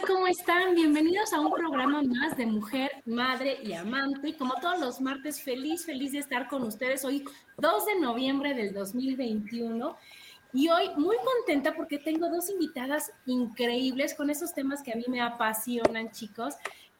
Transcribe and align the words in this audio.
¿Cómo 0.00 0.26
están? 0.26 0.74
Bienvenidos 0.74 1.34
a 1.34 1.40
un 1.40 1.52
programa 1.52 2.02
más 2.02 2.34
de 2.38 2.46
Mujer, 2.46 2.90
Madre 3.04 3.58
y 3.62 3.74
Amante. 3.74 4.34
Como 4.36 4.54
todos 4.54 4.80
los 4.80 5.00
martes, 5.02 5.42
feliz, 5.42 5.84
feliz 5.84 6.12
de 6.12 6.18
estar 6.18 6.48
con 6.48 6.62
ustedes 6.62 7.04
hoy, 7.04 7.24
2 7.58 7.86
de 7.86 8.00
noviembre 8.00 8.54
del 8.54 8.72
2021. 8.72 9.94
Y 10.54 10.70
hoy 10.70 10.88
muy 10.96 11.16
contenta 11.18 11.74
porque 11.74 11.98
tengo 11.98 12.30
dos 12.30 12.48
invitadas 12.48 13.12
increíbles 13.26 14.14
con 14.14 14.30
esos 14.30 14.54
temas 14.54 14.82
que 14.82 14.92
a 14.92 14.96
mí 14.96 15.04
me 15.08 15.20
apasionan, 15.20 16.10
chicos, 16.10 16.54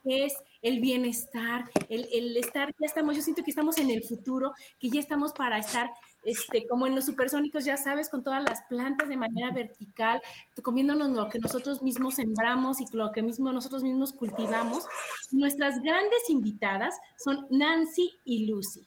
que 0.04 0.26
es 0.26 0.34
el 0.60 0.80
bienestar, 0.80 1.70
el, 1.88 2.06
el 2.12 2.36
estar, 2.36 2.74
ya 2.78 2.86
estamos, 2.86 3.16
yo 3.16 3.22
siento 3.22 3.42
que 3.42 3.50
estamos 3.50 3.78
en 3.78 3.90
el 3.90 4.02
futuro, 4.02 4.52
que 4.78 4.90
ya 4.90 5.00
estamos 5.00 5.32
para 5.32 5.56
estar 5.56 5.90
este, 6.24 6.66
como 6.66 6.86
en 6.86 6.94
los 6.94 7.06
supersónicos, 7.06 7.64
ya 7.64 7.76
sabes, 7.76 8.08
con 8.08 8.22
todas 8.22 8.42
las 8.42 8.62
plantas 8.62 9.08
de 9.08 9.16
manera 9.16 9.50
vertical, 9.50 10.20
comiéndonos 10.62 11.10
lo 11.10 11.28
que 11.28 11.38
nosotros 11.38 11.82
mismos 11.82 12.14
sembramos 12.14 12.80
y 12.80 12.86
lo 12.92 13.10
que 13.12 13.22
mismo 13.22 13.52
nosotros 13.52 13.82
mismos 13.82 14.12
cultivamos. 14.12 14.86
Nuestras 15.30 15.80
grandes 15.82 16.30
invitadas 16.30 16.98
son 17.16 17.46
Nancy 17.50 18.10
y 18.24 18.46
Lucy. 18.46 18.86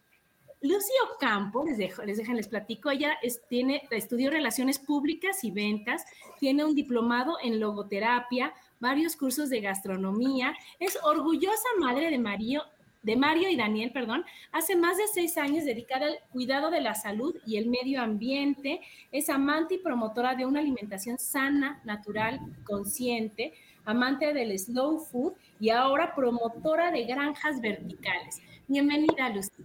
Lucy 0.61 0.93
Ocampo, 1.13 1.63
les 1.63 1.77
dejo, 1.77 2.03
les 2.03 2.17
dejan, 2.17 2.37
les 2.37 2.47
platico, 2.47 2.89
ella 2.89 3.17
tiene, 3.49 3.83
estudió 3.91 4.31
Relaciones 4.31 4.79
Públicas 4.79 5.43
y 5.43 5.51
Ventas, 5.51 6.05
tiene 6.39 6.65
un 6.65 6.73
diplomado 6.73 7.37
en 7.43 7.59
logoterapia, 7.59 8.53
varios 8.79 9.15
cursos 9.15 9.49
de 9.49 9.61
gastronomía, 9.61 10.55
es 10.79 10.97
orgullosa 11.03 11.67
madre 11.79 12.09
de 12.09 12.17
Mario, 12.17 12.63
de 13.05 13.15
Mario 13.15 13.49
y 13.49 13.55
Daniel, 13.55 13.91
perdón, 13.91 14.25
hace 14.51 14.75
más 14.75 14.97
de 14.97 15.03
seis 15.07 15.37
años 15.37 15.63
dedicada 15.63 16.07
al 16.07 16.17
cuidado 16.31 16.71
de 16.71 16.81
la 16.81 16.95
salud 16.95 17.35
y 17.45 17.57
el 17.57 17.69
medio 17.69 18.01
ambiente, 18.01 18.81
es 19.11 19.29
amante 19.29 19.75
y 19.75 19.77
promotora 19.77 20.33
de 20.33 20.47
una 20.47 20.59
alimentación 20.59 21.19
sana, 21.19 21.79
natural, 21.85 22.39
consciente, 22.63 23.53
amante 23.85 24.33
del 24.33 24.57
slow 24.57 24.97
food 24.97 25.33
y 25.59 25.69
ahora 25.69 26.15
promotora 26.15 26.89
de 26.89 27.05
granjas 27.05 27.61
verticales. 27.61 28.41
Bienvenida, 28.67 29.29
Lucy. 29.29 29.63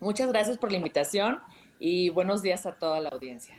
Muchas 0.00 0.28
gracias 0.32 0.58
por 0.58 0.72
la 0.72 0.78
invitación 0.78 1.38
y 1.78 2.08
buenos 2.08 2.42
días 2.42 2.66
a 2.66 2.72
toda 2.72 2.98
la 2.98 3.10
audiencia. 3.10 3.54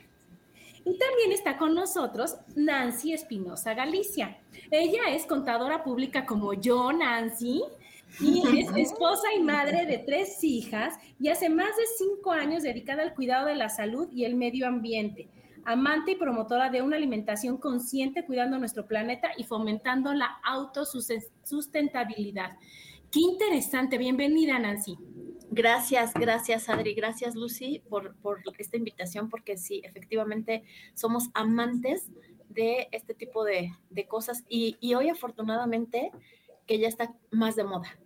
Y 0.84 0.98
también 0.98 1.32
está 1.32 1.56
con 1.56 1.74
nosotros 1.74 2.36
Nancy 2.54 3.14
Espinosa 3.14 3.72
Galicia. 3.72 4.36
Ella 4.70 5.14
es 5.14 5.24
contadora 5.24 5.82
pública 5.82 6.26
como 6.26 6.52
yo, 6.52 6.92
Nancy, 6.92 7.62
y 8.20 8.60
es 8.60 8.70
esposa 8.76 9.26
y 9.36 9.42
madre 9.42 9.86
de 9.86 9.98
tres 9.98 10.38
hijas 10.42 10.94
y 11.18 11.28
hace 11.28 11.48
más 11.48 11.76
de 11.76 11.82
cinco 11.98 12.32
años 12.32 12.62
dedicada 12.62 13.02
al 13.02 13.14
cuidado 13.14 13.46
de 13.46 13.56
la 13.56 13.68
salud 13.68 14.08
y 14.12 14.24
el 14.24 14.34
medio 14.34 14.66
ambiente. 14.66 15.28
Amante 15.64 16.12
y 16.12 16.16
promotora 16.16 16.70
de 16.70 16.82
una 16.82 16.96
alimentación 16.96 17.56
consciente, 17.56 18.24
cuidando 18.24 18.58
nuestro 18.58 18.86
planeta 18.86 19.30
y 19.36 19.44
fomentando 19.44 20.12
la 20.12 20.38
autosustentabilidad. 20.44 22.58
Qué 23.10 23.20
interesante. 23.20 23.96
Bienvenida, 23.96 24.58
Nancy. 24.58 24.98
Gracias, 25.50 26.12
gracias 26.14 26.68
Adri, 26.68 26.94
gracias 26.94 27.36
Lucy 27.36 27.80
por, 27.88 28.16
por, 28.16 28.42
esta 28.58 28.76
invitación, 28.76 29.30
porque 29.30 29.56
sí, 29.56 29.80
efectivamente 29.84 30.64
somos 30.94 31.30
amantes 31.32 32.10
de 32.48 32.88
este 32.90 33.14
tipo 33.14 33.44
de, 33.44 33.72
de 33.90 34.08
cosas 34.08 34.42
y, 34.48 34.76
y, 34.80 34.94
hoy 34.94 35.10
afortunadamente 35.10 36.10
que 36.66 36.78
ya 36.78 36.88
está 36.88 37.14
más 37.30 37.54
de 37.54 37.62
moda. 37.62 37.96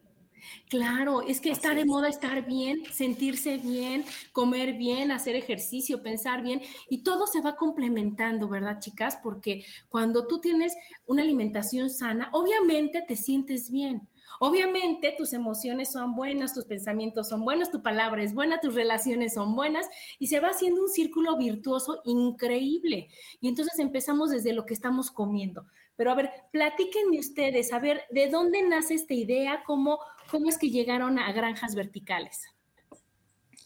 Claro, 0.69 1.23
es 1.23 1.41
que 1.41 1.51
está 1.51 1.75
de 1.75 1.85
moda 1.85 2.09
estar 2.09 2.45
bien, 2.47 2.85
sentirse 2.93 3.59
bien, 3.59 4.05
comer 4.33 4.75
bien, 4.75 5.11
hacer 5.11 5.37
ejercicio, 5.37 6.03
pensar 6.03 6.43
bien 6.43 6.63
y 6.89 7.03
todo 7.03 7.27
se 7.27 7.41
va 7.41 7.57
complementando, 7.57 8.49
¿verdad, 8.49 8.81
chicas? 8.81 9.19
Porque 9.23 9.65
cuando 9.89 10.27
tú 10.27 10.41
tienes 10.41 10.75
una 11.07 11.23
alimentación 11.23 11.91
sana, 11.91 12.29
obviamente 12.33 13.03
te 13.07 13.17
sientes 13.17 13.71
bien. 13.71 14.09
Obviamente 14.41 15.15
tus 15.19 15.33
emociones 15.33 15.91
son 15.91 16.15
buenas, 16.15 16.55
tus 16.55 16.65
pensamientos 16.65 17.29
son 17.29 17.45
buenos, 17.45 17.71
tu 17.71 17.83
palabra 17.83 18.23
es 18.23 18.35
buena, 18.35 18.61
tus 18.61 18.75
relaciones 18.75 19.35
son 19.35 19.57
buenas 19.57 19.87
y 20.19 20.29
se 20.29 20.39
va 20.39 20.49
haciendo 20.49 20.83
un 20.83 20.89
círculo 20.89 21.37
virtuoso 21.37 22.01
increíble. 22.05 23.09
Y 23.41 23.49
entonces 23.49 23.79
empezamos 23.81 24.31
desde 24.31 24.53
lo 24.53 24.65
que 24.65 24.75
estamos 24.75 25.11
comiendo. 25.11 25.67
Pero 25.97 26.13
a 26.13 26.15
ver, 26.15 26.31
platíquenme 26.53 27.19
ustedes, 27.19 27.73
a 27.73 27.81
ver, 27.81 28.03
¿de 28.11 28.29
dónde 28.29 28.63
nace 28.63 28.95
esta 28.95 29.15
idea? 29.15 29.65
¿Cómo, 29.67 29.99
cómo 30.31 30.49
es 30.49 30.59
que 30.59 30.71
llegaron 30.71 31.19
a 31.19 31.33
granjas 31.33 31.75
verticales? 31.75 32.47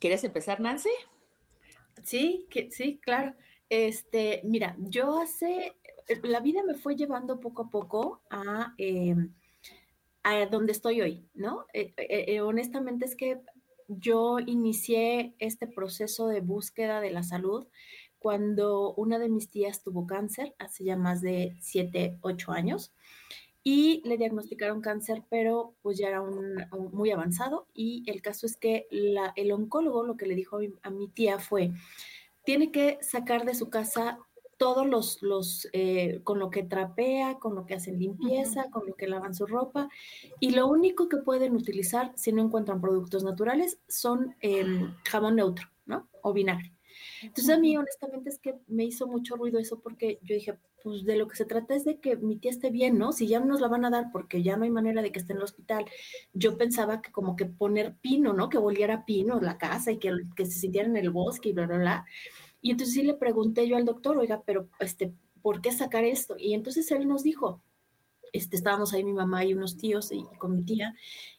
¿Quieres 0.01 0.25
empezar, 0.25 0.61
Nancy? 0.61 0.91
Sí, 2.03 2.47
que, 2.51 2.71
sí, 2.71 2.99
claro. 3.03 3.35
Este, 3.69 4.41
mira, 4.45 4.77
yo 4.79 5.21
hace, 5.21 5.77
la 6.23 6.41
vida 6.41 6.63
me 6.65 6.75
fue 6.75 6.97
llevando 6.97 7.41
poco 7.41 7.63
a 7.63 7.71
poco 7.71 8.23
a, 8.31 8.75
eh, 8.79 9.15
a 10.23 10.47
donde 10.47 10.73
estoy 10.73 11.01
hoy, 11.01 11.29
¿no? 11.35 11.67
Eh, 11.73 11.95
eh, 11.97 12.41
honestamente 12.41 13.05
es 13.05 13.17
que 13.17 13.41
yo 13.89 14.39
inicié 14.41 15.35
este 15.39 15.67
proceso 15.67 16.27
de 16.29 16.41
búsqueda 16.41 17.01
de 17.01 17.11
la 17.11 17.23
salud 17.23 17.67
cuando 18.19 18.95
una 18.95 19.19
de 19.19 19.29
mis 19.29 19.51
tías 19.51 19.83
tuvo 19.83 20.07
cáncer 20.07 20.55
hace 20.59 20.85
ya 20.85 20.97
más 20.97 21.21
de 21.21 21.57
7, 21.61 22.19
8 22.23 22.53
años 22.53 22.93
y 23.65 24.03
le 24.05 24.17
diagnosticaron 24.17 24.81
cáncer, 24.81 25.23
pero 25.31 25.75
pues 25.83 25.99
ya 25.99 26.09
era 26.09 26.21
un, 26.21 26.57
un 26.73 26.91
muy 26.93 27.11
avanzado 27.11 27.67
y 27.75 28.03
el 28.11 28.21
caso 28.21 28.47
es 28.47 28.57
que 28.57 28.89
la, 28.91 29.33
el 29.37 29.53
oncólogo 29.53 30.05
lo 30.05 30.17
que 30.17 30.27
le 30.27 30.35
dijo 30.35 30.57
a 30.57 30.61
mi, 30.61 30.69
a 30.83 30.91
mi, 30.91 31.09
tía 31.09 31.39
fue, 31.39 31.73
tiene 32.45 32.73
que 32.73 32.99
sacar 33.03 33.45
de 33.45 33.55
su 33.55 33.71
casa 33.71 34.19
todos 34.57 34.87
los, 34.87 35.23
los 35.23 35.69
eh, 35.73 36.21
con 36.23 36.39
lo 36.39 36.51
que 36.51 36.63
trapea, 36.63 37.39
con 37.41 37.55
lo 37.55 37.67
que 37.67 37.75
hacen 37.75 37.99
limpieza, 37.99 38.61
uh 38.61 38.65
-huh. 38.65 38.71
con 38.71 38.87
lo 38.87 38.95
que 38.95 39.09
lavan 39.09 39.35
su 39.35 39.47
ropa, 39.47 39.89
y 40.39 40.51
lo 40.51 40.69
único 40.69 41.09
que 41.09 41.17
pueden 41.17 41.57
utilizar 41.57 42.13
si 42.17 42.33
no 42.33 42.43
encuentran 42.43 42.81
productos 42.81 43.25
naturales 43.25 43.81
son 43.89 44.37
eh, 44.41 44.65
jabón 45.05 45.37
neutro, 45.37 45.69
¿no? 45.87 46.09
O 46.23 46.33
vinagre. 46.33 46.73
Entonces 47.23 47.51
a 47.51 47.59
mí 47.59 47.77
honestamente 47.77 48.31
es 48.31 48.39
que 48.39 48.55
me 48.69 48.85
hizo 48.85 49.07
mucho 49.07 49.37
ruido 49.37 49.59
eso 49.59 49.81
porque 49.81 50.19
yo 50.23 50.35
dije, 50.35 50.57
pues 50.83 51.05
de 51.05 51.17
lo 51.17 51.29
que 51.29 51.37
se 51.37 51.45
trata 51.45 51.75
es 51.75 51.85
de 51.85 51.99
que 52.01 52.17
mi 52.17 52.37
tía 52.37 52.51
esté 52.51 52.71
bien, 52.71 52.99
¿no? 52.99 53.13
Si 53.13 53.27
ya 53.27 53.41
nos 53.41 53.61
la 53.61 53.69
van 53.69 53.85
a 53.85 53.91
dar 53.91 54.11
porque 54.13 54.43
ya 54.43 54.57
no 54.57 54.65
hay 54.65 54.71
manera 54.71 55.03
de 55.03 55.13
que 55.13 55.19
esté 55.19 55.33
en 55.33 55.39
el 55.39 55.45
hospital, 55.45 55.85
yo 56.33 56.57
pensaba 56.57 57.03
que 57.03 57.13
como 57.13 57.37
que 57.37 57.47
poner 57.47 57.97
pino, 58.01 58.33
¿no? 58.33 58.49
Que 58.49 58.59
volviera 58.59 59.05
pino 59.05 59.41
la 59.41 59.59
casa 59.59 59.93
y 59.93 59.99
que, 59.99 60.13
se 60.37 60.51
sintiera 60.51 60.89
en 60.89 60.97
el 60.97 61.11
bosque 61.11 61.51
y 61.51 61.53
bla, 61.53 61.67
bla, 61.67 61.79
bla. 61.79 62.07
Y 62.61 62.71
entonces 62.71 62.95
sí 62.95 63.03
le 63.03 63.15
pregunté 63.15 63.67
yo 63.69 63.77
al 63.77 63.85
doctor, 63.85 64.19
oiga, 64.19 64.43
pero 64.45 64.69
este, 64.81 65.13
¿por 65.43 65.61
qué 65.61 65.73
sacar 65.73 66.05
esto? 66.05 66.37
Y 66.39 66.55
entonces 66.55 66.91
él 66.91 67.09
nos 67.09 67.23
dijo, 67.23 67.63
este, 68.33 68.57
estábamos 68.57 68.93
ahí 68.93 69.05
mi 69.05 69.13
mamá 69.13 69.45
y 69.45 69.55
unos 69.55 69.77
tíos 69.77 70.11
y 70.13 70.25
con 70.39 70.55
mi 70.57 70.65
tía, 70.65 70.95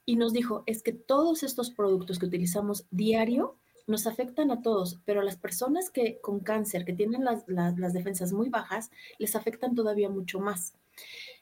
y 0.06 0.16
nos 0.16 0.34
dijo, 0.34 0.63
es 0.66 0.84
que 0.84 0.94
todos 0.94 1.44
estos 1.44 1.72
productos 1.72 2.19
que 2.19 2.25
utilizamos 2.28 2.86
diario, 2.92 3.57
nos 3.88 4.07
afectan 4.07 4.51
a 4.51 4.62
todos, 4.62 5.00
pero 5.06 5.21
a 5.21 5.24
las 5.24 5.38
personas 5.38 5.89
que 5.89 6.19
con 6.21 6.39
cáncer, 6.39 6.85
que 6.85 6.94
tienen 6.94 7.24
las, 7.24 7.44
las, 7.47 7.77
las 7.77 7.94
defensas 7.94 8.31
muy 8.31 8.50
bajas, 8.50 8.91
les 9.19 9.35
afectan 9.35 9.75
todavía 9.75 10.09
mucho 10.09 10.39
más. 10.39 10.75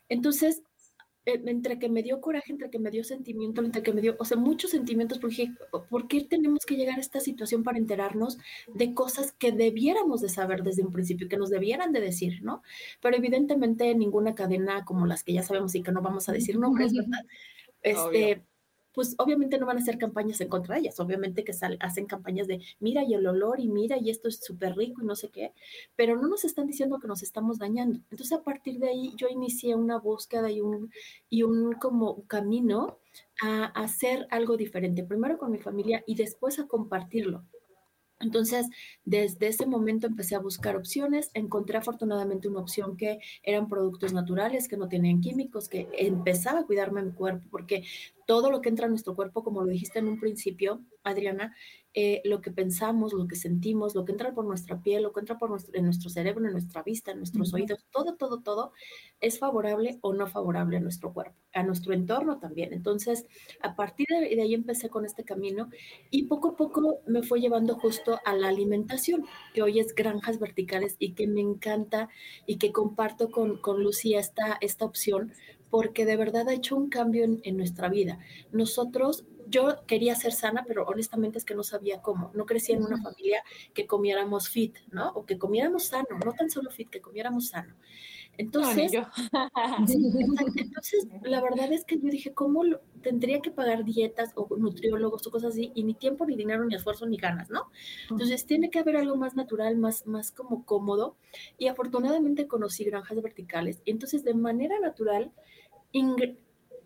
Entonces, 0.09 0.63
eh, 1.25 1.39
entre 1.45 1.77
que 1.77 1.87
me 1.87 2.01
dio 2.01 2.19
coraje, 2.19 2.51
entre 2.51 2.71
que 2.71 2.79
me 2.79 2.89
dio 2.89 3.03
sentimiento, 3.03 3.61
entre 3.61 3.83
que 3.83 3.93
me 3.93 4.01
dio, 4.01 4.15
o 4.17 4.25
sea, 4.25 4.37
muchos 4.37 4.71
sentimientos, 4.71 5.19
porque 5.19 5.51
¿por 5.89 6.07
qué 6.07 6.21
tenemos 6.21 6.65
que 6.65 6.75
llegar 6.75 6.97
a 6.97 7.01
esta 7.01 7.19
situación 7.19 7.63
para 7.63 7.77
enterarnos 7.77 8.39
de 8.73 8.95
cosas 8.95 9.31
que 9.31 9.51
debiéramos 9.51 10.21
de 10.21 10.29
saber 10.29 10.63
desde 10.63 10.83
un 10.83 10.91
principio, 10.91 11.29
que 11.29 11.37
nos 11.37 11.51
debieran 11.51 11.91
de 11.91 12.01
decir, 12.01 12.41
¿no? 12.41 12.63
Pero 13.01 13.17
evidentemente 13.17 13.93
ninguna 13.93 14.33
cadena 14.33 14.83
como 14.83 15.05
las 15.05 15.23
que 15.23 15.33
ya 15.33 15.43
sabemos 15.43 15.75
y 15.75 15.83
que 15.83 15.91
no 15.91 16.01
vamos 16.01 16.27
a 16.27 16.33
decir 16.33 16.57
nombres, 16.57 16.93
¿verdad? 16.93 17.21
Este, 17.83 18.43
pues 18.93 19.15
obviamente 19.17 19.57
no 19.57 19.65
van 19.65 19.77
a 19.77 19.81
hacer 19.81 19.97
campañas 19.97 20.41
en 20.41 20.49
contra 20.49 20.75
de 20.75 20.81
ellas, 20.81 20.99
obviamente 20.99 21.43
que 21.43 21.53
hacen 21.79 22.05
campañas 22.05 22.47
de 22.47 22.61
mira 22.79 23.03
y 23.03 23.13
el 23.13 23.27
olor 23.27 23.59
y 23.59 23.67
mira 23.67 23.97
y 23.97 24.09
esto 24.09 24.27
es 24.27 24.37
súper 24.43 24.75
rico 24.75 25.01
y 25.01 25.05
no 25.05 25.15
sé 25.15 25.29
qué, 25.29 25.53
pero 25.95 26.15
no 26.15 26.27
nos 26.27 26.43
están 26.45 26.67
diciendo 26.67 26.99
que 26.99 27.07
nos 27.07 27.23
estamos 27.23 27.59
dañando. 27.59 27.99
Entonces 28.11 28.33
a 28.33 28.43
partir 28.43 28.79
de 28.79 28.89
ahí 28.89 29.13
yo 29.17 29.27
inicié 29.27 29.75
una 29.75 29.97
búsqueda 29.97 30.51
y 30.51 30.61
un, 30.61 30.91
y 31.29 31.43
un 31.43 31.73
como 31.73 32.25
camino 32.27 32.99
a 33.41 33.65
hacer 33.65 34.27
algo 34.29 34.57
diferente, 34.57 35.03
primero 35.03 35.37
con 35.37 35.51
mi 35.51 35.59
familia 35.59 36.03
y 36.05 36.15
después 36.15 36.59
a 36.59 36.67
compartirlo. 36.67 37.45
Entonces, 38.21 38.67
desde 39.05 39.47
ese 39.47 39.65
momento 39.65 40.07
empecé 40.07 40.35
a 40.35 40.39
buscar 40.39 40.75
opciones, 40.75 41.31
encontré 41.33 41.77
afortunadamente 41.77 42.47
una 42.47 42.61
opción 42.61 42.97
que 42.97 43.19
eran 43.43 43.67
productos 43.67 44.13
naturales, 44.13 44.67
que 44.67 44.77
no 44.77 44.87
tenían 44.87 45.21
químicos, 45.21 45.69
que 45.69 45.87
empezaba 45.93 46.59
a 46.59 46.65
cuidarme 46.65 47.01
mi 47.01 47.11
cuerpo, 47.11 47.47
porque 47.49 47.83
todo 48.25 48.51
lo 48.51 48.61
que 48.61 48.69
entra 48.69 48.85
en 48.85 48.91
nuestro 48.91 49.15
cuerpo, 49.15 49.43
como 49.43 49.61
lo 49.61 49.67
dijiste 49.67 49.99
en 49.99 50.07
un 50.07 50.19
principio, 50.19 50.81
Adriana, 51.03 51.55
eh, 51.93 52.21
lo 52.23 52.41
que 52.41 52.51
pensamos, 52.51 53.13
lo 53.13 53.27
que 53.27 53.35
sentimos, 53.35 53.95
lo 53.95 54.05
que 54.05 54.13
entra 54.13 54.33
por 54.33 54.45
nuestra 54.45 54.81
piel, 54.81 55.03
lo 55.03 55.11
que 55.11 55.19
entra 55.19 55.37
por 55.37 55.49
nuestro, 55.49 55.75
en 55.77 55.83
nuestro 55.85 56.09
cerebro, 56.09 56.45
en 56.45 56.53
nuestra 56.53 56.83
vista, 56.83 57.11
en 57.11 57.17
nuestros 57.17 57.53
oídos, 57.53 57.85
todo, 57.91 58.15
todo, 58.15 58.41
todo 58.41 58.71
es 59.19 59.39
favorable 59.39 59.99
o 60.01 60.13
no 60.13 60.27
favorable 60.27 60.77
a 60.77 60.79
nuestro 60.79 61.13
cuerpo, 61.13 61.35
a 61.53 61.63
nuestro 61.63 61.93
entorno 61.93 62.39
también. 62.39 62.73
Entonces, 62.73 63.25
a 63.61 63.75
partir 63.75 64.07
de, 64.09 64.35
de 64.35 64.41
ahí 64.41 64.53
empecé 64.53 64.89
con 64.89 65.05
este 65.05 65.23
camino 65.23 65.69
y 66.09 66.27
poco 66.27 66.49
a 66.49 66.55
poco 66.55 67.01
me 67.07 67.23
fue 67.23 67.41
llevando 67.41 67.75
justo 67.75 68.19
a 68.25 68.35
la 68.35 68.47
alimentación, 68.47 69.25
que 69.53 69.61
hoy 69.61 69.79
es 69.79 69.93
granjas 69.93 70.39
verticales 70.39 70.95
y 70.97 71.13
que 71.13 71.27
me 71.27 71.41
encanta 71.41 72.09
y 72.45 72.57
que 72.57 72.71
comparto 72.71 73.31
con, 73.31 73.57
con 73.57 73.83
Lucía 73.83 74.19
esta, 74.19 74.57
esta 74.61 74.85
opción 74.85 75.33
porque 75.71 76.05
de 76.05 76.17
verdad 76.17 76.47
ha 76.49 76.53
hecho 76.53 76.75
un 76.75 76.89
cambio 76.89 77.23
en, 77.23 77.41
en 77.43 77.57
nuestra 77.57 77.89
vida. 77.89 78.19
Nosotros 78.51 79.25
yo 79.51 79.85
quería 79.85 80.15
ser 80.15 80.31
sana, 80.31 80.63
pero 80.67 80.85
honestamente 80.85 81.37
es 81.37 81.45
que 81.45 81.55
no 81.55 81.63
sabía 81.63 82.01
cómo. 82.01 82.31
No 82.33 82.45
crecí 82.45 82.71
en 82.71 82.83
una 82.83 83.01
familia 83.01 83.43
que 83.73 83.85
comiéramos 83.85 84.49
fit, 84.49 84.77
¿no? 84.91 85.09
O 85.09 85.25
que 85.25 85.37
comiéramos 85.37 85.85
sano, 85.85 86.07
no 86.23 86.33
tan 86.33 86.49
solo 86.49 86.71
fit, 86.71 86.89
que 86.89 87.01
comiéramos 87.01 87.49
sano. 87.49 87.75
Entonces, 88.37 88.91
entonces 90.55 91.07
la 91.23 91.41
verdad 91.41 91.71
es 91.71 91.85
que 91.85 91.99
yo 91.99 92.09
dije, 92.09 92.33
¿cómo 92.33 92.63
tendría 93.01 93.39
que 93.41 93.51
pagar 93.51 93.83
dietas 93.83 94.31
o 94.35 94.47
nutriólogos 94.57 95.27
o 95.27 95.31
cosas 95.31 95.53
así? 95.53 95.71
Y 95.75 95.83
ni 95.83 95.93
tiempo, 95.93 96.25
ni 96.25 96.35
dinero, 96.35 96.65
ni 96.65 96.75
esfuerzo, 96.75 97.05
ni 97.05 97.17
ganas, 97.17 97.49
¿no? 97.49 97.69
Entonces 98.09 98.45
tiene 98.45 98.69
que 98.69 98.79
haber 98.79 98.97
algo 98.97 99.15
más 99.15 99.35
natural, 99.35 99.77
más, 99.77 100.07
más 100.07 100.31
como 100.31 100.65
cómodo. 100.65 101.15
Y 101.57 101.67
afortunadamente 101.67 102.47
conocí 102.47 102.83
granjas 102.83 103.21
verticales. 103.21 103.81
Entonces, 103.85 104.23
de 104.23 104.33
manera 104.33 104.79
natural, 104.79 105.31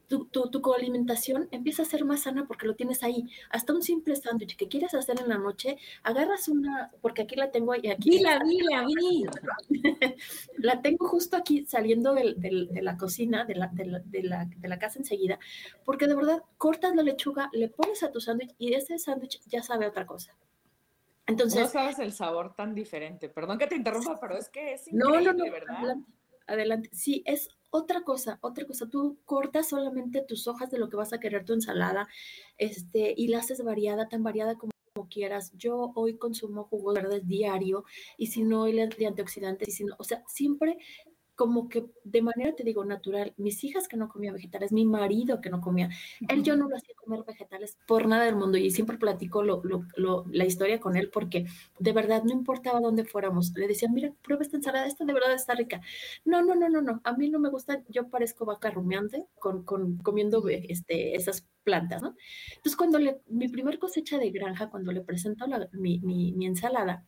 tu, 0.07 0.25
tu, 0.25 0.49
tu, 0.49 0.61
coalimentación 0.61 1.47
empieza 1.51 1.83
a 1.83 1.85
ser 1.85 2.05
más 2.05 2.21
sana 2.23 2.45
porque 2.47 2.67
lo 2.67 2.75
tienes 2.75 3.03
ahí. 3.03 3.27
Hasta 3.49 3.73
un 3.73 3.81
simple 3.81 4.15
sándwich 4.15 4.55
que 4.55 4.67
quieres 4.67 4.93
hacer 4.93 5.19
en 5.19 5.29
la 5.29 5.37
noche, 5.37 5.77
agarras 6.03 6.47
una, 6.47 6.91
porque 7.01 7.23
aquí 7.23 7.35
la 7.35 7.51
tengo 7.51 7.73
y 7.75 7.89
aquí. 7.89 8.19
la 8.19 8.39
vi, 8.39 8.59
la 8.59 8.85
vi. 8.85 9.25
la 10.57 10.81
tengo 10.81 11.07
justo 11.07 11.37
aquí 11.37 11.65
saliendo 11.65 12.13
de, 12.13 12.35
de 12.35 12.81
la 12.81 12.97
cocina, 12.97 13.45
de 13.45 13.55
la, 13.55 13.67
de 13.67 13.85
la, 13.85 13.99
de, 14.45 14.67
la, 14.67 14.79
casa 14.79 14.99
enseguida, 14.99 15.39
porque 15.83 16.07
de 16.07 16.15
verdad 16.15 16.43
cortas 16.57 16.95
la 16.95 17.03
lechuga, 17.03 17.49
le 17.53 17.69
pones 17.69 18.03
a 18.03 18.11
tu 18.11 18.19
sándwich 18.19 18.53
y 18.57 18.73
ese 18.73 18.99
sándwich 18.99 19.41
ya 19.47 19.63
sabe 19.63 19.87
otra 19.87 20.05
cosa. 20.05 20.35
Entonces, 21.27 21.61
no 21.61 21.67
sabes 21.67 21.97
el 21.99 22.11
sabor 22.11 22.55
tan 22.55 22.75
diferente. 22.75 23.29
Perdón 23.29 23.57
que 23.57 23.67
te 23.67 23.75
interrumpa, 23.75 24.19
pero 24.19 24.37
es 24.37 24.49
que 24.49 24.73
es 24.73 24.87
increíble, 24.87 25.25
no, 25.25 25.33
no, 25.33 25.45
no, 25.45 25.51
¿verdad? 25.51 25.75
Adelante, 25.77 26.11
adelante. 26.45 26.89
Sí, 26.93 27.23
es 27.25 27.49
otra 27.75 28.01
cosa, 28.01 28.39
otra 28.41 28.65
cosa, 28.65 28.87
tú 28.89 29.19
cortas 29.25 29.69
solamente 29.69 30.23
tus 30.25 30.47
hojas 30.47 30.71
de 30.71 30.79
lo 30.79 30.89
que 30.89 30.95
vas 30.95 31.11
a 31.11 31.19
querer 31.19 31.43
tu 31.43 31.53
ensalada, 31.53 32.07
este, 32.57 33.13
y 33.17 33.27
la 33.27 33.39
haces 33.39 33.63
variada, 33.63 34.07
tan 34.07 34.23
variada 34.23 34.55
como 34.55 34.71
quieras. 35.09 35.51
Yo 35.57 35.91
hoy 35.95 36.17
consumo 36.17 36.63
jugos 36.63 36.95
verdes 36.95 37.27
diario 37.27 37.83
y 38.17 38.27
si 38.27 38.43
no, 38.43 38.65
el 38.65 38.89
de 38.89 39.07
antioxidantes, 39.07 39.67
y 39.67 39.71
si 39.71 39.83
no, 39.83 39.95
o 39.99 40.03
sea, 40.03 40.23
siempre 40.27 40.77
como 41.35 41.69
que 41.69 41.85
de 42.03 42.21
manera, 42.21 42.55
te 42.55 42.63
digo, 42.63 42.85
natural, 42.85 43.33
mis 43.37 43.63
hijas 43.63 43.87
que 43.87 43.97
no 43.97 44.09
comían 44.09 44.35
vegetales, 44.35 44.71
mi 44.71 44.85
marido 44.85 45.41
que 45.41 45.49
no 45.49 45.61
comía, 45.61 45.89
él 46.29 46.43
yo 46.43 46.55
no 46.55 46.69
lo 46.69 46.77
hacía 46.77 46.95
comer 46.95 47.23
vegetales 47.25 47.77
por 47.87 48.07
nada 48.07 48.25
del 48.25 48.35
mundo 48.35 48.57
y 48.57 48.71
siempre 48.71 48.97
platico 48.97 49.43
lo, 49.43 49.61
lo, 49.63 50.25
la 50.31 50.45
historia 50.45 50.79
con 50.79 50.95
él 50.95 51.09
porque 51.11 51.45
de 51.79 51.91
verdad 51.91 52.23
no 52.23 52.31
importaba 52.31 52.79
dónde 52.79 53.05
fuéramos, 53.05 53.51
le 53.55 53.67
decían, 53.67 53.93
mira, 53.93 54.13
prueba 54.21 54.43
esta 54.43 54.57
ensalada, 54.57 54.87
esta 54.87 55.05
de 55.05 55.13
verdad 55.13 55.33
está 55.33 55.55
rica. 55.55 55.81
No, 56.23 56.41
no, 56.41 56.55
no, 56.55 56.69
no, 56.69 56.81
no, 56.81 57.01
a 57.03 57.13
mí 57.13 57.29
no 57.29 57.39
me 57.39 57.49
gusta, 57.49 57.83
yo 57.89 58.09
parezco 58.09 58.45
vaca 58.45 58.71
rumiante 58.71 59.27
con, 59.39 59.63
con 59.63 59.97
comiendo 59.97 60.47
este, 60.49 61.15
esas 61.15 61.47
plantas, 61.63 62.01
¿no? 62.01 62.15
Entonces, 62.49 62.75
cuando 62.77 62.99
le, 62.99 63.21
mi 63.27 63.49
primer 63.49 63.79
cosecha 63.79 64.17
de 64.17 64.29
granja, 64.31 64.69
cuando 64.69 64.91
le 64.91 65.01
presento 65.01 65.45
mi, 65.73 65.99
mi, 65.99 66.31
mi 66.33 66.45
ensalada, 66.45 67.05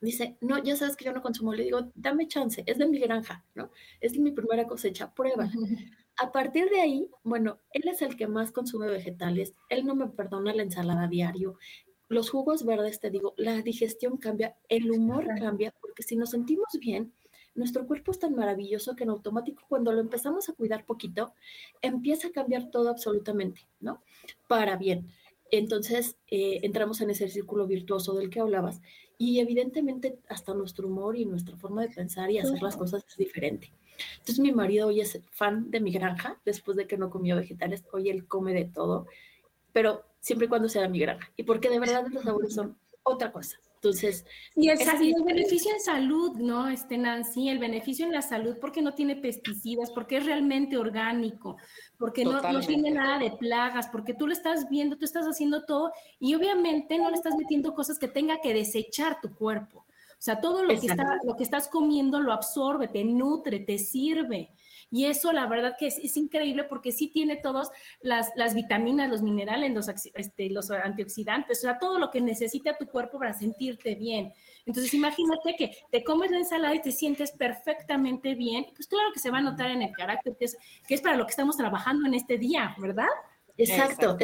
dice, 0.00 0.36
no, 0.40 0.62
ya 0.62 0.76
sabes 0.76 0.96
que 0.96 1.04
yo 1.04 1.12
no 1.12 1.22
consumo, 1.22 1.52
le 1.52 1.64
digo, 1.64 1.90
dame 1.94 2.28
chance, 2.28 2.62
es 2.66 2.78
de 2.78 2.86
mi 2.86 2.98
granja, 2.98 3.44
¿no? 3.54 3.70
Es 4.00 4.12
de 4.12 4.20
mi 4.20 4.32
primera 4.32 4.66
cosecha, 4.66 5.14
prueba. 5.14 5.50
A 6.16 6.32
partir 6.32 6.68
de 6.70 6.80
ahí, 6.80 7.10
bueno, 7.22 7.58
él 7.72 7.88
es 7.88 8.02
el 8.02 8.16
que 8.16 8.26
más 8.26 8.52
consume 8.52 8.88
vegetales, 8.88 9.54
él 9.68 9.86
no 9.86 9.94
me 9.94 10.06
perdona 10.08 10.52
la 10.52 10.62
ensalada 10.62 11.08
diario, 11.08 11.56
los 12.08 12.28
jugos 12.28 12.64
verdes, 12.64 13.00
te 13.00 13.10
digo, 13.10 13.34
la 13.36 13.62
digestión 13.62 14.16
cambia, 14.16 14.56
el 14.68 14.90
humor 14.90 15.26
cambia, 15.38 15.72
porque 15.80 16.02
si 16.02 16.16
nos 16.16 16.30
sentimos 16.30 16.66
bien, 16.80 17.14
nuestro 17.54 17.86
cuerpo 17.86 18.10
es 18.10 18.18
tan 18.18 18.34
maravilloso 18.34 18.96
que 18.96 19.04
en 19.04 19.10
automático 19.10 19.62
cuando 19.68 19.92
lo 19.92 20.00
empezamos 20.00 20.48
a 20.48 20.52
cuidar 20.54 20.84
poquito, 20.84 21.34
empieza 21.82 22.28
a 22.28 22.32
cambiar 22.32 22.70
todo 22.70 22.90
absolutamente, 22.90 23.62
¿no? 23.80 24.02
Para 24.48 24.76
bien. 24.76 25.10
Entonces, 25.50 26.16
eh, 26.28 26.60
entramos 26.62 27.00
en 27.00 27.10
ese 27.10 27.28
círculo 27.28 27.66
virtuoso 27.66 28.14
del 28.14 28.30
que 28.30 28.40
hablabas 28.40 28.80
y 29.18 29.40
evidentemente 29.40 30.18
hasta 30.28 30.54
nuestro 30.54 30.88
humor 30.88 31.16
y 31.16 31.26
nuestra 31.26 31.56
forma 31.56 31.82
de 31.82 31.88
pensar 31.88 32.30
y 32.30 32.38
hacer 32.38 32.62
las 32.62 32.76
cosas 32.76 33.04
es 33.06 33.16
diferente. 33.16 33.72
Entonces 34.12 34.38
mi 34.38 34.52
marido 34.52 34.88
hoy 34.88 35.00
es 35.00 35.20
fan 35.30 35.70
de 35.70 35.80
mi 35.80 35.92
granja, 35.92 36.40
después 36.44 36.76
de 36.76 36.86
que 36.86 36.96
no 36.96 37.10
comió 37.10 37.36
vegetales, 37.36 37.84
hoy 37.92 38.08
él 38.08 38.26
come 38.26 38.54
de 38.54 38.64
todo, 38.64 39.06
pero 39.72 40.04
siempre 40.20 40.46
y 40.46 40.48
cuando 40.48 40.68
sea 40.68 40.82
de 40.82 40.88
mi 40.88 41.00
granja. 41.00 41.30
Y 41.36 41.42
porque 41.42 41.68
de 41.68 41.80
verdad 41.80 42.06
los 42.10 42.24
sabores 42.24 42.54
son 42.54 42.78
otra 43.02 43.32
cosa. 43.32 43.58
Entonces. 43.82 44.26
Y 44.56 44.68
el, 44.68 44.78
beneficio 45.24 45.72
en 45.72 45.80
salud, 45.80 46.36
¿no? 46.36 46.68
Este, 46.68 46.98
Nancy, 46.98 47.48
el 47.48 47.58
beneficio 47.58 48.04
en 48.04 48.12
la 48.12 48.20
salud 48.20 48.58
porque 48.60 48.82
no 48.82 48.92
tiene 48.92 49.16
pesticidas, 49.16 49.90
porque 49.90 50.18
es 50.18 50.26
realmente 50.26 50.76
orgánico, 50.76 51.56
porque 51.96 52.22
no, 52.22 52.42
no, 52.42 52.60
tiene 52.60 52.90
nada 52.90 53.18
de 53.18 53.30
plagas, 53.30 53.88
porque 53.88 54.12
tú 54.12 54.26
lo 54.26 54.34
estás 54.34 54.68
viendo, 54.68 54.98
tú 54.98 55.06
estás 55.06 55.24
haciendo 55.24 55.64
todo 55.64 55.92
y 56.18 56.34
obviamente 56.34 56.98
no 56.98 57.08
le 57.08 57.16
estás 57.16 57.34
metiendo 57.36 57.74
cosas 57.74 57.98
que 57.98 58.08
tenga 58.08 58.42
que 58.42 58.52
desechar 58.52 59.18
tu 59.22 59.34
cuerpo. 59.34 59.78
O 59.78 60.22
sea, 60.22 60.42
todo 60.42 60.62
lo 60.62 60.78
que, 60.78 60.86
está, 60.86 61.18
lo 61.24 61.34
que 61.34 61.44
estás 61.44 61.66
comiendo 61.66 62.20
lo 62.20 62.34
absorbe, 62.34 62.88
te 62.88 63.02
nutre, 63.02 63.60
te 63.60 63.78
sirve. 63.78 64.50
Y 64.90 65.06
eso 65.06 65.32
la 65.32 65.46
verdad 65.46 65.76
que 65.78 65.86
es, 65.86 66.16
increíble 66.16 66.64
porque 66.64 66.92
sí 66.92 67.08
tiene 67.08 67.36
todas 67.36 67.70
las, 68.00 68.54
vitaminas, 68.54 69.08
los 69.08 69.22
minerales, 69.22 69.72
los, 69.72 69.88
este, 69.88 70.50
los 70.50 70.70
antioxidantes, 70.70 71.58
o 71.58 71.62
sea, 71.62 71.78
todo 71.78 71.98
lo 71.98 72.10
que 72.10 72.20
necesita 72.20 72.76
tu 72.76 72.86
cuerpo 72.86 73.18
para 73.18 73.32
sentirte 73.32 73.94
bien. 73.94 74.32
Entonces 74.66 74.92
imagínate 74.94 75.56
que 75.56 75.76
te 75.90 76.04
comes 76.04 76.30
la 76.30 76.38
ensalada 76.38 76.74
y 76.74 76.82
te 76.82 76.92
sientes 76.92 77.32
perfectamente 77.32 78.34
bien, 78.34 78.66
pues 78.74 78.86
claro 78.86 79.10
que 79.12 79.20
se 79.20 79.30
va 79.30 79.38
a 79.38 79.42
notar 79.42 79.70
en 79.70 79.82
el 79.82 79.92
carácter, 79.92 80.36
que 80.36 80.44
es, 80.44 80.56
que 80.86 80.94
es 80.94 81.00
para 81.00 81.16
lo 81.16 81.24
que 81.24 81.30
estamos 81.30 81.56
trabajando 81.56 82.06
en 82.06 82.14
este 82.14 82.38
día, 82.38 82.74
¿verdad? 82.78 83.08
Exacto, 83.62 84.16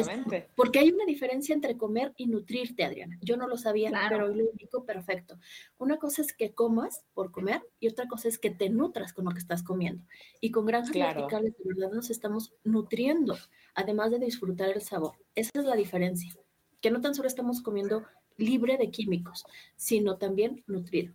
porque 0.55 0.79
hay 0.79 0.91
una 0.91 1.05
diferencia 1.05 1.53
entre 1.53 1.77
comer 1.77 2.13
y 2.17 2.27
nutrirte, 2.27 2.83
Adriana. 2.83 3.17
Yo 3.21 3.37
no 3.37 3.47
lo 3.47 3.57
sabía, 3.57 3.91
pero 4.09 4.27
hoy 4.27 4.35
lo 4.35 4.49
indico 4.51 4.83
perfecto. 4.83 5.37
Una 5.77 5.97
cosa 5.97 6.21
es 6.21 6.33
que 6.33 6.53
comas 6.53 7.05
por 7.13 7.31
comer 7.31 7.61
y 7.79 7.87
otra 7.87 8.07
cosa 8.07 8.27
es 8.27 8.39
que 8.39 8.49
te 8.49 8.69
nutras 8.69 9.13
con 9.13 9.25
lo 9.25 9.31
que 9.31 9.39
estás 9.39 9.63
comiendo. 9.63 10.03
Y 10.41 10.51
con 10.51 10.65
granjas 10.65 10.93
verticales 10.93 11.55
de 11.57 11.73
verdad 11.73 11.91
nos 11.93 12.09
estamos 12.09 12.53
nutriendo, 12.63 13.37
además 13.75 14.11
de 14.11 14.19
disfrutar 14.19 14.69
el 14.69 14.81
sabor. 14.81 15.13
Esa 15.35 15.51
es 15.59 15.65
la 15.65 15.75
diferencia, 15.75 16.35
que 16.81 16.91
no 16.91 17.01
tan 17.01 17.13
solo 17.13 17.27
estamos 17.27 17.61
comiendo 17.61 18.05
libre 18.37 18.77
de 18.77 18.91
químicos, 18.91 19.45
sino 19.75 20.17
también 20.17 20.63
nutrido. 20.67 21.13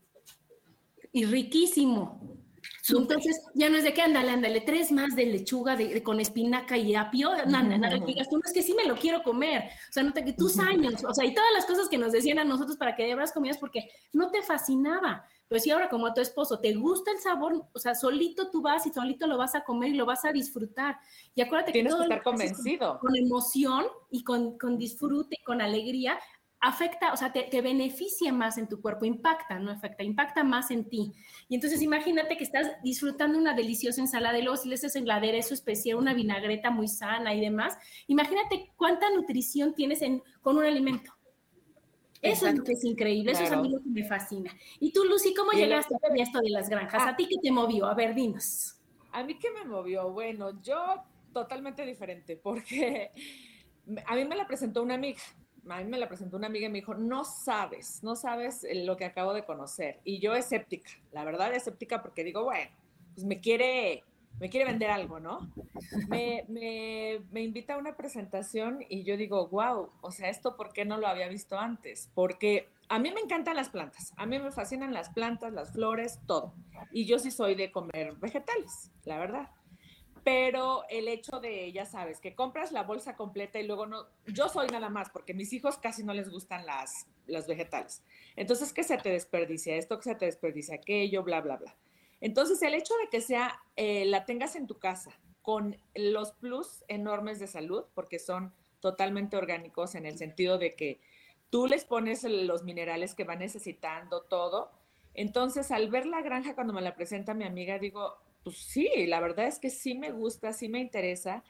Y 1.12 1.24
riquísimo. 1.24 2.41
Entonces, 2.88 3.40
ya 3.54 3.68
no 3.68 3.76
es 3.76 3.84
de 3.84 3.94
que 3.94 4.02
ándale, 4.02 4.30
ándale, 4.30 4.60
tres 4.60 4.90
más 4.90 5.14
de 5.14 5.26
lechuga 5.26 5.76
de, 5.76 6.02
con 6.02 6.18
espinaca 6.18 6.76
y 6.76 6.94
apio, 6.96 7.30
nada, 7.46 7.78
nada, 7.78 7.98
digas 8.04 8.28
tú, 8.28 8.36
no 8.36 8.42
es 8.44 8.52
que 8.52 8.62
sí 8.62 8.74
me 8.74 8.86
lo 8.86 8.96
quiero 8.96 9.22
comer, 9.22 9.70
o 9.88 9.92
sea, 9.92 10.02
no 10.02 10.12
te 10.12 10.24
que 10.24 10.32
tus 10.32 10.58
años, 10.58 11.04
o 11.04 11.14
sea, 11.14 11.24
y 11.24 11.32
todas 11.32 11.52
las 11.52 11.64
cosas 11.64 11.88
que 11.88 11.98
nos 11.98 12.12
decían 12.12 12.40
a 12.40 12.44
nosotros 12.44 12.76
para 12.76 12.96
que 12.96 13.04
de 13.04 13.14
verdad 13.14 13.32
comías 13.32 13.58
porque 13.58 13.88
no 14.12 14.30
te 14.30 14.42
fascinaba. 14.42 15.24
Pues 15.48 15.64
si 15.64 15.70
ahora 15.70 15.90
como 15.90 16.06
a 16.06 16.14
tu 16.14 16.22
esposo 16.22 16.60
te 16.60 16.72
gusta 16.72 17.10
el 17.10 17.18
sabor, 17.18 17.66
o 17.74 17.78
sea, 17.78 17.94
solito 17.94 18.50
tú 18.50 18.62
vas 18.62 18.86
y 18.86 18.90
solito 18.90 19.26
lo 19.26 19.36
vas 19.36 19.54
a 19.54 19.62
comer 19.64 19.90
y 19.90 19.96
lo 19.96 20.06
vas 20.06 20.24
a 20.24 20.32
disfrutar. 20.32 20.96
Y 21.34 21.42
acuérdate 21.42 21.72
Tienes 21.72 21.92
que 21.92 21.98
todo 21.98 22.08
que 22.08 22.14
estar 22.14 22.22
convencido. 22.22 22.98
Con, 23.00 23.14
emoción 23.14 23.84
y 24.10 24.24
con, 24.24 24.58
con 24.58 24.78
disfrute 24.78 25.36
y 25.38 25.44
con 25.44 25.60
alegría, 25.60 26.18
afecta, 26.62 27.12
o 27.12 27.16
sea, 27.16 27.32
te, 27.32 27.60
beneficia 27.60 28.32
más 28.32 28.56
en 28.56 28.68
tu 28.68 28.80
cuerpo, 28.80 29.04
impacta, 29.04 29.58
no 29.58 29.72
afecta, 29.72 30.04
impacta 30.04 30.44
más 30.44 30.70
en 30.70 30.88
ti. 30.88 31.12
Y 31.48 31.56
entonces 31.56 31.82
imagínate 31.82 32.36
que 32.36 32.44
estás 32.44 32.68
disfrutando 32.84 33.36
una 33.36 33.52
deliciosa 33.52 34.00
ensalada 34.00 34.38
y 34.38 34.42
luego 34.42 34.56
si 34.56 34.68
le 34.68 34.76
haces 34.76 34.94
en 34.94 35.10
eso 35.10 35.54
especial, 35.54 35.98
una 35.98 36.14
vinagreta 36.14 36.70
muy 36.70 36.86
sana 36.86 37.34
y 37.34 37.40
demás, 37.40 37.76
imagínate 38.06 38.70
cuánta 38.76 39.10
nutrición 39.10 39.74
tienes 39.74 40.02
en, 40.02 40.22
con 40.40 40.56
un 40.56 40.64
alimento. 40.64 41.12
Eso 42.22 42.46
es 42.46 42.56
lo 42.56 42.62
que 42.62 42.74
es 42.74 42.84
increíble, 42.84 43.32
eso 43.32 43.42
es 43.42 43.50
a 43.50 43.60
mí 43.60 43.68
lo 43.68 43.80
que 43.80 43.88
me 43.88 44.04
fascina. 44.04 44.56
Y 44.78 44.92
tú, 44.92 45.04
Lucy, 45.04 45.34
¿cómo 45.34 45.50
llegaste 45.50 45.96
a 45.96 46.22
esto 46.22 46.38
de 46.38 46.50
las 46.50 46.68
granjas? 46.68 47.02
¿A 47.02 47.08
ah. 47.08 47.16
ti 47.16 47.26
qué 47.26 47.36
te 47.42 47.50
movió? 47.50 47.86
A 47.86 47.94
ver, 47.94 48.14
dinos. 48.14 48.76
A 49.10 49.24
mí 49.24 49.36
qué 49.36 49.50
me 49.50 49.64
movió, 49.64 50.12
bueno, 50.12 50.62
yo 50.62 51.02
totalmente 51.32 51.84
diferente, 51.84 52.36
porque 52.36 53.10
a 54.06 54.14
mí 54.14 54.24
me 54.24 54.36
la 54.36 54.46
presentó 54.46 54.80
una 54.80 54.94
amiga 54.94 55.20
a 55.68 55.78
mí 55.78 55.84
me 55.84 55.98
la 55.98 56.08
presentó 56.08 56.36
una 56.36 56.46
amiga 56.46 56.66
y 56.66 56.70
me 56.70 56.78
dijo, 56.78 56.94
no 56.94 57.24
sabes, 57.24 58.02
no 58.02 58.16
sabes 58.16 58.66
lo 58.74 58.96
que 58.96 59.04
acabo 59.04 59.32
de 59.32 59.44
conocer. 59.44 60.00
Y 60.04 60.18
yo 60.18 60.34
escéptica, 60.34 60.90
la 61.12 61.24
verdad 61.24 61.52
escéptica 61.54 62.02
porque 62.02 62.24
digo, 62.24 62.44
bueno, 62.44 62.70
pues 63.14 63.24
me 63.24 63.40
quiere, 63.40 64.04
me 64.40 64.50
quiere 64.50 64.66
vender 64.66 64.90
algo, 64.90 65.20
¿no? 65.20 65.52
Me, 66.08 66.44
me, 66.48 67.42
invita 67.42 67.74
a 67.74 67.78
una 67.78 67.96
presentación 67.96 68.84
y 68.88 69.04
yo 69.04 69.16
digo, 69.16 69.48
wow, 69.48 69.90
o 70.00 70.10
sea, 70.10 70.28
esto 70.28 70.56
por 70.56 70.72
qué 70.72 70.84
no 70.84 70.98
lo 70.98 71.06
había 71.06 71.28
visto 71.28 71.58
antes? 71.58 72.10
Porque 72.14 72.68
a 72.88 72.98
mí 72.98 73.10
me 73.12 73.20
encantan 73.20 73.56
las 73.56 73.68
plantas, 73.68 74.12
a 74.16 74.26
mí 74.26 74.38
me 74.38 74.50
fascinan 74.50 74.92
las 74.92 75.10
plantas, 75.10 75.52
las 75.52 75.72
flores, 75.72 76.18
todo. 76.26 76.54
Y 76.92 77.06
yo 77.06 77.18
sí 77.18 77.30
soy 77.30 77.54
de 77.54 77.70
comer 77.70 78.14
vegetales, 78.16 78.90
la 79.04 79.18
verdad 79.18 79.50
pero 80.24 80.84
el 80.88 81.08
hecho 81.08 81.40
de, 81.40 81.72
ya 81.72 81.84
sabes, 81.84 82.20
que 82.20 82.34
compras 82.34 82.70
la 82.70 82.84
bolsa 82.84 83.16
completa 83.16 83.58
y 83.58 83.66
luego 83.66 83.86
no, 83.86 84.06
yo 84.26 84.48
soy 84.48 84.68
nada 84.68 84.88
más, 84.88 85.10
porque 85.10 85.34
mis 85.34 85.52
hijos 85.52 85.78
casi 85.78 86.04
no 86.04 86.14
les 86.14 86.30
gustan 86.30 86.64
las, 86.64 87.06
las 87.26 87.46
vegetales. 87.46 88.02
Entonces, 88.36 88.72
que 88.72 88.84
se 88.84 88.98
te 88.98 89.10
desperdicia 89.10 89.76
esto, 89.76 89.98
que 89.98 90.04
se 90.04 90.14
te 90.14 90.26
desperdicia 90.26 90.76
aquello, 90.76 91.24
bla, 91.24 91.40
bla, 91.40 91.56
bla. 91.56 91.76
Entonces, 92.20 92.62
el 92.62 92.74
hecho 92.74 92.94
de 93.02 93.08
que 93.10 93.20
sea, 93.20 93.60
eh, 93.74 94.04
la 94.04 94.24
tengas 94.24 94.54
en 94.54 94.68
tu 94.68 94.78
casa 94.78 95.10
con 95.42 95.76
los 95.96 96.32
plus 96.32 96.84
enormes 96.86 97.40
de 97.40 97.48
salud, 97.48 97.84
porque 97.94 98.20
son 98.20 98.54
totalmente 98.78 99.36
orgánicos 99.36 99.96
en 99.96 100.06
el 100.06 100.18
sentido 100.18 100.56
de 100.56 100.74
que 100.76 101.00
tú 101.50 101.66
les 101.66 101.84
pones 101.84 102.22
los 102.22 102.62
minerales 102.62 103.14
que 103.16 103.24
va 103.24 103.34
necesitando, 103.34 104.22
todo. 104.22 104.70
Entonces, 105.14 105.72
al 105.72 105.90
ver 105.90 106.06
la 106.06 106.22
granja 106.22 106.54
cuando 106.54 106.72
me 106.72 106.80
la 106.80 106.94
presenta 106.94 107.34
mi 107.34 107.44
amiga, 107.44 107.78
digo, 107.80 108.18
pues 108.44 108.56
sí, 108.56 109.06
la 109.06 109.20
verdad 109.20 109.46
es 109.46 109.58
que 109.58 109.70
sí 109.70 109.94
me 109.94 110.10
gusta, 110.10 110.52
sí 110.52 110.68
me 110.68 110.80
interesa 110.80 111.44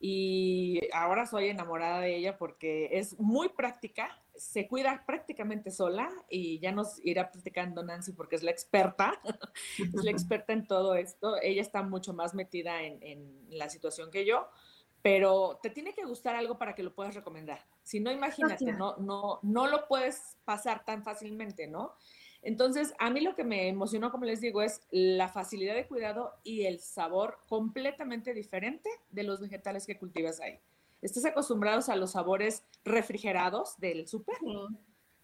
y 0.00 0.80
ahora 0.92 1.26
soy 1.26 1.48
enamorada 1.48 2.00
de 2.00 2.16
ella 2.16 2.38
porque 2.38 2.88
es 2.92 3.18
muy 3.18 3.48
práctica, 3.48 4.22
se 4.36 4.68
cuida 4.68 5.02
prácticamente 5.04 5.72
sola 5.72 6.08
y 6.30 6.60
ya 6.60 6.70
nos 6.70 7.04
irá 7.04 7.32
platicando 7.32 7.82
Nancy 7.82 8.12
porque 8.12 8.36
es 8.36 8.44
la 8.44 8.52
experta, 8.52 9.20
es 9.78 10.04
la 10.04 10.10
experta 10.12 10.52
en 10.52 10.66
todo 10.66 10.94
esto, 10.94 11.36
ella 11.42 11.62
está 11.62 11.82
mucho 11.82 12.12
más 12.12 12.34
metida 12.34 12.82
en, 12.82 13.02
en, 13.02 13.38
la 13.50 13.68
situación 13.68 14.10
que 14.10 14.24
yo, 14.24 14.48
pero 15.02 15.58
te 15.62 15.70
tiene 15.70 15.94
que 15.94 16.04
gustar 16.04 16.36
algo 16.36 16.58
para 16.58 16.74
que 16.74 16.84
lo 16.84 16.94
puedas 16.94 17.14
recomendar, 17.14 17.66
si 17.82 17.98
no 17.98 18.12
imagínate, 18.12 18.72
no, 18.72 18.96
no, 18.98 19.40
no 19.42 19.66
lo 19.66 19.88
puedes 19.88 20.36
pasar 20.44 20.84
tan 20.84 21.02
fácilmente, 21.02 21.66
¿no? 21.66 21.94
Entonces, 22.42 22.94
a 22.98 23.10
mí 23.10 23.20
lo 23.20 23.34
que 23.34 23.44
me 23.44 23.68
emocionó, 23.68 24.10
como 24.10 24.24
les 24.24 24.40
digo, 24.40 24.62
es 24.62 24.80
la 24.90 25.28
facilidad 25.28 25.74
de 25.74 25.86
cuidado 25.86 26.34
y 26.44 26.64
el 26.66 26.78
sabor 26.78 27.38
completamente 27.48 28.32
diferente 28.32 28.88
de 29.10 29.24
los 29.24 29.40
vegetales 29.40 29.86
que 29.86 29.98
cultivas 29.98 30.40
ahí. 30.40 30.60
Estás 31.02 31.24
acostumbrados 31.24 31.88
a 31.88 31.96
los 31.96 32.12
sabores 32.12 32.64
refrigerados 32.84 33.78
del 33.78 34.06
súper, 34.08 34.36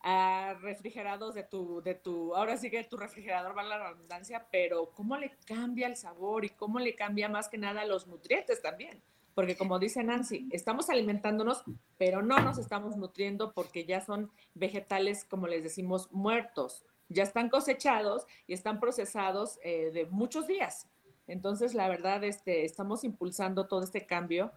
a 0.00 0.54
refrigerados 0.61 1.35
de 1.35 1.44
tu, 1.44 1.83
de 1.83 1.94
tu, 1.94 2.35
ahora 2.35 2.56
sí 2.56 2.71
que 2.71 2.85
tu 2.85 2.97
refrigerador 2.97 3.56
va 3.56 3.62
a 3.62 3.66
la 3.66 3.90
redundancia, 3.90 4.47
pero 4.50 4.90
cómo 4.90 5.16
le 5.16 5.33
cambia 5.47 5.87
el 5.87 5.97
sabor 5.97 6.44
y 6.44 6.50
cómo 6.50 6.78
le 6.78 6.94
cambia 6.94 7.28
más 7.28 7.49
que 7.49 7.59
nada 7.59 7.85
los 7.85 8.06
nutrientes 8.06 8.61
también. 8.61 9.02
Porque 9.35 9.56
como 9.56 9.80
dice 9.80 10.04
Nancy, 10.04 10.49
estamos 10.52 10.90
alimentándonos, 10.90 11.64
pero 11.99 12.23
no 12.23 12.38
nos 12.38 12.59
estamos 12.59 12.97
nutriendo 12.97 13.52
porque 13.52 13.85
ya 13.85 14.00
son 14.00 14.30
vegetales, 14.54 15.25
como 15.25 15.49
les 15.49 15.64
decimos, 15.64 16.09
muertos 16.12 16.85
ya 17.08 17.23
están 17.23 17.49
cosechados 17.49 18.26
y 18.46 18.52
están 18.52 18.80
procesados 18.80 19.58
eh, 19.62 19.90
de 19.92 20.06
muchos 20.06 20.46
días. 20.46 20.88
Entonces, 21.26 21.75
la 21.75 21.88
verdad, 21.88 22.23
este, 22.25 22.64
estamos 22.64 23.04
impulsando 23.04 23.66
todo 23.66 23.82
este 23.82 24.06
cambio 24.06 24.52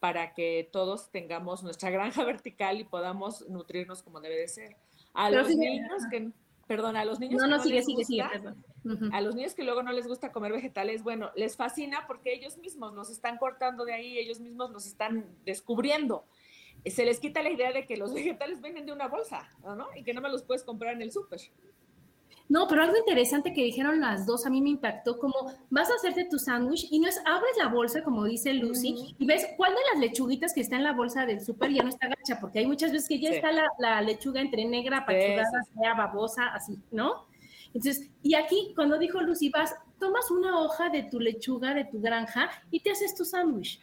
para 0.00 0.32
que 0.32 0.68
todos 0.72 1.10
tengamos 1.10 1.62
nuestra 1.62 1.90
granja 1.90 2.24
vertical 2.24 2.80
y 2.80 2.84
podamos 2.84 3.48
nutrirnos 3.48 4.02
como 4.02 4.20
debe 4.20 4.36
de 4.36 4.48
ser. 4.48 4.76
A 5.12 5.30
los 5.30 5.48
niños 5.54 6.02
que, 6.10 6.30
perdón, 6.66 6.96
a 6.96 7.04
los 7.04 7.20
niños 7.20 7.40
no, 7.40 7.48
que 7.48 7.50
no, 7.56 7.62
sigue, 7.62 7.74
les 7.76 7.86
sigue, 7.86 8.04
sigue, 8.04 8.22
a 9.12 9.20
los 9.20 9.34
niños 9.34 9.54
que 9.54 9.64
luego 9.64 9.82
no 9.82 9.92
les 9.92 10.06
gusta 10.06 10.32
comer 10.32 10.52
vegetales, 10.52 11.02
bueno, 11.02 11.30
les 11.34 11.56
fascina 11.56 12.06
porque 12.06 12.32
ellos 12.32 12.56
mismos 12.58 12.94
nos 12.94 13.10
están 13.10 13.38
cortando 13.38 13.84
de 13.84 13.92
ahí, 13.92 14.18
ellos 14.18 14.40
mismos 14.40 14.70
nos 14.70 14.86
están 14.86 15.26
descubriendo. 15.44 16.24
Se 16.86 17.04
les 17.04 17.20
quita 17.20 17.42
la 17.42 17.50
idea 17.50 17.72
de 17.72 17.84
que 17.84 17.96
los 17.96 18.14
vegetales 18.14 18.62
vienen 18.62 18.86
de 18.86 18.92
una 18.92 19.08
bolsa, 19.08 19.48
¿no? 19.62 19.88
Y 19.94 20.02
que 20.02 20.14
no 20.14 20.20
me 20.20 20.30
los 20.30 20.42
puedes 20.42 20.62
comprar 20.62 20.94
en 20.94 21.02
el 21.02 21.12
súper. 21.12 21.40
No, 22.50 22.66
pero 22.66 22.82
algo 22.82 22.96
interesante 22.96 23.52
que 23.52 23.62
dijeron 23.62 24.00
las 24.00 24.26
dos 24.26 24.44
a 24.44 24.50
mí 24.50 24.60
me 24.60 24.70
impactó, 24.70 25.20
como 25.20 25.36
vas 25.70 25.88
a 25.88 25.94
hacerte 25.94 26.24
tu 26.24 26.36
sándwich 26.36 26.88
y 26.90 26.98
no 26.98 27.08
es, 27.08 27.22
abres 27.24 27.52
la 27.56 27.68
bolsa, 27.68 28.02
como 28.02 28.24
dice 28.24 28.52
Lucy, 28.52 29.14
y 29.16 29.24
ves 29.24 29.46
cuál 29.56 29.70
de 29.72 29.78
las 29.92 30.00
lechuguitas 30.00 30.52
que 30.52 30.60
está 30.60 30.74
en 30.74 30.82
la 30.82 30.92
bolsa 30.92 31.24
del 31.26 31.40
súper 31.40 31.72
ya 31.72 31.84
no 31.84 31.90
está 31.90 32.08
gacha, 32.08 32.40
porque 32.40 32.58
hay 32.58 32.66
muchas 32.66 32.90
veces 32.90 33.08
que 33.08 33.20
ya 33.20 33.30
está 33.30 33.50
la, 33.52 34.02
lechuga 34.02 34.40
entre 34.40 34.64
negra, 34.64 34.98
apachurrada, 34.98 35.64
fea, 35.80 35.94
babosa, 35.94 36.48
así, 36.48 36.76
¿no? 36.90 37.28
Entonces, 37.72 38.10
y 38.20 38.34
aquí 38.34 38.72
cuando 38.74 38.98
dijo 38.98 39.20
Lucy, 39.20 39.50
vas, 39.50 39.72
tomas 40.00 40.28
una 40.32 40.58
hoja 40.58 40.88
de 40.88 41.04
tu 41.04 41.20
lechuga, 41.20 41.72
de 41.72 41.84
tu 41.84 42.00
granja, 42.00 42.50
y 42.72 42.80
te 42.80 42.90
haces 42.90 43.14
tu 43.14 43.24
sándwich. 43.24 43.80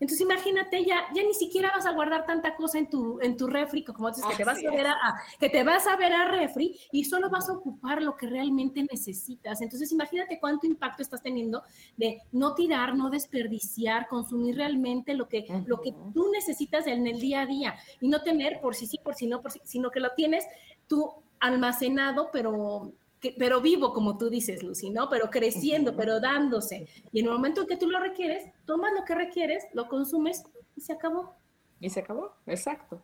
Entonces 0.00 0.20
imagínate, 0.20 0.84
ya, 0.84 1.06
ya 1.14 1.22
ni 1.22 1.34
siquiera 1.34 1.72
vas 1.74 1.86
a 1.86 1.92
guardar 1.92 2.24
tanta 2.24 2.54
cosa 2.54 2.78
en 2.78 2.88
tu, 2.88 3.20
en 3.20 3.36
tu 3.36 3.46
refri, 3.46 3.84
como 3.84 4.08
dices, 4.10 4.24
que 4.30 4.36
te, 4.36 4.44
vas 4.44 4.58
a 4.58 4.70
ver 4.70 4.86
a, 4.86 4.96
que 5.38 5.50
te 5.50 5.64
vas 5.64 5.86
a 5.86 5.96
ver 5.96 6.12
a 6.12 6.28
refri 6.28 6.78
y 6.92 7.04
solo 7.04 7.30
vas 7.30 7.48
a 7.48 7.52
ocupar 7.52 8.02
lo 8.02 8.16
que 8.16 8.26
realmente 8.26 8.86
necesitas. 8.90 9.60
Entonces 9.60 9.90
imagínate 9.92 10.38
cuánto 10.38 10.66
impacto 10.66 11.02
estás 11.02 11.22
teniendo 11.22 11.62
de 11.96 12.22
no 12.32 12.54
tirar, 12.54 12.94
no 12.94 13.10
desperdiciar, 13.10 14.06
consumir 14.08 14.56
realmente 14.56 15.14
lo 15.14 15.28
que, 15.28 15.46
lo 15.66 15.80
que 15.80 15.92
tú 16.14 16.30
necesitas 16.30 16.86
en 16.86 17.06
el 17.06 17.20
día 17.20 17.42
a 17.42 17.46
día. 17.46 17.74
Y 18.00 18.08
no 18.08 18.22
tener 18.22 18.60
por 18.60 18.74
sí 18.74 18.86
sí, 18.86 18.98
por 19.02 19.14
sí 19.14 19.26
no, 19.26 19.42
por 19.42 19.50
sí, 19.50 19.60
sino 19.64 19.90
que 19.90 20.00
lo 20.00 20.10
tienes 20.14 20.46
tú 20.86 21.12
almacenado, 21.40 22.30
pero 22.32 22.92
pero 23.38 23.60
vivo, 23.60 23.92
como 23.92 24.16
tú 24.16 24.30
dices, 24.30 24.62
Lucy, 24.62 24.90
¿no? 24.90 25.08
Pero 25.08 25.30
creciendo, 25.30 25.96
pero 25.96 26.20
dándose. 26.20 26.88
Y 27.12 27.20
en 27.20 27.26
el 27.26 27.32
momento 27.32 27.62
en 27.62 27.66
que 27.66 27.76
tú 27.76 27.90
lo 27.90 27.98
requieres, 27.98 28.44
tomas 28.64 28.92
lo 28.92 29.04
que 29.04 29.14
requieres, 29.14 29.64
lo 29.72 29.88
consumes 29.88 30.44
y 30.76 30.80
se 30.80 30.92
acabó. 30.92 31.36
Y 31.80 31.90
se 31.90 32.00
acabó, 32.00 32.32
exacto. 32.46 33.02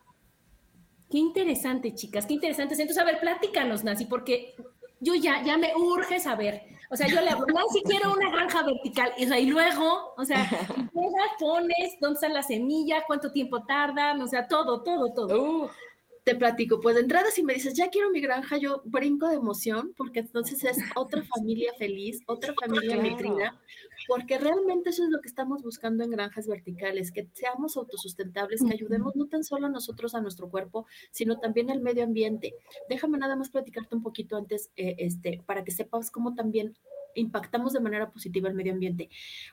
Qué 1.10 1.18
interesante, 1.18 1.94
chicas, 1.94 2.26
qué 2.26 2.34
interesante. 2.34 2.74
Entonces, 2.74 3.02
a 3.02 3.04
ver, 3.06 3.20
platícanos, 3.20 3.84
Nancy, 3.84 4.06
porque 4.06 4.54
yo 5.00 5.14
ya, 5.14 5.42
ya 5.42 5.56
me 5.56 5.74
urge 5.76 6.20
saber. 6.20 6.62
O 6.90 6.96
sea, 6.96 7.08
yo 7.08 7.20
le 7.20 7.30
hablo, 7.30 7.46
Nancy, 7.46 7.82
quiero 7.84 8.12
una 8.12 8.30
granja 8.30 8.62
vertical. 8.62 9.12
Y, 9.18 9.46
luego, 9.46 10.14
o 10.16 10.24
sea, 10.24 10.48
pones, 11.38 11.96
dónde 12.00 12.14
está 12.14 12.28
la 12.28 12.42
semilla, 12.42 13.04
cuánto 13.06 13.32
tiempo 13.32 13.64
tardan, 13.64 14.22
o 14.22 14.28
sea, 14.28 14.46
todo, 14.46 14.82
todo, 14.82 15.12
todo 15.12 15.70
te 16.24 16.34
platico, 16.34 16.80
pues 16.80 16.94
de 16.94 17.02
entrada 17.02 17.30
si 17.30 17.42
me 17.42 17.52
dices, 17.52 17.74
ya 17.74 17.90
quiero 17.90 18.10
mi 18.10 18.22
granja, 18.22 18.56
yo 18.56 18.80
brinco 18.86 19.28
de 19.28 19.36
emoción, 19.36 19.92
porque 19.94 20.20
entonces 20.20 20.64
es 20.64 20.78
otra 20.96 21.22
familia 21.22 21.72
feliz, 21.78 22.22
otra 22.26 22.54
familia 22.58 22.96
nutrida, 22.96 23.60
porque 24.08 24.38
realmente 24.38 24.88
eso 24.88 25.04
es 25.04 25.10
lo 25.10 25.20
que 25.20 25.28
estamos 25.28 25.62
buscando 25.62 26.02
en 26.02 26.10
granjas 26.10 26.46
verticales, 26.46 27.12
que 27.12 27.28
seamos 27.34 27.76
autosustentables, 27.76 28.62
que 28.66 28.72
ayudemos 28.72 29.14
no 29.16 29.26
tan 29.26 29.44
solo 29.44 29.66
a 29.66 29.70
nosotros, 29.70 30.14
a 30.14 30.22
nuestro 30.22 30.48
cuerpo, 30.48 30.86
sino 31.10 31.38
también 31.38 31.70
al 31.70 31.80
medio 31.80 32.04
ambiente. 32.04 32.54
Déjame 32.88 33.18
nada 33.18 33.36
más 33.36 33.50
platicarte 33.50 33.94
un 33.94 34.02
poquito 34.02 34.36
antes, 34.36 34.70
eh, 34.76 34.96
este, 34.98 35.42
para 35.44 35.62
que 35.62 35.72
sepas 35.72 36.10
cómo 36.10 36.34
también 36.34 36.74
impactamos 37.14 37.72
de 37.72 37.80
manera 37.80 38.10
positiva 38.10 38.48
el 38.48 38.54
medio 38.54 38.72
ambiente. 38.72 39.08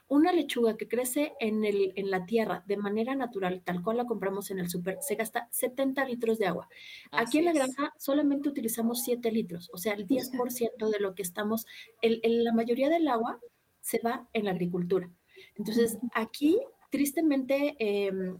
Una 0.08 0.32
lechuga 0.32 0.76
que 0.76 0.88
crece 0.88 1.32
en, 1.40 1.64
el, 1.64 1.92
en 1.96 2.10
la 2.10 2.26
tierra 2.26 2.62
de 2.66 2.76
manera 2.76 3.14
natural, 3.14 3.62
tal 3.64 3.82
cual 3.82 3.96
la 3.96 4.06
compramos 4.06 4.50
en 4.50 4.58
el 4.58 4.68
súper, 4.68 4.98
se 5.00 5.14
gasta 5.14 5.48
70 5.50 6.04
litros 6.06 6.38
de 6.38 6.46
agua. 6.46 6.68
Aquí 7.10 7.38
en 7.38 7.46
la 7.46 7.52
granja 7.52 7.92
solamente 7.98 8.48
utilizamos 8.48 9.02
7 9.02 9.30
litros, 9.30 9.70
o 9.72 9.78
sea, 9.78 9.94
el 9.94 10.06
10% 10.06 10.90
de 10.90 11.00
lo 11.00 11.14
que 11.14 11.22
estamos, 11.22 11.66
el, 12.00 12.20
la 12.44 12.52
mayoría 12.52 12.88
del 12.88 13.08
agua 13.08 13.40
se 13.80 14.00
va 14.00 14.28
en 14.32 14.44
la 14.44 14.52
agricultura. 14.52 15.10
Entonces, 15.56 15.98
aquí, 16.14 16.58
tristemente, 16.90 17.74
em, 17.78 18.38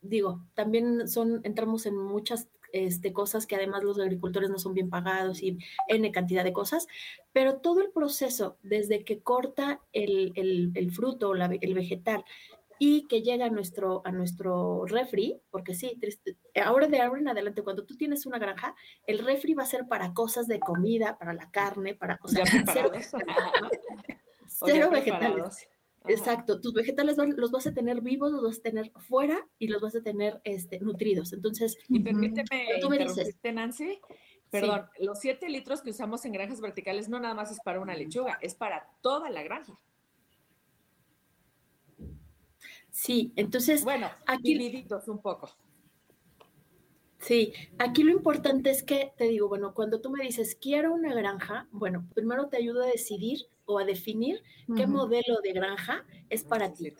digo, 0.00 0.46
también 0.54 1.08
son, 1.08 1.40
entramos 1.44 1.86
en 1.86 1.96
muchas 1.96 2.48
este, 2.74 3.12
cosas 3.12 3.46
que 3.46 3.54
además 3.54 3.84
los 3.84 4.00
agricultores 4.00 4.50
no 4.50 4.58
son 4.58 4.74
bien 4.74 4.90
pagados 4.90 5.42
y 5.42 5.58
N 5.86 6.10
cantidad 6.10 6.42
de 6.42 6.52
cosas, 6.52 6.88
pero 7.32 7.58
todo 7.58 7.80
el 7.80 7.90
proceso, 7.92 8.58
desde 8.64 9.04
que 9.04 9.20
corta 9.20 9.80
el, 9.92 10.32
el, 10.34 10.90
fruto 10.90 11.30
o 11.30 11.34
el 11.36 11.74
vegetal 11.74 12.24
y 12.80 13.06
que 13.06 13.22
llega 13.22 13.46
a 13.46 13.50
nuestro, 13.50 14.02
a 14.04 14.10
nuestro 14.10 14.86
refri, 14.86 15.40
porque 15.52 15.74
sí, 15.74 16.00
ahora 16.64 16.88
de 16.88 17.00
ahora 17.00 17.20
en 17.20 17.28
adelante, 17.28 17.62
cuando 17.62 17.84
tú 17.84 17.96
tienes 17.96 18.26
una 18.26 18.40
granja, 18.40 18.74
el 19.06 19.20
refri 19.20 19.54
va 19.54 19.62
a 19.62 19.66
ser 19.66 19.86
para 19.86 20.12
cosas 20.12 20.48
de 20.48 20.58
comida, 20.58 21.16
para 21.16 21.32
la 21.32 21.52
carne, 21.52 21.94
para 21.94 22.18
cosas 22.18 22.40
cero, 22.74 22.90
cero 24.48 24.90
vegetales. 24.90 25.68
Exacto, 26.06 26.60
tus 26.60 26.74
vegetales 26.74 27.16
los 27.16 27.50
vas 27.50 27.66
a 27.66 27.72
tener 27.72 28.02
vivos, 28.02 28.30
los 28.30 28.42
vas 28.42 28.58
a 28.58 28.62
tener 28.62 28.92
fuera 28.96 29.46
y 29.58 29.68
los 29.68 29.80
vas 29.80 29.96
a 29.96 30.02
tener 30.02 30.40
este, 30.44 30.78
nutridos. 30.80 31.32
Entonces, 31.32 31.78
y 31.88 32.00
permíteme 32.00 32.78
tú 32.80 32.90
me 32.90 32.98
dices, 32.98 33.38
Nancy, 33.42 34.00
perdón, 34.50 34.86
los 35.00 35.18
siete 35.18 35.48
litros 35.48 35.80
que 35.80 35.90
usamos 35.90 36.24
en 36.26 36.32
granjas 36.32 36.60
verticales 36.60 37.08
no 37.08 37.20
nada 37.20 37.34
más 37.34 37.50
es 37.50 37.58
para 37.64 37.80
una 37.80 37.94
lechuga, 37.94 38.38
es 38.42 38.54
para 38.54 38.86
toda 39.00 39.30
la 39.30 39.42
granja. 39.42 39.78
Sí, 42.90 43.32
entonces, 43.36 43.82
bueno, 43.82 44.08
aquí 44.26 44.56
divididos 44.56 45.08
un 45.08 45.20
poco. 45.20 45.50
Sí, 47.18 47.54
aquí 47.78 48.02
lo 48.02 48.10
importante 48.12 48.68
es 48.68 48.82
que 48.82 49.12
te 49.16 49.24
digo, 49.24 49.48
bueno, 49.48 49.72
cuando 49.72 50.02
tú 50.02 50.10
me 50.10 50.22
dices 50.22 50.54
quiero 50.60 50.92
una 50.92 51.14
granja, 51.14 51.66
bueno, 51.72 52.06
primero 52.14 52.48
te 52.48 52.58
ayudo 52.58 52.82
a 52.82 52.86
decidir 52.86 53.46
o 53.66 53.78
a 53.78 53.84
definir 53.84 54.42
qué 54.76 54.86
modelo 54.86 55.40
de 55.42 55.52
granja 55.52 56.04
es 56.30 56.44
para 56.44 56.72
ti. 56.72 56.92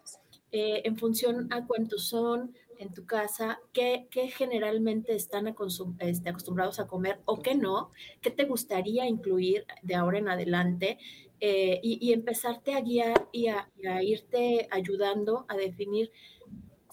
Eh, 0.52 0.82
en 0.84 0.96
función 0.96 1.52
a 1.52 1.66
cuántos 1.66 2.06
son 2.08 2.54
en 2.78 2.92
tu 2.92 3.06
casa, 3.06 3.60
qué, 3.72 4.06
generalmente 4.36 5.14
están 5.14 5.52
este, 5.98 6.28
acostumbrados 6.28 6.80
a 6.80 6.86
comer 6.86 7.20
o 7.24 7.40
qué 7.40 7.54
no, 7.54 7.90
qué 8.20 8.30
te 8.30 8.44
gustaría 8.44 9.06
incluir 9.06 9.64
de 9.82 9.94
ahora 9.94 10.18
en 10.18 10.28
adelante 10.28 10.98
eh, 11.40 11.80
y, 11.82 12.12
empezarte 12.12 12.74
a 12.74 12.80
guiar 12.80 13.28
y 13.32 13.48
a 13.48 13.68
irte 14.02 14.68
ayudando 14.70 15.44
a 15.48 15.56
definir 15.56 16.10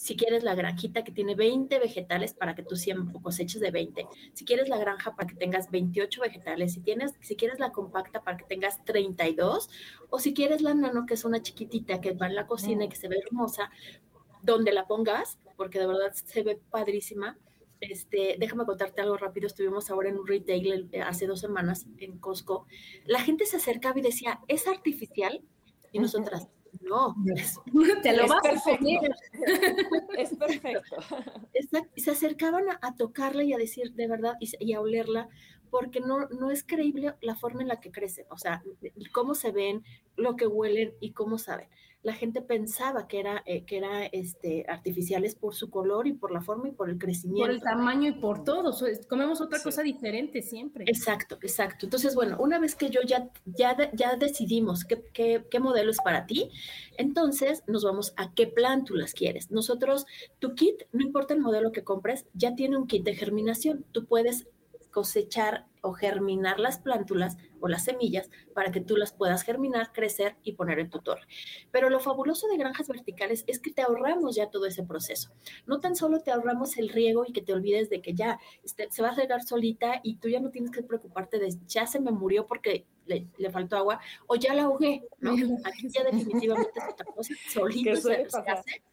si 0.02 0.16
quieres 0.16 0.42
la 0.44 0.56
granjita 0.56 1.04
que 1.04 1.12
tiene 1.12 1.36
20 1.36 1.78
vegetales 1.78 2.34
para 2.34 2.56
que 2.56 2.64
tú 2.64 2.76
siempre 2.76 3.22
coseches 3.22 3.62
de 3.62 3.70
20, 3.70 4.08
si 4.34 4.46
quieres 4.46 4.68
la 4.68 4.80
granja 4.80 5.16
para 5.16 5.30
que 5.30 5.36
tengas 5.36 5.70
28 5.70 6.22
vegetales, 6.22 6.74
si, 6.74 6.80
tienes, 6.80 7.14
si 7.22 7.36
quieres 7.36 7.60
la 7.60 7.72
compacta 7.72 8.24
para 8.24 8.36
que 8.36 8.46
tengas 8.46 8.84
32, 8.84 9.70
o 10.10 10.18
si 10.18 10.34
quieres 10.34 10.64
la 10.64 10.74
nano, 10.74 11.06
que 11.06 11.14
es 11.14 11.24
una 11.24 11.44
chiquitita 11.44 12.02
que 12.02 12.14
va 12.14 12.26
en 12.26 12.34
la 12.34 12.48
cocina 12.48 12.86
y 12.86 12.90
que 12.90 12.96
se 12.96 13.10
ve 13.10 13.20
hermosa, 13.24 13.70
donde 14.42 14.72
la 14.72 14.88
pongas, 14.88 15.38
porque 15.56 15.78
de 15.78 15.86
verdad 15.86 16.12
se 16.14 16.42
ve 16.42 16.60
padrísima. 16.72 17.38
Este, 17.80 18.38
déjame 18.40 18.66
contarte 18.66 19.02
algo 19.02 19.18
rápido. 19.18 19.46
Estuvimos 19.46 19.92
ahora 19.92 20.10
en 20.10 20.18
un 20.18 20.26
retail 20.26 20.90
eh, 20.94 21.02
hace 21.02 21.28
dos 21.28 21.42
semanas 21.42 21.86
en 22.00 22.18
Costco. 22.18 22.66
La 23.06 23.20
gente 23.20 23.46
se 23.46 23.58
acercaba 23.58 24.00
y 24.00 24.02
decía, 24.02 24.40
¿es 24.48 24.68
artificial? 24.68 25.44
Y 25.92 26.00
nosotras, 26.00 26.48
no, 26.80 27.16
te 28.04 28.16
lo 28.16 28.28
vas 28.28 28.46
a 28.46 28.78
poner. 28.78 29.12
Es 30.18 30.36
perfecto. 30.36 30.98
Se 31.96 32.12
acercaban 32.12 32.66
a, 32.82 32.96
tocarla 32.96 33.44
y 33.44 33.54
a 33.54 33.58
decir 33.58 33.94
de 33.94 34.08
verdad 34.08 34.36
y, 34.40 34.74
a 34.74 34.82
olerla, 34.82 35.30
porque 35.70 36.00
no, 36.00 36.28
no 36.30 36.52
es 36.52 36.64
creíble 36.64 37.14
la 37.22 37.36
forma 37.36 37.62
en 37.62 37.68
la 37.68 37.80
que 37.80 37.92
crecen, 37.92 38.26
o 38.30 38.38
sea, 38.38 38.64
cómo 39.12 39.36
se 39.36 39.52
ven, 39.52 39.84
lo 40.16 40.36
que 40.36 40.48
huelen 40.48 40.94
y 41.00 41.12
cómo 41.12 41.38
saben 41.38 41.68
la 42.04 42.14
gente 42.14 42.42
pensaba 42.42 43.08
que 43.08 43.20
era, 43.20 43.44
eh, 43.46 43.64
que 43.64 43.78
era 43.78 44.06
este, 44.08 44.66
artificiales 44.68 45.36
por 45.36 45.54
su 45.54 45.70
color 45.70 46.08
y 46.08 46.14
por 46.14 46.32
la 46.32 46.42
forma 46.42 46.70
y 46.70 46.72
por 46.72 46.90
el 46.90 46.98
crecimiento. 46.98 47.46
Por 47.46 47.52
el 47.52 47.62
tamaño 47.62 48.10
y 48.10 48.14
por 48.14 48.44
todo. 48.44 48.76
Comemos 49.08 49.40
otra 49.40 49.62
cosa 49.62 49.84
diferente 49.84 50.42
siempre. 50.42 50.86
Exacto, 50.88 51.38
exacto. 51.42 51.86
Entonces, 51.86 52.16
bueno, 52.16 52.38
una 52.40 52.60
vez 52.60 52.76
que 52.76 52.90
yo 52.90 53.02
ya, 53.06 53.30
ya, 53.46 53.92
ya 53.94 54.16
decidimos 54.16 54.84
qué, 54.84 55.04
qué, 55.14 55.46
qué 55.50 55.60
modelo 55.60 55.92
es 55.92 56.00
para 56.04 56.26
ti, 56.26 56.50
entonces 56.98 57.64
nos 57.68 57.84
vamos 57.84 58.14
a 58.18 58.34
qué 58.34 58.48
plántulas 58.48 59.14
quieres. 59.14 59.52
Nosotros, 59.52 60.06
tu 60.40 60.56
kit, 60.56 60.84
no 60.92 61.04
importa 61.06 61.36
el 61.36 61.40
modelo 61.40 61.72
que 61.72 61.84
compres, 61.84 62.26
ya 62.34 62.56
tiene 62.56 62.78
un 62.78 62.88
kit 62.88 63.04
de 63.04 63.16
germinación. 63.16 63.86
Tú 63.92 64.06
puedes 64.06 64.48
cosechar 64.90 65.68
o 65.82 65.94
germinar 65.94 66.60
las 66.60 66.80
plántulas 66.80 67.38
o 67.60 67.68
las 67.68 67.84
semillas 67.86 68.30
para 68.54 68.72
que 68.72 68.82
tú 68.82 68.98
las 68.98 69.14
puedas 69.14 69.44
germinar, 69.44 69.92
crecer 69.92 70.36
y 70.44 70.54
poner 70.54 70.80
en 70.80 70.90
tu 70.90 71.00
torre. 71.00 71.22
Pero 71.72 71.90
lo 71.90 72.00
fabuloso 72.00 72.48
de 72.48 72.58
granjas 72.58 72.88
verticales 72.88 73.44
es 73.48 73.60
que 73.60 73.72
te 73.72 73.82
ahorramos 73.82 74.36
ya 74.36 74.50
todo 74.50 74.66
ese 74.66 74.84
proceso. 74.84 75.32
No 75.66 75.80
tan 75.80 75.96
solo 75.96 76.22
te 76.22 76.32
ahorramos 76.32 76.78
el 76.78 76.90
riego 76.90 77.26
y 77.28 77.34
que 77.34 77.42
te 77.42 77.54
olvides 77.54 77.90
de 77.90 78.02
que 78.02 78.14
ya 78.14 78.40
este, 78.64 78.90
se 78.92 79.02
va 79.02 79.10
a 79.10 79.16
regar 79.16 79.44
solita 79.44 80.00
y 80.04 80.18
tú 80.18 80.30
ya 80.30 80.40
no 80.40 80.52
tienes 80.52 80.72
que 80.72 80.84
preocuparte 80.84 81.40
de 81.40 81.56
ya 81.68 81.86
se 81.88 82.00
me 82.00 82.12
murió 82.12 82.48
porque 82.48 82.86
le, 83.06 83.28
faltó 83.52 83.76
agua 83.76 84.00
o 84.28 84.36
ya 84.36 84.54
la 84.54 84.64
ahogué, 84.64 85.04
¿no? 85.20 85.34
Aquí 85.66 85.90
ya 85.90 86.04
definitivamente 86.04 86.72
es 86.76 86.94
otra 86.94 87.06
cosa, 87.06 87.34
solito 87.52 87.96
se, 87.98 88.28
hace. 88.48 88.84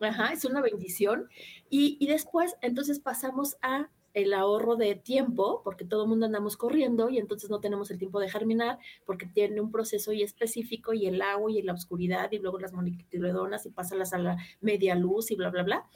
Ajá, 0.00 0.32
es 0.32 0.44
una 0.44 0.60
bendición. 0.60 1.28
Y, 1.70 1.96
y 2.00 2.06
después, 2.08 2.56
entonces 2.60 2.98
pasamos 3.00 3.56
a 3.62 3.88
el 4.14 4.34
ahorro 4.34 4.76
de 4.76 4.94
tiempo, 4.94 5.62
porque 5.64 5.84
todo 5.84 6.02
el 6.02 6.08
mundo 6.08 6.26
andamos 6.26 6.56
corriendo 6.56 7.08
y 7.08 7.18
entonces 7.18 7.50
no 7.50 7.60
tenemos 7.60 7.90
el 7.90 7.98
tiempo 7.98 8.20
de 8.20 8.28
germinar, 8.28 8.78
porque 9.04 9.26
tiene 9.26 9.60
un 9.60 9.70
proceso 9.70 10.12
y 10.12 10.22
específico 10.22 10.92
y 10.92 11.06
el 11.06 11.22
agua 11.22 11.50
y 11.50 11.62
la 11.62 11.72
oscuridad 11.72 12.30
y 12.32 12.38
luego 12.38 12.58
las 12.58 12.72
monocotiledonas 12.72 13.66
y 13.66 13.70
pásalas 13.70 14.12
a 14.12 14.18
la 14.18 14.36
media 14.60 14.94
luz 14.94 15.30
y 15.30 15.36
bla, 15.36 15.50
bla, 15.50 15.62
bla. 15.62 15.86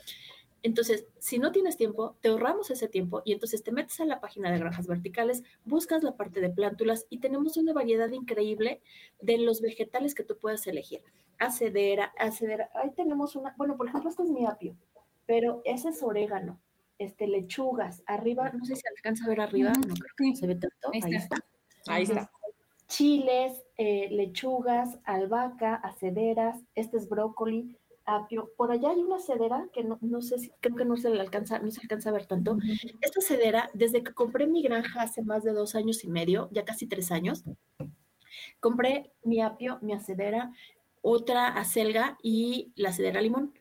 Entonces, 0.62 1.06
si 1.18 1.38
no 1.38 1.52
tienes 1.52 1.76
tiempo, 1.76 2.16
te 2.20 2.28
ahorramos 2.28 2.70
ese 2.70 2.88
tiempo 2.88 3.22
y 3.24 3.32
entonces 3.32 3.62
te 3.62 3.70
metes 3.70 4.00
a 4.00 4.04
la 4.04 4.20
página 4.20 4.50
de 4.50 4.58
granjas 4.58 4.88
verticales, 4.88 5.44
buscas 5.64 6.02
la 6.02 6.16
parte 6.16 6.40
de 6.40 6.50
plántulas 6.50 7.06
y 7.08 7.18
tenemos 7.18 7.56
una 7.56 7.72
variedad 7.72 8.10
increíble 8.10 8.80
de 9.20 9.38
los 9.38 9.60
vegetales 9.60 10.14
que 10.14 10.24
tú 10.24 10.38
puedes 10.38 10.66
elegir. 10.66 11.02
Acedera, 11.38 12.12
acedera. 12.18 12.70
Ahí 12.74 12.90
tenemos 12.96 13.36
una, 13.36 13.54
bueno, 13.56 13.76
por 13.76 13.88
ejemplo, 13.88 14.10
este 14.10 14.24
es 14.24 14.30
mi 14.30 14.46
apio, 14.46 14.74
pero 15.26 15.60
ese 15.64 15.90
es 15.90 16.02
orégano 16.02 16.58
este, 16.98 17.26
lechugas. 17.26 18.02
Arriba, 18.06 18.50
no 18.50 18.64
sé 18.64 18.76
si 18.76 18.82
alcanza 18.96 19.24
a 19.24 19.28
ver 19.28 19.40
arriba, 19.40 19.72
no 19.72 19.94
creo 19.94 20.32
que 20.32 20.36
se 20.36 20.46
ve 20.46 20.54
tanto. 20.54 20.90
Ahí, 20.92 21.14
está. 21.14 21.36
Ahí 21.86 22.02
está. 22.04 22.30
Chiles, 22.88 23.64
eh, 23.76 24.08
lechugas, 24.10 24.98
albahaca, 25.04 25.74
acederas, 25.74 26.58
este 26.74 26.96
es 26.96 27.08
brócoli, 27.08 27.76
apio. 28.04 28.50
Por 28.56 28.70
allá 28.70 28.90
hay 28.90 29.00
una 29.00 29.18
cedera 29.18 29.68
que 29.72 29.84
no, 29.84 29.98
no, 30.00 30.22
sé 30.22 30.38
si, 30.38 30.50
creo 30.60 30.76
que 30.76 30.84
no 30.84 30.96
se 30.96 31.10
le 31.10 31.20
alcanza, 31.20 31.58
no 31.58 31.70
se 31.70 31.80
alcanza 31.80 32.10
a 32.10 32.12
ver 32.12 32.26
tanto. 32.26 32.56
Esta 33.00 33.20
cedera, 33.20 33.70
desde 33.74 34.02
que 34.02 34.14
compré 34.14 34.46
mi 34.46 34.62
granja 34.62 35.02
hace 35.02 35.22
más 35.22 35.42
de 35.42 35.52
dos 35.52 35.74
años 35.74 36.04
y 36.04 36.08
medio, 36.08 36.48
ya 36.52 36.64
casi 36.64 36.86
tres 36.86 37.10
años, 37.10 37.44
compré 38.60 39.12
mi 39.24 39.40
apio, 39.40 39.78
mi 39.82 39.92
acedera, 39.92 40.52
otra 41.02 41.48
acelga 41.48 42.18
y 42.22 42.72
la 42.76 42.92
cedera 42.92 43.20
limón 43.20 43.52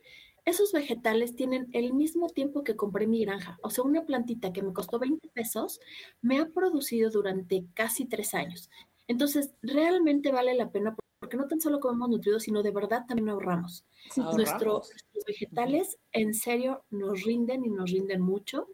esos 0.46 0.72
vegetales 0.72 1.36
tienen 1.36 1.68
el 1.74 1.94
mismo 1.94 2.30
tiempo 2.30 2.64
que 2.64 2.76
compré 2.76 3.08
mi 3.08 3.26
granja. 3.26 3.58
O 3.64 3.70
sea, 3.70 3.84
una 3.84 4.06
plantita 4.06 4.54
que 4.54 4.62
me 4.62 4.74
costó 4.74 5.00
20 5.00 5.28
pesos 5.30 5.80
me 6.22 6.40
ha 6.40 6.48
producido 6.50 7.10
durante 7.10 7.66
casi 7.74 8.06
tres 8.06 8.34
años. 8.34 8.70
Entonces, 9.08 9.54
realmente 9.62 10.32
vale 10.32 10.54
la 10.54 10.70
pena 10.70 10.96
porque 11.20 11.38
no 11.38 11.48
tan 11.48 11.60
solo 11.60 11.80
comemos 11.80 12.10
nutridos, 12.10 12.44
sino 12.44 12.62
de 12.62 12.72
verdad 12.72 13.06
también 13.08 13.30
ahorramos. 13.30 13.84
nuestros 14.16 14.92
vegetales 15.26 15.98
en 16.12 16.36
serio 16.36 16.84
nos 16.92 17.24
rinden 17.24 17.66
y 17.66 17.70
nos 17.70 17.90
rinden 17.90 18.22
mucho. 18.22 18.68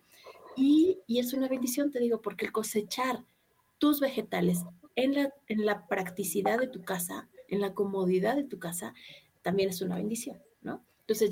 Y, 0.58 1.00
y, 1.08 1.20
es 1.20 1.34
una 1.34 1.48
bendición, 1.48 1.92
te 1.92 2.00
digo, 2.00 2.22
porque 2.22 2.46
el 2.46 2.52
cosechar 2.52 3.24
tus 3.78 4.02
vegetales 4.02 4.66
en 4.96 5.16
la, 5.16 5.34
en 5.48 5.66
la 5.66 5.88
practicidad 5.88 6.60
de 6.60 6.68
tu 6.68 6.84
casa, 6.84 7.30
en 7.48 7.62
la 7.62 7.74
comodidad 7.74 8.36
de 8.36 8.44
tu 8.44 8.60
casa, 8.60 8.94
también 9.42 9.70
es 9.70 9.82
una 9.82 9.96
bendición, 9.96 10.42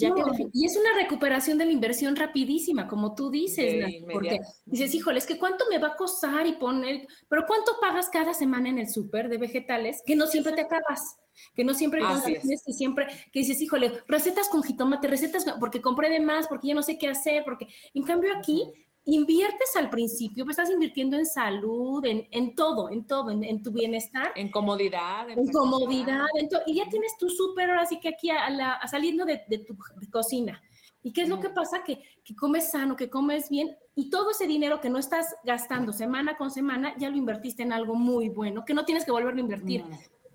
¿no? 0.09 0.49
Y 0.53 0.65
es 0.65 0.77
una 0.77 0.93
recuperación 1.01 1.57
de 1.57 1.65
la 1.65 1.71
inversión 1.71 2.15
rapidísima, 2.15 2.87
como 2.87 3.15
tú 3.15 3.29
dices, 3.29 4.03
porque 4.11 4.39
dices, 4.65 4.93
híjole, 4.93 5.19
es 5.19 5.25
que 5.25 5.39
cuánto 5.39 5.65
me 5.69 5.77
va 5.77 5.89
a 5.89 5.95
costar 5.95 6.45
y 6.47 6.53
poner, 6.53 7.07
pero 7.27 7.45
cuánto 7.47 7.73
pagas 7.79 8.09
cada 8.09 8.33
semana 8.33 8.69
en 8.69 8.79
el 8.79 8.89
súper 8.89 9.29
de 9.29 9.37
vegetales 9.37 10.01
que 10.05 10.15
no 10.15 10.27
siempre 10.27 10.53
te 10.53 10.61
acabas 10.61 11.17
que 11.55 11.63
no 11.63 11.73
siempre 11.73 12.01
tienes 12.25 12.63
que 12.65 12.73
siempre 12.73 13.07
que 13.31 13.39
dices, 13.39 13.61
híjole, 13.61 14.03
recetas 14.07 14.49
con 14.49 14.63
jitomate, 14.63 15.07
recetas 15.07 15.45
porque 15.59 15.81
compré 15.81 16.09
de 16.09 16.19
más, 16.19 16.47
porque 16.47 16.67
ya 16.67 16.73
no 16.73 16.83
sé 16.83 16.97
qué 16.97 17.07
hacer, 17.07 17.43
porque 17.43 17.67
en 17.93 18.03
cambio 18.03 18.35
aquí 18.37 18.63
inviertes 19.05 19.75
al 19.75 19.89
principio, 19.89 20.45
pues 20.45 20.57
estás 20.57 20.71
invirtiendo 20.71 21.17
en 21.17 21.25
salud, 21.25 22.05
en, 22.05 22.27
en 22.31 22.55
todo, 22.55 22.89
en 22.89 23.05
todo, 23.05 23.31
en, 23.31 23.63
tu 23.63 23.71
bienestar. 23.71 24.31
En 24.35 24.49
comodidad. 24.51 25.29
En, 25.29 25.51
comodidad, 25.51 26.25
y 26.67 26.75
ya 26.75 26.87
tienes 26.89 27.17
tu 27.17 27.29
súper 27.29 27.69
ahora 27.69 27.85
sí 27.85 27.99
que 27.99 28.09
aquí 28.09 28.29
a 28.29 28.49
la, 28.49 28.79
saliendo 28.87 29.25
de, 29.25 29.39
tu 29.67 29.75
cocina. 30.11 30.61
¿Y 31.01 31.13
qué 31.13 31.21
es 31.21 31.29
lo 31.29 31.39
que 31.39 31.49
pasa? 31.49 31.83
Que, 31.83 32.01
que, 32.23 32.35
comes 32.35 32.71
sano, 32.71 32.95
que 32.95 33.09
comes 33.09 33.49
bien 33.49 33.75
y 33.95 34.09
todo 34.09 34.31
ese 34.31 34.47
dinero 34.47 34.81
que 34.81 34.89
no 34.89 34.99
estás 34.99 35.35
gastando 35.45 35.93
semana 35.93 36.35
con 36.37 36.51
semana, 36.51 36.93
ya 36.97 37.09
lo 37.09 37.15
invertiste 37.15 37.63
en 37.63 37.71
algo 37.71 37.95
muy 37.95 38.29
bueno, 38.29 38.65
que 38.65 38.73
no 38.73 38.85
tienes 38.85 39.05
que 39.05 39.11
volverlo 39.11 39.39
a 39.39 39.43
invertir. 39.43 39.85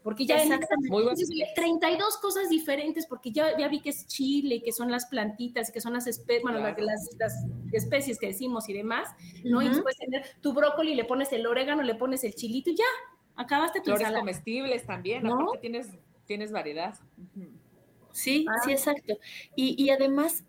Porque 0.04 0.26
ya 0.26 0.36
Exactamente. 0.36 0.94
32 1.54 2.18
cosas 2.18 2.50
diferentes, 2.50 3.06
porque 3.06 3.32
ya, 3.32 3.56
ya 3.56 3.68
vi 3.68 3.80
que 3.80 3.88
es 3.88 4.06
chile, 4.06 4.60
que 4.62 4.70
son 4.70 4.90
las 4.90 5.06
plantitas, 5.06 5.72
que 5.72 5.80
son 5.80 5.94
las 5.94 6.06
especies, 6.06 6.42
bueno, 6.42 6.58
las, 6.58 6.76
las, 7.18 7.46
especies 7.72 8.18
que 8.18 8.26
decimos 8.26 8.68
y 8.68 8.74
demás, 8.74 9.08
¿no? 9.44 9.62
Y 9.62 9.70
puedes 9.70 9.96
tener 9.96 10.26
tu 10.42 10.52
brócoli, 10.52 10.94
le 10.94 11.06
pones 11.06 11.32
el 11.32 11.46
orégano, 11.46 11.82
le 11.82 11.94
pones 11.94 12.22
el 12.22 12.34
chilito 12.34 12.68
y 12.68 12.76
ya, 12.76 12.84
acabaste 13.34 13.80
tu 13.80 13.96
Flores 13.96 14.12
comestibles 14.12 14.84
también, 14.84 15.22
¿no? 15.22 15.36
aparte 15.36 15.58
tienes, 15.60 15.88
tienes 16.26 16.52
variedad. 16.52 16.94
Sí, 18.12 18.44
sí, 18.44 18.46
ah. 18.46 18.70
exacto. 18.70 19.14
Y, 19.56 19.82
y 19.82 19.88
además 19.88 20.44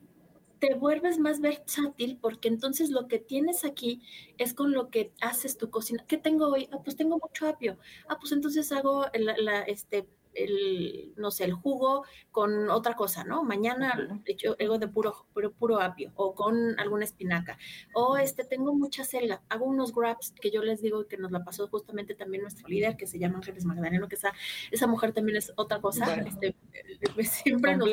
te 0.60 0.76
vuelves 0.76 1.20
más 1.20 1.42
versátil 1.42 2.18
porque 2.22 2.48
entonces 2.48 2.90
lo 2.90 3.08
que 3.08 3.20
tienes 3.20 3.66
aquí 3.66 4.02
es 4.38 4.54
con 4.54 4.72
lo 4.72 4.90
que 4.90 5.12
haces 5.22 5.58
tu 5.58 5.70
cocina. 5.70 6.04
¿Qué 6.08 6.18
tengo 6.18 6.48
hoy? 6.48 6.68
Ah, 6.72 6.80
pues 6.84 6.96
tengo 6.96 7.18
mucho 7.18 7.48
apio. 7.48 7.78
Ah, 8.08 8.18
pues 8.20 8.32
entonces 8.32 8.72
hago 8.72 9.06
la, 9.14 9.62
este, 9.62 10.08
el, 10.36 11.14
no 11.16 11.32
sé, 11.32 11.46
el 11.46 11.54
jugo 11.54 12.06
con 12.32 12.70
otra 12.70 12.96
cosa, 12.96 13.24
¿no? 13.24 13.44
Mañana 13.44 14.22
hecho 14.26 14.56
algo 14.60 14.78
de 14.78 14.88
puro, 14.88 15.26
puro, 15.34 15.52
puro, 15.52 15.82
apio 15.82 16.12
o 16.16 16.36
con 16.36 16.80
alguna 16.80 17.06
espinaca. 17.06 17.58
O 17.94 18.18
este, 18.18 18.44
tengo 18.44 18.74
mucha 18.74 19.04
selga, 19.04 19.42
hago 19.50 19.66
unos 19.66 19.94
grabs 19.94 20.34
que 20.40 20.52
yo 20.52 20.62
les 20.64 20.82
digo 20.82 21.08
que 21.08 21.18
nos 21.18 21.32
la 21.32 21.44
pasó 21.44 21.68
justamente 21.68 22.16
también 22.16 22.44
nuestro 22.44 22.68
líder, 22.68 22.98
que 22.98 23.08
se 23.08 23.20
llama 23.20 23.38
Ángeles 23.38 23.66
Magdaleno, 23.66 24.08
que 24.08 24.16
esa, 24.16 24.34
esa 24.72 24.88
mujer 24.88 25.14
también 25.14 25.38
es 25.38 25.54
otra 25.56 25.80
cosa. 25.82 26.16
Este, 26.16 26.56
eh, 26.74 27.24
siempre 27.24 27.76
nos, 27.78 27.90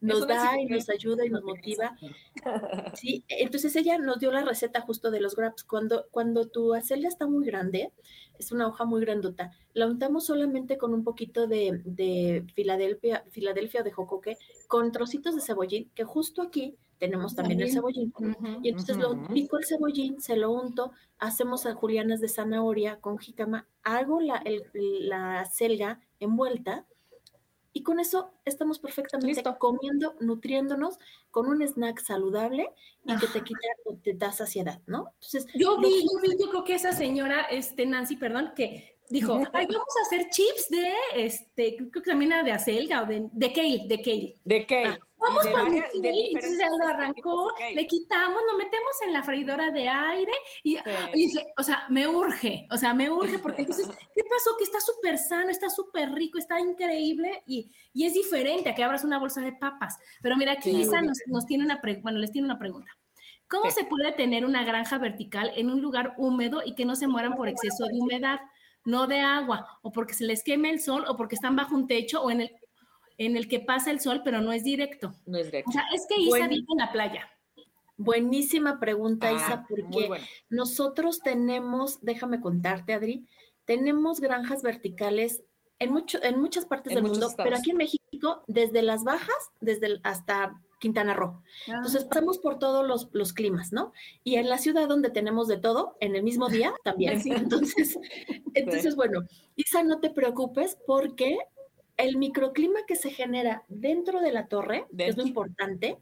nos 0.00 0.26
da 0.26 0.60
y 0.60 0.66
nos 0.66 0.88
ayuda 0.88 1.24
y 1.24 1.30
nos 1.30 1.42
motiva. 1.42 1.96
Sí, 2.94 3.24
entonces 3.28 3.74
ella 3.76 3.98
nos 3.98 4.18
dio 4.18 4.32
la 4.32 4.44
receta 4.44 4.80
justo 4.80 5.10
de 5.10 5.20
los 5.20 5.36
grabs. 5.36 5.64
Cuando, 5.64 6.06
cuando 6.10 6.48
tu 6.48 6.74
acelga 6.74 7.08
está 7.08 7.26
muy 7.26 7.44
grande, 7.44 7.92
es 8.38 8.52
una 8.52 8.66
hoja 8.66 8.84
muy 8.84 9.00
grandota, 9.00 9.52
la 9.72 9.86
untamos 9.86 10.26
solamente 10.26 10.78
con 10.78 10.94
un 10.94 11.04
poquito 11.04 11.46
de, 11.46 11.82
de 11.84 12.44
Filadelfia, 12.54 13.24
Filadelfia 13.30 13.82
de 13.82 13.92
jocoque, 13.92 14.38
con 14.68 14.92
trocitos 14.92 15.34
de 15.34 15.40
cebollín, 15.40 15.90
que 15.94 16.04
justo 16.04 16.42
aquí 16.42 16.76
tenemos 16.98 17.34
también, 17.34 17.60
el 17.60 17.72
cebollín. 17.72 18.12
y 18.62 18.68
entonces 18.68 18.96
lo 18.96 19.26
pico 19.28 19.58
el 19.58 19.64
cebollín, 19.64 20.20
se 20.20 20.36
lo 20.36 20.50
unto, 20.50 20.92
hacemos 21.18 21.66
a 21.66 21.74
julianas 21.74 22.20
de 22.20 22.28
zanahoria 22.28 23.00
con 23.00 23.18
jicama, 23.18 23.66
hago 23.82 24.20
la, 24.20 24.38
el, 24.38 24.64
la 24.72 25.44
selga 25.46 26.00
envuelta, 26.20 26.86
y 27.72 27.82
con 27.82 28.00
eso 28.00 28.32
estamos 28.44 28.78
perfectamente 28.78 29.42
comiendo, 29.58 30.14
nutriéndonos 30.20 30.98
con 31.30 31.46
un 31.46 31.62
snack 31.62 32.00
saludable 32.00 32.70
y 33.04 33.16
que 33.16 33.26
te 33.26 33.42
quita 33.42 33.60
o 33.84 33.94
te 33.96 34.14
da 34.14 34.32
saciedad, 34.32 34.80
¿no? 34.86 35.12
Entonces, 35.14 35.46
yo 35.54 35.78
vi, 35.78 36.02
yo 36.02 36.20
vi, 36.22 36.36
yo 36.40 36.50
creo 36.50 36.64
que 36.64 36.74
esa 36.74 36.92
señora, 36.92 37.42
este, 37.42 37.86
Nancy, 37.86 38.16
perdón, 38.16 38.52
que 38.56 38.98
dijo, 39.10 39.34
Ay, 39.52 39.66
vamos 39.66 39.94
a 39.98 40.06
hacer 40.06 40.28
chips 40.30 40.68
de, 40.70 40.92
este, 41.16 41.76
creo 41.76 41.90
que 41.90 42.00
también 42.00 42.32
era 42.32 42.42
de 42.42 42.52
acelga 42.52 43.02
o 43.02 43.06
de, 43.06 43.28
de 43.32 43.52
kale, 43.52 43.84
de 43.86 44.02
kale. 44.02 44.36
De 44.44 44.66
kale. 44.66 44.88
Ah, 44.88 45.07
vamos 45.18 45.46
con 45.46 45.74
el 45.74 45.84
entonces 45.94 46.58
ya 46.58 46.68
lo 46.68 46.86
arrancó, 46.86 47.52
le 47.74 47.86
quitamos, 47.86 48.40
lo 48.50 48.58
metemos 48.58 48.92
en 49.06 49.12
la 49.12 49.22
freidora 49.22 49.70
de 49.70 49.88
aire 49.88 50.32
y, 50.62 50.78
dice, 51.14 51.46
o 51.56 51.62
sea, 51.62 51.84
me 51.88 52.06
urge, 52.06 52.66
o 52.70 52.76
sea, 52.76 52.94
me 52.94 53.10
urge 53.10 53.38
porque 53.38 53.62
entonces, 53.62 53.86
¿qué 54.14 54.22
pasó? 54.24 54.56
Que 54.56 54.64
está 54.64 54.80
súper 54.80 55.18
sano, 55.18 55.50
está 55.50 55.68
súper 55.68 56.12
rico, 56.12 56.38
está 56.38 56.60
increíble 56.60 57.42
y, 57.46 57.70
y, 57.92 58.06
es 58.06 58.14
diferente 58.14 58.70
a 58.70 58.74
que 58.74 58.84
abras 58.84 59.04
una 59.04 59.18
bolsa 59.18 59.40
de 59.40 59.52
papas. 59.52 59.98
Pero 60.22 60.36
mira, 60.36 60.52
aquí 60.52 60.70
Isa 60.70 61.02
nos, 61.02 61.18
nos, 61.26 61.46
tiene 61.46 61.64
una, 61.64 61.80
bueno, 62.02 62.18
les 62.18 62.32
tiene 62.32 62.46
una 62.46 62.58
pregunta. 62.58 62.90
¿Cómo 63.48 63.70
se 63.70 63.84
puede 63.84 64.12
tener 64.12 64.44
una 64.44 64.62
granja 64.62 64.98
vertical 64.98 65.52
en 65.56 65.70
un 65.70 65.80
lugar 65.80 66.14
húmedo 66.18 66.62
y 66.64 66.74
que 66.74 66.84
no 66.84 66.96
se 66.96 67.08
mueran 67.08 67.34
por 67.34 67.48
exceso 67.48 67.86
de 67.86 67.98
humedad? 67.98 68.40
no 68.84 69.06
de 69.06 69.20
agua, 69.20 69.78
o 69.82 69.92
porque 69.92 70.14
se 70.14 70.24
les 70.24 70.42
queme 70.42 70.70
el 70.70 70.80
sol, 70.80 71.04
o 71.08 71.16
porque 71.16 71.34
están 71.34 71.54
bajo 71.56 71.74
un 71.74 71.86
techo, 71.86 72.22
o 72.22 72.30
en 72.30 72.42
el, 72.42 72.50
en 73.18 73.36
el 73.36 73.48
que 73.48 73.60
pasa 73.60 73.90
el 73.90 74.00
sol, 74.00 74.22
pero 74.24 74.40
no 74.40 74.52
es 74.52 74.64
directo. 74.64 75.14
No 75.26 75.38
es 75.38 75.46
directo. 75.46 75.70
O 75.70 75.72
sea, 75.72 75.84
es 75.92 76.06
que 76.08 76.20
Isa 76.20 76.48
vive 76.48 76.64
en 76.68 76.78
la 76.78 76.92
playa. 76.92 77.28
Buenísima 77.96 78.78
pregunta, 78.78 79.32
Isa, 79.32 79.52
ah, 79.54 79.66
porque 79.68 80.08
nosotros 80.48 81.18
tenemos, 81.18 81.98
déjame 82.00 82.40
contarte, 82.40 82.92
Adri, 82.92 83.26
tenemos 83.64 84.20
granjas 84.20 84.62
verticales 84.62 85.42
en, 85.80 85.92
mucho, 85.92 86.22
en 86.22 86.40
muchas 86.40 86.64
partes 86.64 86.94
del 86.94 87.02
mundo, 87.02 87.28
pero 87.36 87.56
aquí 87.56 87.72
en 87.72 87.76
México, 87.76 88.44
desde 88.46 88.82
las 88.82 89.02
bajas, 89.02 89.50
desde 89.60 89.98
hasta 90.04 90.62
Quintana 90.78 91.12
Roo. 91.12 91.42
Ah. 91.68 91.72
Entonces 91.74 92.04
pasamos 92.04 92.38
por 92.38 92.60
todos 92.60 92.86
los, 92.86 93.08
los, 93.12 93.32
climas, 93.32 93.72
¿no? 93.72 93.92
Y 94.22 94.36
en 94.36 94.48
la 94.48 94.58
ciudad 94.58 94.86
donde 94.86 95.10
tenemos 95.10 95.48
de 95.48 95.56
todo, 95.56 95.96
en 96.00 96.14
el 96.14 96.22
mismo 96.22 96.48
día 96.48 96.72
también. 96.84 97.20
Entonces, 97.24 97.98
entonces 98.54 98.94
bueno, 98.94 99.22
Isa, 99.56 99.82
no 99.82 99.98
te 99.98 100.10
preocupes 100.10 100.78
porque 100.86 101.36
el 101.98 102.16
microclima 102.16 102.80
que 102.86 102.96
se 102.96 103.10
genera 103.10 103.64
dentro 103.68 104.20
de 104.20 104.32
la 104.32 104.46
torre, 104.46 104.86
que 104.96 105.08
es 105.08 105.16
lo 105.16 105.26
importante, 105.26 105.98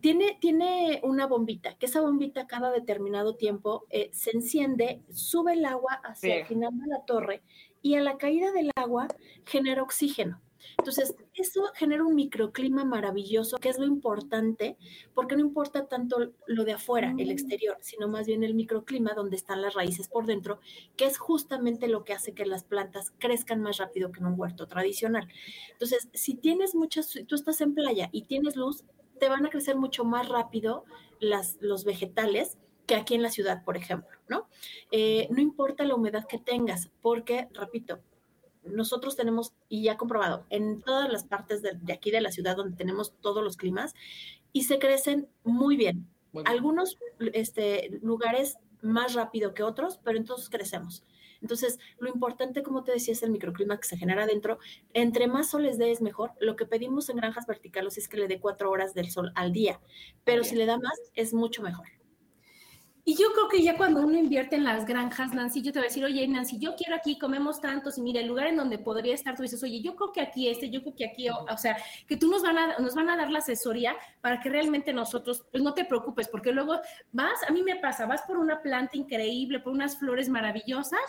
tiene, 0.00 0.38
tiene, 0.40 1.00
una 1.02 1.26
bombita, 1.26 1.74
que 1.74 1.86
esa 1.86 2.00
bombita 2.00 2.46
cada 2.46 2.70
determinado 2.70 3.34
tiempo 3.34 3.86
eh, 3.90 4.08
se 4.12 4.30
enciende, 4.30 5.02
sube 5.10 5.52
el 5.52 5.64
agua 5.66 6.00
hacia 6.04 6.36
el 6.36 6.46
final 6.46 6.70
de 6.78 6.86
la 6.86 7.04
torre 7.04 7.42
y 7.82 7.96
a 7.96 8.00
la 8.00 8.16
caída 8.16 8.52
del 8.52 8.70
agua 8.76 9.08
genera 9.44 9.82
oxígeno. 9.82 10.40
Entonces, 10.78 11.14
eso 11.34 11.62
genera 11.74 12.04
un 12.04 12.14
microclima 12.14 12.84
maravilloso, 12.84 13.58
que 13.58 13.68
es 13.68 13.78
lo 13.78 13.86
importante, 13.86 14.76
porque 15.14 15.36
no 15.36 15.42
importa 15.42 15.86
tanto 15.86 16.32
lo 16.46 16.64
de 16.64 16.72
afuera, 16.72 17.14
el 17.18 17.28
mm. 17.28 17.30
exterior, 17.30 17.76
sino 17.80 18.08
más 18.08 18.26
bien 18.26 18.44
el 18.44 18.54
microclima 18.54 19.12
donde 19.14 19.36
están 19.36 19.62
las 19.62 19.74
raíces 19.74 20.08
por 20.08 20.26
dentro, 20.26 20.60
que 20.96 21.06
es 21.06 21.18
justamente 21.18 21.88
lo 21.88 22.04
que 22.04 22.12
hace 22.12 22.34
que 22.34 22.46
las 22.46 22.64
plantas 22.64 23.12
crezcan 23.18 23.60
más 23.60 23.78
rápido 23.78 24.12
que 24.12 24.20
en 24.20 24.26
un 24.26 24.38
huerto 24.38 24.66
tradicional. 24.66 25.28
Entonces, 25.72 26.08
si 26.12 26.34
tienes 26.34 26.74
muchas, 26.74 27.06
si 27.06 27.24
tú 27.24 27.34
estás 27.34 27.60
en 27.60 27.74
playa 27.74 28.08
y 28.12 28.22
tienes 28.22 28.56
luz, 28.56 28.84
te 29.18 29.28
van 29.28 29.46
a 29.46 29.50
crecer 29.50 29.76
mucho 29.76 30.04
más 30.04 30.28
rápido 30.28 30.84
las, 31.20 31.58
los 31.60 31.84
vegetales 31.84 32.58
que 32.86 32.96
aquí 32.96 33.14
en 33.14 33.22
la 33.22 33.30
ciudad, 33.30 33.62
por 33.62 33.76
ejemplo, 33.76 34.18
¿no? 34.28 34.48
Eh, 34.90 35.28
no 35.30 35.40
importa 35.40 35.84
la 35.84 35.94
humedad 35.94 36.26
que 36.26 36.38
tengas, 36.38 36.90
porque, 37.00 37.46
repito, 37.52 38.00
nosotros 38.64 39.16
tenemos, 39.16 39.52
y 39.68 39.82
ya 39.82 39.96
comprobado, 39.96 40.44
en 40.50 40.82
todas 40.82 41.10
las 41.10 41.24
partes 41.24 41.62
de, 41.62 41.92
aquí 41.92 42.10
de 42.10 42.20
la 42.20 42.32
ciudad 42.32 42.56
donde 42.56 42.76
tenemos 42.76 43.12
todos 43.20 43.42
los 43.42 43.56
climas, 43.56 43.94
y 44.52 44.64
se 44.64 44.78
crecen 44.78 45.28
muy 45.44 45.76
bien. 45.76 46.06
Algunos 46.44 46.98
este, 47.32 47.98
lugares 48.02 48.58
más 48.82 49.14
rápido 49.14 49.54
que 49.54 49.62
otros, 49.62 49.98
pero 50.04 50.16
entonces 50.18 50.48
crecemos. 50.48 51.04
Entonces, 51.40 51.78
lo 51.98 52.08
importante, 52.08 52.62
como 52.62 52.84
te 52.84 52.92
decía, 52.92 53.12
es 53.12 53.22
el 53.22 53.30
microclima 53.30 53.78
que 53.78 53.88
se 53.88 53.96
genera 53.96 54.26
dentro. 54.26 54.58
Entre 54.92 55.26
más 55.26 55.50
sol 55.50 55.62
les 55.62 55.78
dé 55.78 55.90
es 55.90 56.02
mejor. 56.02 56.32
Lo 56.38 56.54
que 56.54 56.66
pedimos 56.66 57.08
en 57.08 57.16
granjas 57.16 57.46
verticales 57.46 57.96
es 57.98 58.08
que 58.08 58.18
le 58.18 58.28
dé 58.28 58.40
cuatro 58.40 58.70
horas 58.70 58.94
del 58.94 59.10
sol 59.10 59.32
al 59.34 59.52
día, 59.52 59.80
pero 60.24 60.44
si 60.44 60.54
le 60.54 60.66
da 60.66 60.76
más, 60.76 60.98
es 61.14 61.32
mucho 61.32 61.62
mejor. 61.62 61.86
Y 63.10 63.16
yo 63.16 63.32
creo 63.32 63.48
que 63.48 63.60
ya 63.60 63.76
cuando 63.76 64.02
uno 64.02 64.16
invierte 64.16 64.54
en 64.54 64.62
las 64.62 64.86
granjas, 64.86 65.34
Nancy, 65.34 65.62
yo 65.62 65.72
te 65.72 65.80
voy 65.80 65.86
a 65.86 65.88
decir, 65.88 66.04
oye, 66.04 66.28
Nancy, 66.28 66.60
yo 66.60 66.76
quiero 66.76 66.94
aquí, 66.94 67.18
comemos 67.18 67.60
tantos, 67.60 67.98
y 67.98 68.02
mira, 68.02 68.20
el 68.20 68.28
lugar 68.28 68.46
en 68.46 68.56
donde 68.56 68.78
podría 68.78 69.14
estar, 69.14 69.34
tú 69.34 69.42
dices, 69.42 69.60
oye, 69.64 69.80
yo 69.80 69.96
creo 69.96 70.12
que 70.12 70.20
aquí 70.20 70.48
este, 70.48 70.70
yo 70.70 70.80
creo 70.80 70.94
que 70.94 71.06
aquí, 71.06 71.28
o, 71.28 71.58
sea, 71.58 71.76
que 72.06 72.16
tú 72.16 72.30
nos 72.30 72.40
van, 72.42 72.56
a, 72.56 72.78
nos 72.78 72.94
van 72.94 73.10
a 73.10 73.16
dar 73.16 73.28
la 73.28 73.40
asesoría 73.40 73.96
para 74.20 74.40
que 74.40 74.48
realmente 74.48 74.92
nosotros, 74.92 75.44
pues 75.50 75.60
no 75.60 75.74
te 75.74 75.84
preocupes, 75.84 76.28
porque 76.28 76.52
luego 76.52 76.78
vas, 77.10 77.42
a 77.48 77.50
mí 77.50 77.64
me 77.64 77.74
pasa, 77.74 78.06
vas 78.06 78.22
por 78.22 78.38
una 78.38 78.62
planta 78.62 78.96
increíble, 78.96 79.58
por 79.58 79.72
unas 79.72 79.98
flores 79.98 80.28
maravillosas, 80.28 81.00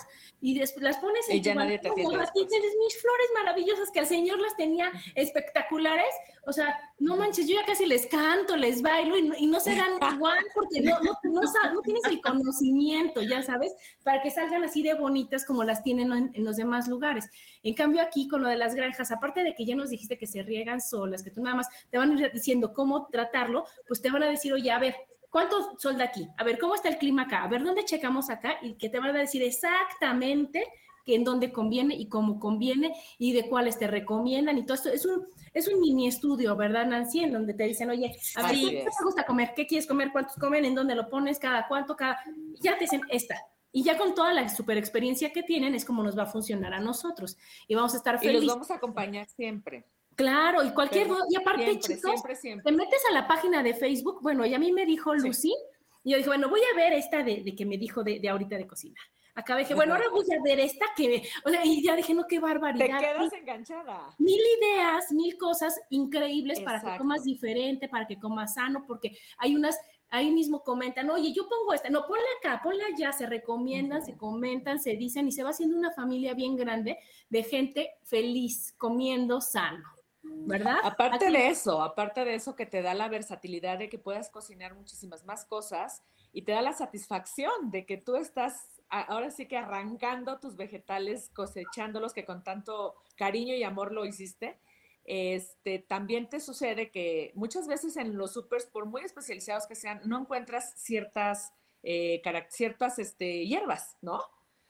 y 0.42 0.58
después 0.58 0.82
las 0.82 0.98
pones 0.98 1.30
en 1.30 1.38
y 1.38 1.42
ya 1.42 1.54
nadie 1.54 1.78
te 1.78 1.92
tienes 1.92 2.74
mis 2.80 3.00
flores 3.00 3.28
maravillosas 3.36 3.92
que 3.92 4.00
el 4.00 4.08
Señor 4.08 4.40
las 4.40 4.58
tenía 4.58 4.92
espectaculares, 5.14 6.10
o 6.44 6.52
sea, 6.52 6.76
no 6.98 7.16
manches, 7.18 7.48
yo 7.48 7.56
ya 7.56 7.66
casi 7.66 7.86
les 7.86 8.08
canto, 8.08 8.56
les 8.56 8.82
bailo, 8.82 9.16
y 9.18 9.48
no, 9.48 9.60
se 9.60 9.76
dan 9.76 9.92
igual, 10.16 10.40
porque 10.56 10.82
no, 10.82 11.00
no, 11.02 11.14
no, 11.24 11.42
no 11.74 11.82
tienes 11.82 12.04
el 12.06 12.20
conocimiento, 12.20 13.22
ya 13.22 13.44
sabes, 13.44 13.74
para 14.04 14.22
que 14.22 14.32
salgan 14.32 14.64
así 14.64 14.82
de 14.82 14.96
bonitas 14.96 15.46
como 15.46 15.64
las 15.64 15.84
tienen 15.84 16.32
en, 16.34 16.44
los 16.44 16.58
demás 16.58 16.88
lugares. 16.88 17.30
En 17.62 17.76
cambio, 17.76 18.02
aquí 18.02 18.28
con 18.28 18.42
lo 18.42 18.50
de 18.50 18.58
las 18.58 18.74
granjas, 18.74 19.12
aparte 19.12 19.44
de 19.44 19.54
que 19.54 19.66
ya 19.66 19.76
nos 19.76 19.92
dijiste 19.92 20.18
que 20.18 20.26
se 20.26 20.42
riegan 20.42 20.82
solas, 20.82 21.22
que 21.22 21.32
tú 21.32 21.42
nada 21.44 21.58
más 21.58 21.68
te 21.90 21.98
van 21.98 22.12
a 22.12 22.20
ir 22.20 22.32
diciendo 22.32 22.74
cómo 22.74 23.08
tratarlo, 23.08 23.66
pues 23.88 24.02
te 24.02 24.10
van 24.10 24.24
a 24.24 24.28
decir, 24.28 24.52
oye, 24.54 24.72
a 24.72 24.80
ver, 24.80 24.96
¿cuánto 25.30 25.78
sol 25.78 25.98
de 25.98 26.04
aquí? 26.04 26.28
A 26.38 26.44
ver, 26.44 26.58
¿cómo 26.58 26.74
está 26.74 26.90
el 26.90 26.98
clima 26.98 27.24
acá? 27.24 27.44
A 27.44 27.48
ver, 27.48 27.64
¿dónde 27.64 27.86
checamos 27.86 28.30
acá? 28.30 28.58
Y 28.62 28.74
que 28.74 28.90
te 28.90 29.00
van 29.00 29.16
a 29.16 29.20
decir 29.20 29.44
exactamente 29.44 30.66
en 31.06 31.24
dónde 31.24 31.52
conviene 31.52 31.96
y 31.96 32.08
cómo 32.08 32.40
conviene 32.40 32.94
y 33.18 33.34
de 33.34 33.48
cuáles 33.50 33.78
te 33.78 33.88
recomiendan 33.88 34.58
y 34.58 34.66
todo 34.66 34.76
esto. 34.76 34.90
Es 34.90 35.06
un, 35.06 35.28
es 35.54 35.68
un 35.68 35.80
mini 35.80 36.08
estudio, 36.08 36.56
¿verdad, 36.56 36.86
Nancy? 36.86 37.20
En 37.24 37.32
donde 37.32 37.54
te 37.54 37.64
dicen, 37.64 37.90
oye, 37.90 38.16
a 38.36 38.48
ver, 38.48 38.56
¿qué 38.56 38.86
te 38.86 39.04
gusta 39.04 39.26
comer? 39.26 39.54
¿Qué 39.56 39.68
quieres 39.68 39.88
comer? 39.88 40.10
¿Cuántos 40.12 40.36
comen? 40.36 40.66
¿En 40.66 40.76
dónde 40.76 40.96
lo 40.96 41.10
pones? 41.10 41.40
¿Cada 41.40 41.68
cuánto? 41.68 41.96
Cada... 41.96 42.20
ya 42.60 42.74
te 42.78 42.86
dicen, 42.86 43.02
esta. 43.10 43.36
Y 43.74 43.84
ya 43.84 43.98
con 43.98 44.14
toda 44.14 44.34
la 44.34 44.50
super 44.50 44.78
experiencia 44.78 45.32
que 45.32 45.44
tienen, 45.44 45.76
es 45.76 45.86
como 45.86 46.04
nos 46.04 46.18
va 46.18 46.24
a 46.24 46.28
funcionar 46.28 46.74
a 46.74 46.80
nosotros. 46.80 47.38
Y 47.68 47.76
vamos 47.76 47.94
a 47.94 47.98
estar 47.98 48.20
felices. 48.20 48.44
Y 48.44 48.46
los 48.46 48.56
vamos 48.56 48.72
a 48.72 48.76
acompañar 48.76 49.28
siempre. 49.30 49.86
Claro, 50.16 50.64
y 50.64 50.72
cualquier 50.72 51.08
y 51.30 51.36
aparte, 51.36 51.80
chicos, 51.80 52.22
te 52.42 52.72
metes 52.72 53.02
a 53.10 53.14
la 53.14 53.28
página 53.28 53.64
de 53.64 53.74
Facebook, 53.74 54.20
bueno, 54.22 54.46
y 54.46 54.54
a 54.54 54.60
mí 54.60 54.72
me 54.72 54.86
dijo 54.86 55.16
Lucy, 55.16 55.56
y 56.04 56.12
yo 56.12 56.18
dije, 56.18 56.30
bueno, 56.30 56.50
voy 56.50 56.62
a 56.72 56.76
ver 56.76 56.94
esta 56.94 57.24
de, 57.24 57.56
que 57.56 57.66
me 57.66 57.78
dijo 57.78 58.04
de, 58.04 58.20
de, 58.20 58.30
ahorita 58.30 58.58
de 58.58 58.68
cocina. 58.68 59.00
Acá 59.34 59.56
dije, 59.56 59.74
bueno, 59.74 59.94
ahora 59.94 60.10
voy 60.12 60.26
a 60.38 60.41
ver 60.44 60.60
esta 60.60 60.86
que, 60.96 61.24
o 61.46 61.50
sea, 61.50 61.65
y 61.65 61.82
ya 61.84 61.96
dije, 61.96 62.13
no, 62.13 62.26
qué 62.28 62.39
barbaridad. 62.39 63.00
Te 63.00 63.06
quedas 63.06 63.34
enganchada. 63.34 64.15
Mil 64.17 64.41
ideas, 64.60 65.12
mil 65.12 65.38
cosas 65.38 65.80
increíbles 65.89 66.60
para 66.60 66.82
que 66.82 66.98
comas 66.98 67.24
diferente, 67.24 67.88
para 67.88 68.08
que 68.08 68.20
comas 68.20 68.56
sano, 68.56 68.84
porque 68.86 69.17
hay 69.38 69.56
unas, 69.56 69.80
ahí 70.10 70.32
mismo 70.32 70.63
comentan, 70.63 71.10
oye, 71.10 71.32
yo 71.34 71.48
pongo 71.48 71.74
esta, 71.74 71.89
no, 71.89 72.06
ponla 72.06 72.24
acá, 72.39 72.62
ponla 72.62 72.84
allá, 72.94 73.13
se 73.13 73.26
recomiendan, 73.26 74.04
se 74.04 74.17
comentan, 74.17 74.80
se 74.80 74.98
dicen, 74.98 75.28
y 75.28 75.32
se 75.32 75.44
va 75.44 75.52
haciendo 75.52 75.78
una 75.78 75.91
familia 75.91 76.34
bien 76.34 76.58
grande 76.58 77.00
de 77.30 77.44
gente 77.44 77.91
feliz, 78.04 78.74
comiendo 78.78 79.39
sano. 79.39 79.86
¿verdad? 80.24 80.78
Aparte 80.84 81.32
de 81.32 81.48
eso, 81.48 81.82
aparte 81.82 82.24
de 82.26 82.36
eso 82.36 82.56
que 82.56 82.65
te 82.65 82.82
da 82.82 82.94
la 82.94 83.10
versatilidad 83.10 83.80
de 83.80 83.89
que 83.89 83.98
puedas 83.98 84.30
cocinar 84.30 84.76
muchísimas 84.76 85.26
más 85.26 85.46
cosas 85.46 86.04
y 86.34 86.44
te 86.44 86.52
da 86.52 86.62
la 86.62 86.74
satisfacción 86.74 87.72
de 87.72 87.86
que 87.86 87.98
tú 87.98 88.15
estás 88.15 88.82
ahora 88.89 89.32
sí 89.32 89.48
que 89.48 89.58
arrancando 89.58 90.39
tus 90.39 90.56
vegetales, 90.56 91.30
cosechándolos 91.34 92.13
que 92.13 92.26
con 92.26 92.44
tanto 92.44 92.96
cariño 93.15 93.56
y 93.56 93.63
amor 93.63 93.94
lo 93.94 94.06
hiciste. 94.06 94.60
Este, 95.04 95.80
también 95.80 96.30
te 96.30 96.39
sucede 96.39 96.91
que 96.91 97.32
muchas 97.36 97.67
veces 97.67 97.98
en 97.98 98.17
los 98.17 98.34
supers, 98.34 98.65
por 98.65 98.86
muy 98.86 99.02
especializados 99.02 99.65
que 99.65 99.76
sean, 99.76 100.02
no 100.06 100.20
encuentras 100.20 100.74
ciertas, 100.78 101.54
eh, 101.84 102.22
ciertas 102.50 103.00
este, 103.00 103.46
hierbas, 103.46 103.98
¿no? 104.02 104.22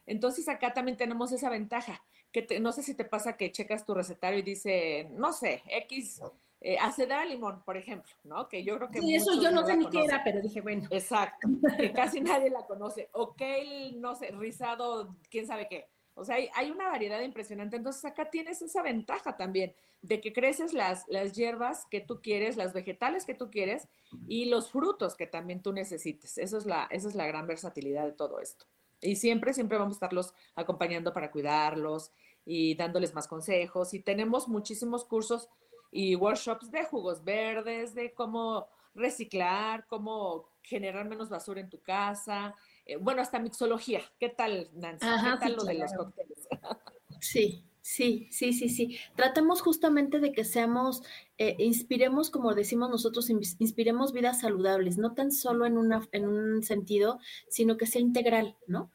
Entonces 0.06 0.47
acá 0.47 0.74
también 0.74 0.97
tenemos 0.97 1.32
esa 1.32 1.50
ventaja 1.50 2.04
que 2.32 2.60
no 2.62 2.71
sé 2.71 2.82
si 2.82 2.95
te 2.95 3.04
pasa 3.04 3.36
que 3.36 3.52
checas 3.52 3.86
tu 3.86 3.93
recetario 3.93 4.39
y 4.39 4.43
dice, 4.43 5.10
no 5.12 5.34
sé, 5.34 5.63
X, 5.67 6.21
eh, 6.63 6.78
acedera 6.80 7.26
limón, 7.26 7.63
por 7.63 7.76
ejemplo, 7.76 8.12
¿no? 8.24 8.47
Que 8.47 8.63
yo 8.63 8.78
creo 8.78 8.91
que... 8.91 9.02
Sí, 9.02 9.15
eso 9.15 9.41
yo 9.41 9.50
no, 9.50 9.65
sé 9.65 9.76
ni 9.76 9.89
qué 9.89 10.04
era, 10.04 10.24
pero 10.24 10.41
dije, 10.41 10.62
bueno. 10.62 10.88
Exacto, 10.91 11.47
que 11.76 11.91
casi 11.91 12.21
nadie 12.21 12.52
la 12.52 12.67
conoce. 12.67 13.10
O 13.13 13.34
kale, 13.34 13.93
no 13.93 14.13
sé, 14.13 14.30
rizado, 14.32 15.15
quién 15.32 15.47
sabe 15.47 15.67
qué. 15.67 15.88
O 16.13 16.24
sea, 16.24 16.36
hay, 16.36 16.50
hay, 16.54 16.69
una 16.69 16.88
variedad 16.88 17.19
impresionante. 17.21 17.78
Entonces 17.78 18.06
acá 18.06 18.30
tienes 18.30 18.62
esa 18.62 18.84
ventaja 18.84 19.38
también 19.38 19.74
de 20.04 20.21
que 20.21 20.34
creces 20.34 20.74
las, 20.74 21.08
las 21.08 21.34
hierbas 21.34 21.88
que 21.89 22.00
tú 22.00 22.21
quieres, 22.21 22.58
las 22.58 22.74
vegetales 22.74 23.26
que 23.26 23.34
tú 23.34 23.50
quieres 23.50 23.88
y 24.28 24.45
los 24.45 24.69
frutos 24.69 25.15
que 25.15 25.26
también 25.26 25.63
tú 25.63 25.74
necesites. 25.74 26.38
Eso 26.38 26.60
es 26.60 26.67
la, 26.67 26.88
esa 26.91 27.08
es 27.08 27.15
la 27.15 27.26
gran 27.26 27.47
versatilidad 27.47 28.06
de 28.06 28.12
todo 28.12 28.39
esto. 28.39 28.65
Y 29.02 29.15
siempre, 29.15 29.54
siempre 29.54 29.80
vamos 29.80 29.93
a 29.93 29.97
estarlos 29.97 30.36
acompañando 30.54 31.12
para 31.12 31.32
cuidarlos 31.32 32.12
y 32.45 32.76
dándoles 32.76 33.15
más 33.15 33.28
consejos. 33.28 33.95
Y 33.95 34.00
tenemos 34.00 34.47
muchísimos 34.47 35.06
cursos 35.06 35.50
y 35.91 36.15
workshops 36.15 36.71
de 36.71 36.86
jugos 36.86 37.23
verdes, 37.23 37.93
de 37.93 38.13
cómo 38.13 38.67
reciclar, 38.95 39.86
cómo 39.88 40.49
generar 40.63 41.08
menos 41.08 41.30
basura 41.30 41.62
en 41.62 41.69
tu 41.69 41.82
casa. 41.82 42.56
Eh, 42.86 42.97
bueno, 42.97 43.21
hasta 43.21 43.39
mixología. 43.39 44.01
¿Qué 44.19 44.30
tal, 44.30 44.69
Nancy? 44.73 45.06
¿Qué 45.06 45.38
tal 45.39 45.56
lo 45.56 45.63
de 45.63 45.73
los 45.75 45.93
cócteles? 45.93 46.47
sí, 47.19 47.65
Sí, 47.84 48.27
sí, 48.30 48.54
sí, 48.54 48.69
sí. 48.69 48.99
Tratemos 49.15 49.62
justamente 49.62 50.19
de 50.19 50.32
que 50.32 50.45
seamos, 50.45 51.01
eh, 51.39 51.56
inspiremos, 51.58 52.30
como 52.30 52.54
decimos 52.54 52.91
nosotros, 52.91 53.30
inspiremos 53.30 54.13
vidas 54.13 54.41
saludables, 54.41 54.99
no 54.99 55.13
tan 55.13 55.32
solo 55.32 55.65
en, 55.65 55.77
una, 55.77 56.08
en 56.12 56.27
un 56.27 56.62
sentido, 56.62 57.19
sino 57.49 57.77
que 57.77 57.88
sea 57.88 57.99
integral, 57.99 58.56
¿no? 58.67 58.91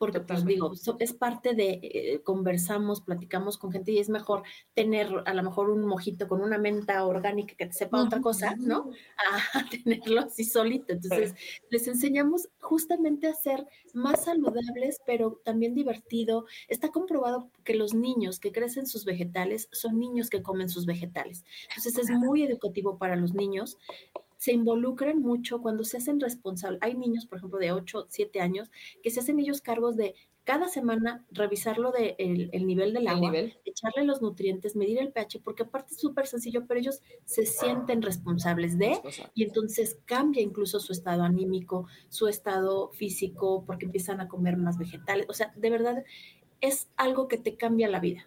Porque 0.00 0.20
pues 0.20 0.46
digo, 0.46 0.72
es 0.98 1.12
parte 1.12 1.54
de, 1.54 1.78
eh, 1.82 2.22
conversamos, 2.24 3.02
platicamos 3.02 3.58
con 3.58 3.70
gente 3.70 3.92
y 3.92 3.98
es 3.98 4.08
mejor 4.08 4.44
tener 4.72 5.08
a 5.26 5.34
lo 5.34 5.42
mejor 5.42 5.68
un 5.68 5.84
mojito 5.84 6.26
con 6.26 6.40
una 6.40 6.56
menta 6.56 7.04
orgánica 7.04 7.54
que 7.54 7.66
te 7.66 7.74
sepa 7.74 8.02
otra 8.02 8.22
cosa, 8.22 8.56
¿no? 8.58 8.90
A 9.18 9.68
tenerlo 9.84 10.22
así 10.22 10.44
solito. 10.44 10.94
Entonces, 10.94 11.34
les 11.68 11.86
enseñamos 11.86 12.48
justamente 12.62 13.26
a 13.26 13.34
ser 13.34 13.66
más 13.92 14.24
saludables, 14.24 15.02
pero 15.04 15.38
también 15.44 15.74
divertido. 15.74 16.46
Está 16.68 16.88
comprobado 16.88 17.50
que 17.62 17.74
los 17.74 17.92
niños 17.92 18.40
que 18.40 18.52
crecen 18.52 18.86
sus 18.86 19.04
vegetales 19.04 19.68
son 19.70 19.98
niños 19.98 20.30
que 20.30 20.42
comen 20.42 20.70
sus 20.70 20.86
vegetales. 20.86 21.44
Entonces, 21.68 21.98
es 21.98 22.10
muy 22.10 22.42
educativo 22.42 22.96
para 22.96 23.16
los 23.16 23.34
niños 23.34 23.76
se 24.40 24.52
involucran 24.52 25.20
mucho 25.20 25.60
cuando 25.60 25.84
se 25.84 25.98
hacen 25.98 26.18
responsables. 26.18 26.80
Hay 26.82 26.94
niños, 26.94 27.26
por 27.26 27.36
ejemplo, 27.36 27.58
de 27.58 27.72
8, 27.72 28.06
7 28.08 28.40
años, 28.40 28.70
que 29.02 29.10
se 29.10 29.20
hacen 29.20 29.38
ellos 29.38 29.60
cargos 29.60 29.98
de 29.98 30.14
cada 30.44 30.66
semana 30.68 31.26
revisarlo 31.30 31.92
de 31.92 32.16
el, 32.18 32.66
nivel 32.66 32.94
del 32.94 33.06
agua, 33.08 33.34
echarle 33.66 34.04
los 34.04 34.22
nutrientes, 34.22 34.76
medir 34.76 34.98
el 34.98 35.12
pH, 35.12 35.40
porque 35.44 35.64
aparte 35.64 35.92
es 35.92 36.00
súper 36.00 36.26
sencillo, 36.26 36.64
pero 36.66 36.80
ellos 36.80 37.02
se 37.26 37.44
sienten 37.44 38.00
responsables 38.00 38.78
de, 38.78 38.98
y 39.34 39.44
entonces 39.44 39.98
cambia 40.06 40.40
incluso 40.40 40.80
su 40.80 40.92
estado 40.92 41.22
anímico, 41.22 41.86
su 42.08 42.26
estado 42.26 42.88
físico, 42.92 43.64
porque 43.66 43.84
empiezan 43.84 44.22
a 44.22 44.28
comer 44.28 44.56
más 44.56 44.78
vegetales. 44.78 45.26
O 45.28 45.34
sea, 45.34 45.52
de 45.54 45.68
verdad 45.68 46.02
es 46.62 46.88
algo 46.96 47.28
que 47.28 47.36
te 47.36 47.58
cambia 47.58 47.90
la 47.90 48.00
vida 48.00 48.26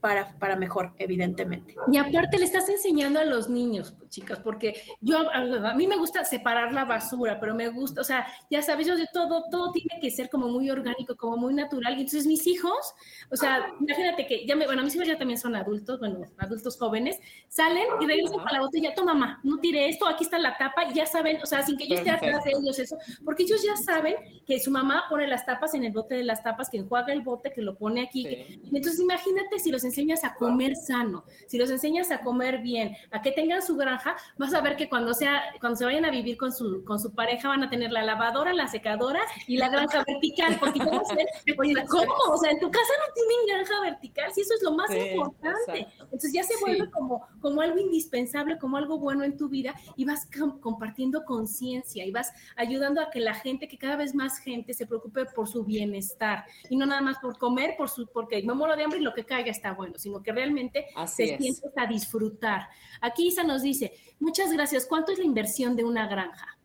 para, 0.00 0.38
para 0.38 0.56
mejor, 0.56 0.92
evidentemente. 0.98 1.74
Y 1.90 1.96
aparte 1.96 2.38
le 2.38 2.44
estás 2.44 2.68
enseñando 2.68 3.18
a 3.18 3.24
los 3.24 3.48
niños, 3.48 3.94
chicas, 4.08 4.38
porque 4.38 4.80
yo, 5.00 5.30
a, 5.30 5.74
mí 5.74 5.86
me 5.86 5.96
gusta 5.96 6.24
separar 6.24 6.72
la 6.72 6.84
basura, 6.84 7.40
pero 7.40 7.54
me 7.54 7.68
gusta, 7.68 8.00
o 8.00 8.04
sea, 8.04 8.26
ya 8.50 8.62
sabes, 8.62 8.86
yo 8.86 8.96
de 8.96 9.08
todo, 9.12 9.44
todo 9.50 9.72
tiene 9.72 10.00
que 10.00 10.10
ser 10.10 10.30
como 10.30 10.48
muy 10.48 10.70
orgánico, 10.70 11.16
como 11.16 11.36
muy 11.36 11.54
natural. 11.54 11.94
Y 11.94 12.02
entonces 12.02 12.26
mis 12.26 12.46
hijos, 12.46 12.94
o 13.30 13.36
sea, 13.36 13.72
imagínate 13.80 14.26
que 14.26 14.46
ya 14.46 14.54
me, 14.54 14.66
bueno, 14.66 14.82
mis 14.82 14.94
hijos 14.94 15.08
ya 15.08 15.18
también 15.18 15.38
son 15.38 15.56
adultos, 15.56 15.98
bueno, 15.98 16.20
adultos 16.38 16.76
jóvenes, 16.78 17.18
salen 17.48 17.86
y 18.00 18.06
regresan 18.06 18.38
con 18.38 18.52
la 18.52 18.60
botella, 18.60 18.94
toma 18.94 19.14
mamá, 19.14 19.40
no 19.42 19.58
tire 19.58 19.88
esto, 19.88 20.06
aquí 20.06 20.24
está 20.24 20.38
la 20.38 20.56
tapa, 20.56 20.84
y 20.90 20.94
ya 20.94 21.06
saben, 21.06 21.40
o 21.42 21.46
sea, 21.46 21.64
sin 21.64 21.76
que 21.76 21.88
yo 21.88 21.96
esté 21.96 22.10
atrás 22.10 22.44
de 22.44 22.52
ellos 22.52 22.78
eso, 22.78 22.96
porque 23.24 23.42
ellos 23.44 23.62
ya 23.62 23.76
saben 23.76 24.16
que 24.46 24.60
su 24.60 24.70
mamá 24.70 25.04
pone 25.08 25.26
las 25.26 25.44
tapas 25.46 25.74
en 25.74 25.84
el 25.84 25.92
bote 25.92 26.14
de 26.14 26.24
las 26.24 26.42
tapas, 26.42 26.70
que 26.70 26.78
enjuaga 26.78 27.12
el 27.12 27.22
bote, 27.22 27.52
que 27.52 27.62
lo 27.62 27.76
pone 27.76 28.02
aquí. 28.02 28.26
entonces 28.72 29.00
imagínate 29.00 29.58
si 29.58 29.70
los 29.70 29.84
enseñas 29.88 30.24
a 30.24 30.34
comer 30.34 30.76
sano, 30.76 31.24
si 31.46 31.58
los 31.58 31.70
enseñas 31.70 32.10
a 32.10 32.20
comer 32.20 32.58
bien, 32.58 32.96
a 33.10 33.22
que 33.22 33.32
tengan 33.32 33.62
su 33.62 33.76
granja, 33.76 34.16
vas 34.38 34.54
a 34.54 34.60
ver 34.60 34.76
que 34.76 34.88
cuando 34.88 35.14
sea, 35.14 35.42
cuando 35.60 35.76
se 35.76 35.84
vayan 35.84 36.04
a 36.04 36.10
vivir 36.10 36.36
con 36.36 36.52
su, 36.52 36.84
con 36.84 37.00
su 37.00 37.14
pareja 37.14 37.48
van 37.48 37.62
a 37.62 37.70
tener 37.70 37.90
la 37.90 38.02
lavadora, 38.02 38.52
la 38.52 38.68
secadora 38.68 39.20
y 39.46 39.56
la 39.56 39.68
granja 39.68 40.04
vertical, 40.06 40.56
porque 40.60 40.78
¿cómo? 41.88 42.14
O 42.30 42.36
sea, 42.38 42.50
en 42.50 42.60
tu 42.60 42.70
casa 42.70 42.92
no 43.06 43.14
tienen 43.14 43.46
granja 43.46 43.80
vertical, 43.82 44.32
si 44.32 44.42
eso 44.42 44.54
es 44.54 44.62
lo 44.62 44.72
más 44.72 44.90
importante. 44.90 45.88
Entonces 46.00 46.32
ya 46.32 46.42
se 46.42 46.54
vuelve 46.60 46.90
como, 46.90 47.26
como 47.40 47.60
algo 47.60 47.78
indispensable, 47.78 48.58
como 48.58 48.76
algo 48.76 48.98
bueno 48.98 49.24
en 49.24 49.36
tu 49.36 49.48
vida 49.48 49.74
y 49.96 50.04
vas 50.04 50.28
compartiendo 50.60 51.24
conciencia 51.24 52.04
y 52.04 52.10
vas 52.10 52.32
ayudando 52.56 53.00
a 53.00 53.10
que 53.10 53.20
la 53.20 53.34
gente, 53.34 53.68
que 53.68 53.78
cada 53.78 53.96
vez 53.96 54.14
más 54.14 54.38
gente 54.38 54.74
se 54.74 54.86
preocupe 54.86 55.26
por 55.26 55.48
su 55.48 55.64
bienestar 55.64 56.44
y 56.68 56.76
no 56.76 56.86
nada 56.86 57.00
más 57.00 57.18
por 57.18 57.38
comer, 57.38 57.74
por 57.76 57.88
su, 57.88 58.06
porque 58.06 58.42
me 58.42 58.54
muero 58.54 58.76
de 58.76 58.84
hambre 58.84 58.98
y 59.00 59.02
lo 59.02 59.14
que 59.14 59.24
caiga 59.24 59.50
está 59.50 59.72
bueno, 59.78 59.94
sino 59.96 60.22
que 60.22 60.32
realmente 60.32 60.86
se 61.06 61.38
sientes 61.38 61.72
a 61.76 61.86
disfrutar. 61.86 62.68
Aquí 63.00 63.28
Isa 63.28 63.44
nos 63.44 63.62
dice, 63.62 63.94
muchas 64.18 64.52
gracias, 64.52 64.84
¿cuánto 64.84 65.12
es 65.12 65.18
la 65.18 65.24
inversión 65.24 65.76
de 65.76 65.84
una 65.84 66.06
granja? 66.06 66.58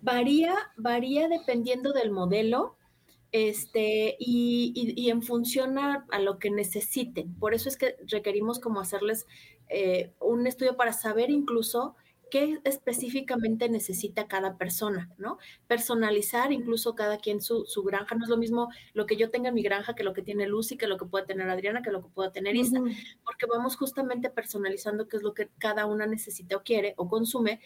Varía, 0.00 0.54
varía 0.76 1.28
dependiendo 1.28 1.92
del 1.92 2.10
modelo 2.10 2.76
este, 3.32 4.16
y, 4.18 5.10
en 5.10 5.22
función 5.22 5.78
a, 5.78 6.06
lo 6.20 6.38
que 6.38 6.50
necesiten. 6.50 7.34
Por 7.34 7.54
eso 7.54 7.68
es 7.68 7.76
que 7.76 7.96
requerimos 8.06 8.60
como 8.60 8.80
hacerles 8.80 9.26
eh, 9.68 10.12
un 10.20 10.46
estudio 10.46 10.76
para 10.76 10.92
saber 10.92 11.30
incluso 11.30 11.96
qué 12.32 12.60
específicamente 12.64 13.68
necesita 13.68 14.26
cada 14.26 14.56
persona, 14.56 15.10
¿no? 15.18 15.36
Personalizar 15.66 16.50
incluso 16.50 16.94
cada 16.94 17.18
quien 17.18 17.42
su, 17.42 17.66
granja. 17.84 18.14
No 18.14 18.24
es 18.24 18.30
lo 18.30 18.38
mismo 18.38 18.70
lo 18.94 19.04
que 19.04 19.18
yo 19.18 19.28
tenga 19.28 19.50
en 19.50 19.54
mi 19.54 19.62
granja 19.62 19.94
que 19.94 20.02
lo 20.02 20.14
que 20.14 20.22
tiene 20.22 20.46
Lucy, 20.46 20.78
que 20.78 20.86
lo 20.86 20.96
que 20.96 21.04
pueda 21.04 21.26
tener 21.26 21.50
Adriana, 21.50 21.82
que 21.82 21.90
lo 21.90 22.02
que 22.02 22.08
pueda 22.08 22.32
tener 22.32 22.56
Isa, 22.56 22.80
porque 23.22 23.44
vamos 23.46 23.76
justamente 23.76 24.30
personalizando 24.30 25.08
qué 25.08 25.18
es 25.18 25.22
lo 25.22 25.34
que 25.34 25.50
cada 25.58 25.84
una 25.84 26.06
necesita 26.06 26.56
o 26.56 26.62
quiere 26.62 26.94
o 26.96 27.06
consume 27.06 27.60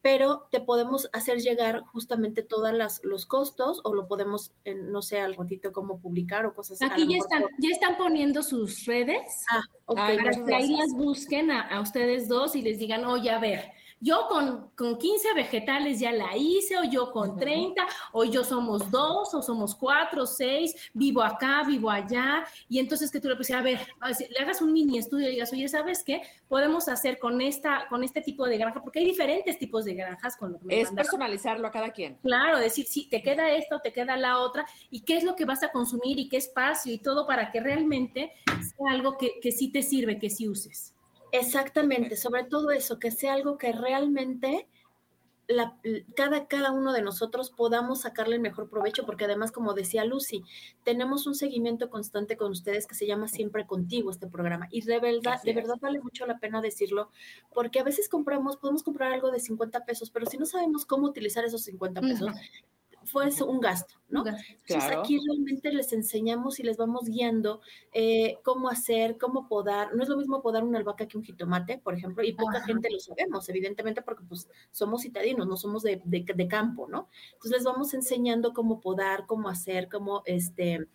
pero 0.00 0.46
te 0.52 0.60
podemos 0.60 1.10
hacer 1.12 1.38
llegar 1.38 1.82
justamente 1.86 2.44
todos 2.44 2.70
los 3.02 3.26
costos 3.26 3.80
o 3.82 3.94
lo 3.94 4.06
podemos, 4.06 4.52
no 4.64 5.02
sé, 5.02 5.20
al 5.20 5.34
ratito 5.34 5.72
cómo 5.72 6.00
publicar 6.00 6.46
o 6.46 6.54
cosas 6.54 6.80
así. 6.80 6.92
Aquí 6.92 7.12
ya 7.12 7.18
están, 7.18 7.42
ya 7.58 7.68
están 7.70 7.96
poniendo 7.96 8.44
sus 8.44 8.84
redes 8.86 9.44
ah, 9.50 9.60
para 9.86 10.30
que 10.46 10.54
ahí 10.54 10.76
las 10.76 10.92
busquen 10.92 11.50
a, 11.50 11.62
a, 11.62 11.80
ustedes 11.80 12.28
dos 12.28 12.54
y 12.54 12.62
les 12.62 12.78
digan, 12.78 13.04
oye, 13.04 13.30
a 13.30 13.40
ver, 13.40 13.72
yo 14.00 14.26
con, 14.28 14.70
con 14.76 14.96
15 14.96 15.34
vegetales 15.34 15.98
ya 16.00 16.12
la 16.12 16.36
hice, 16.36 16.78
o 16.78 16.84
yo 16.84 17.10
con 17.10 17.36
30, 17.36 17.86
o 18.12 18.24
yo 18.24 18.44
somos 18.44 18.90
dos, 18.90 19.34
o 19.34 19.42
somos 19.42 19.74
cuatro, 19.74 20.26
seis, 20.26 20.74
vivo 20.94 21.22
acá, 21.22 21.64
vivo 21.66 21.90
allá, 21.90 22.44
y 22.68 22.78
entonces 22.78 23.10
que 23.10 23.20
tú 23.20 23.28
le 23.28 23.34
puedes 23.34 23.50
a 23.50 23.62
ver, 23.62 23.80
le 24.30 24.38
hagas 24.38 24.60
un 24.62 24.72
mini 24.72 24.98
estudio 24.98 25.28
y 25.28 25.32
digas, 25.32 25.52
oye, 25.52 25.68
¿sabes 25.68 26.04
qué? 26.04 26.22
Podemos 26.48 26.88
hacer 26.88 27.18
con, 27.18 27.40
esta, 27.40 27.86
con 27.88 28.04
este 28.04 28.20
tipo 28.20 28.46
de 28.46 28.58
granja, 28.58 28.82
porque 28.82 29.00
hay 29.00 29.06
diferentes 29.06 29.58
tipos 29.58 29.84
de 29.84 29.94
granjas 29.94 30.36
con 30.36 30.52
lo 30.52 30.58
que 30.58 30.66
me 30.66 30.80
Es 30.80 30.90
personalizarlo 30.90 31.66
a 31.66 31.70
cada 31.70 31.90
quien. 31.90 32.16
Claro, 32.22 32.58
decir, 32.58 32.86
si 32.86 33.08
te 33.08 33.22
queda 33.22 33.50
esta 33.50 33.76
o 33.76 33.80
te 33.80 33.92
queda 33.92 34.16
la 34.16 34.38
otra, 34.38 34.66
y 34.90 35.00
qué 35.00 35.16
es 35.16 35.24
lo 35.24 35.34
que 35.34 35.44
vas 35.44 35.62
a 35.62 35.72
consumir 35.72 36.18
y 36.18 36.28
qué 36.28 36.36
espacio 36.36 36.92
y 36.92 36.98
todo 36.98 37.26
para 37.26 37.50
que 37.50 37.60
realmente 37.60 38.32
sea 38.46 38.92
algo 38.92 39.16
que, 39.16 39.40
que 39.40 39.50
sí 39.50 39.68
te 39.72 39.82
sirve, 39.82 40.18
que 40.18 40.30
sí 40.30 40.48
uses. 40.48 40.94
Exactamente, 41.32 42.16
sobre 42.16 42.44
todo 42.44 42.70
eso, 42.70 42.98
que 42.98 43.10
sea 43.10 43.34
algo 43.34 43.58
que 43.58 43.72
realmente 43.72 44.68
la, 45.48 45.78
cada, 46.14 46.46
cada 46.46 46.72
uno 46.72 46.92
de 46.92 47.00
nosotros 47.00 47.50
podamos 47.50 48.02
sacarle 48.02 48.36
el 48.36 48.42
mejor 48.42 48.68
provecho, 48.68 49.06
porque 49.06 49.24
además, 49.24 49.50
como 49.50 49.72
decía 49.72 50.04
Lucy, 50.04 50.44
tenemos 50.84 51.26
un 51.26 51.34
seguimiento 51.34 51.88
constante 51.88 52.36
con 52.36 52.52
ustedes 52.52 52.86
que 52.86 52.94
se 52.94 53.06
llama 53.06 53.28
Siempre 53.28 53.66
Contigo 53.66 54.10
este 54.10 54.26
programa. 54.26 54.68
Y 54.70 54.82
de 54.82 55.00
verdad, 55.00 55.42
de 55.42 55.54
verdad 55.54 55.76
vale 55.80 56.00
mucho 56.00 56.26
la 56.26 56.38
pena 56.38 56.60
decirlo, 56.60 57.10
porque 57.54 57.80
a 57.80 57.84
veces 57.84 58.10
compramos, 58.10 58.58
podemos 58.58 58.82
comprar 58.82 59.12
algo 59.12 59.30
de 59.30 59.40
50 59.40 59.86
pesos, 59.86 60.10
pero 60.10 60.26
si 60.26 60.36
no 60.36 60.44
sabemos 60.44 60.84
cómo 60.84 61.06
utilizar 61.06 61.44
esos 61.44 61.62
50 61.62 62.02
pesos, 62.02 62.30
fue 63.10 63.28
un 63.46 63.60
gasto, 63.60 63.94
¿no? 64.08 64.24
Entonces 64.26 64.96
aquí 64.96 65.18
realmente 65.26 65.72
les 65.72 65.92
enseñamos 65.92 66.60
y 66.60 66.62
les 66.62 66.76
vamos 66.76 67.06
guiando 67.06 67.60
eh, 67.92 68.38
cómo 68.44 68.68
hacer, 68.68 69.18
cómo 69.18 69.48
podar. 69.48 69.94
No 69.94 70.02
es 70.02 70.08
lo 70.08 70.16
mismo 70.16 70.42
podar 70.42 70.64
una 70.64 70.78
albahaca 70.78 71.08
que 71.08 71.16
un 71.16 71.24
jitomate, 71.24 71.78
por 71.78 71.94
ejemplo, 71.94 72.22
y 72.22 72.32
poca 72.32 72.60
gente 72.62 72.88
lo 72.90 73.00
sabemos, 73.00 73.48
evidentemente, 73.48 74.02
porque 74.02 74.24
pues 74.28 74.48
somos 74.70 75.02
citadinos, 75.02 75.46
no 75.46 75.56
somos 75.56 75.82
de, 75.82 76.00
de, 76.04 76.24
de 76.34 76.48
campo, 76.48 76.86
¿no? 76.88 77.08
Entonces 77.32 77.52
les 77.52 77.64
vamos 77.64 77.94
enseñando 77.94 78.52
cómo 78.52 78.80
podar, 78.80 79.26
cómo 79.26 79.48
hacer, 79.48 79.88
cómo 79.88 80.22
este 80.26 80.86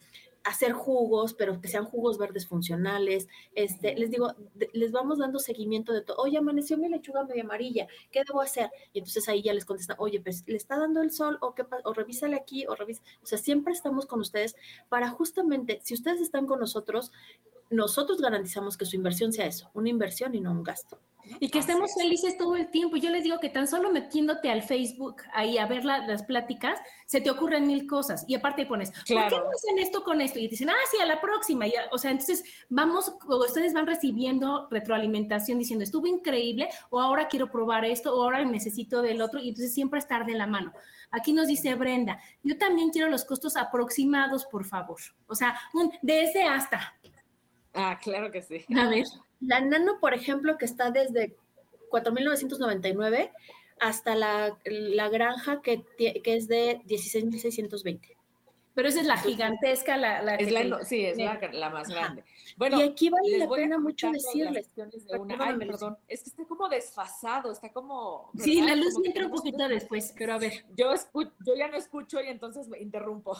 hacer 0.44 0.74
jugos, 0.74 1.34
pero 1.34 1.62
que 1.62 1.68
sean 1.68 1.86
jugos 1.86 2.18
verdes 2.18 2.48
funcionales. 2.48 3.28
Este, 3.56 3.96
les 3.96 4.12
digo, 4.12 4.34
les 4.74 4.92
vamos 4.92 5.20
dando 5.20 5.40
seguimiento 5.40 5.94
de 5.94 6.02
todo. 6.02 6.18
Oye, 6.18 6.38
amaneció 6.38 6.78
mi 6.78 6.90
lechuga 6.90 7.24
medio 7.24 7.44
amarilla, 7.44 7.88
¿qué 8.12 8.24
debo 8.28 8.42
hacer? 8.42 8.70
Y 8.92 9.00
entonces 9.00 9.28
ahí 9.30 9.42
ya 9.42 9.54
les 9.54 9.66
contestan, 9.66 9.98
oye, 10.00 10.22
pues 10.22 10.44
le 10.48 10.58
está 10.58 10.78
dando 10.78 11.02
el 11.02 11.12
sol 11.12 11.38
o 11.42 11.56
qué 11.56 11.66
o 11.84 11.94
revísale 11.94 12.36
aquí 12.36 12.66
o 12.68 12.76
revisa. 12.76 13.02
O 13.22 13.26
sea, 13.26 13.38
siempre 13.38 13.74
estamos 13.74 14.06
con 14.06 14.20
ustedes 14.20 14.56
para 14.90 15.10
justamente, 15.10 15.80
si 15.84 15.94
ustedes 15.94 16.22
están 16.22 16.46
con 16.46 16.60
nosotros, 16.60 17.12
nosotros 17.70 18.22
garantizamos 18.22 18.78
que 18.78 18.86
su 18.86 18.96
inversión 18.96 19.34
sea 19.34 19.46
eso, 19.46 19.70
una 19.74 19.90
inversión 19.90 20.36
y 20.36 20.42
no 20.42 20.52
un 20.52 20.64
gasto. 20.64 21.00
Y 21.40 21.50
que 21.50 21.60
estemos 21.60 21.94
felices 21.94 22.38
todo 22.38 22.56
el 22.56 22.70
tiempo. 22.70 22.98
Yo 22.98 23.10
les 23.10 23.24
digo 23.24 23.40
que 23.40 23.50
tan 23.50 23.68
solo 23.68 23.92
metiéndote 23.92 24.50
al 24.50 24.62
Facebook 24.62 25.24
ahí 25.34 25.58
a 25.58 25.66
ver 25.66 25.86
las 25.86 26.24
pláticas, 26.24 26.80
se 27.06 27.22
te 27.22 27.30
ocurren 27.30 27.68
mil 27.68 27.88
cosas. 27.88 28.26
Y 28.28 28.36
aparte 28.36 28.66
pones, 28.66 28.92
¿por 28.92 29.04
qué 29.06 29.16
no 29.16 29.22
hacen 29.22 29.80
esto 29.80 30.04
con 30.04 30.22
esto? 30.22 30.40
Y 30.40 30.48
dicen, 30.48 30.70
ah, 30.70 30.86
sí, 30.92 30.98
a 31.02 31.06
la 31.06 31.22
próxima. 31.22 31.66
o 31.92 31.98
sea, 31.98 32.12
entonces 32.12 32.44
vamos, 32.70 33.14
ustedes 33.28 33.74
van 33.74 33.88
recibiendo 33.88 34.68
retroalimentación 34.70 35.60
diciendo, 35.60 35.84
estuvo 35.84 36.08
increíble, 36.08 36.70
o 36.90 37.00
ahora 37.00 37.28
quiero 37.28 37.52
probar 37.52 37.86
esto, 37.86 38.16
o 38.16 38.24
ahora 38.24 38.44
necesito 38.46 39.02
del 39.02 39.22
otro. 39.22 39.40
Y 39.40 39.50
entonces 39.50 39.74
siempre 39.74 40.00
estar 40.00 40.26
de 40.26 40.34
la 40.34 40.48
mano. 40.48 40.74
Aquí 41.12 41.32
nos 41.32 41.48
dice 41.48 41.76
Brenda, 41.76 42.20
yo 42.42 42.58
también 42.58 42.90
quiero 42.90 43.10
los 43.10 43.24
costos 43.24 43.56
aproximados, 43.56 44.46
por 44.46 44.66
favor. 44.66 45.00
O 45.28 45.36
sea, 45.36 45.60
un 45.74 45.92
desde 46.02 46.44
hasta. 46.44 46.96
Ah, 47.74 48.00
claro 48.02 48.32
que 48.32 48.42
sí. 48.42 48.66
A 48.76 48.88
ver. 48.88 49.06
La 49.46 49.62
Nano, 49.62 50.00
por 50.00 50.14
ejemplo, 50.14 50.58
que 50.58 50.66
está 50.66 50.92
desde 50.92 51.36
4.999 51.90 53.32
hasta 53.80 54.16
la, 54.16 54.58
la 54.66 55.10
granja 55.10 55.62
que, 55.62 55.84
que 55.98 56.36
es 56.36 56.48
de 56.48 56.82
16.620. 56.86 58.16
Pero 58.74 58.88
esa 58.88 59.02
es 59.02 59.06
la 59.06 59.18
gigantesca, 59.18 59.98
la, 59.98 60.22
la 60.24 60.36
es 60.36 60.52
la, 60.52 60.84
Sí, 60.84 61.06
es 61.06 61.18
la, 61.18 61.40
la, 61.52 61.70
más 61.70 61.90
grande. 61.90 62.24
Bueno, 62.58 62.80
y 62.80 62.84
aquí 62.84 63.10
vale 63.10 63.38
la 63.38 63.48
pena 63.48 63.78
mucho 63.78 64.10
decirles. 64.12 64.74
De 64.76 65.20
una, 65.20 65.38
ay, 65.40 65.58
perdón, 65.58 65.98
es 66.08 66.24
que 66.24 66.30
está 66.30 66.46
como 66.46 66.68
desfasado, 66.68 67.52
está 67.52 67.72
como. 67.72 68.32
Sí, 68.40 68.62
la 68.62 68.76
luz 68.76 68.98
me 69.00 69.10
entra 69.10 69.26
un 69.26 69.32
poquito 69.32 69.68
después, 69.68 70.14
pero 70.18 70.34
a 70.34 70.38
ver. 70.40 70.66
Yo, 70.76 70.92
escucho, 70.92 71.32
yo 71.46 71.56
ya 71.56 71.68
no 71.68 71.78
escucho 71.78 72.20
y 72.20 72.28
entonces 72.28 72.68
me 72.68 72.80
interrumpo. 72.80 73.38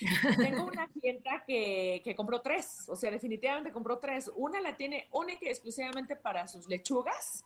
Tengo 0.38 0.64
una 0.64 0.86
clienta 0.92 1.44
que, 1.46 2.02
que 2.04 2.14
compró 2.14 2.42
tres, 2.42 2.84
o 2.88 2.96
sea, 2.96 3.10
definitivamente 3.10 3.72
compró 3.72 3.98
tres. 3.98 4.30
Una 4.36 4.60
la 4.60 4.76
tiene 4.76 5.08
única 5.12 5.46
y 5.46 5.48
exclusivamente 5.48 6.14
para 6.14 6.46
sus 6.46 6.68
lechugas, 6.68 7.44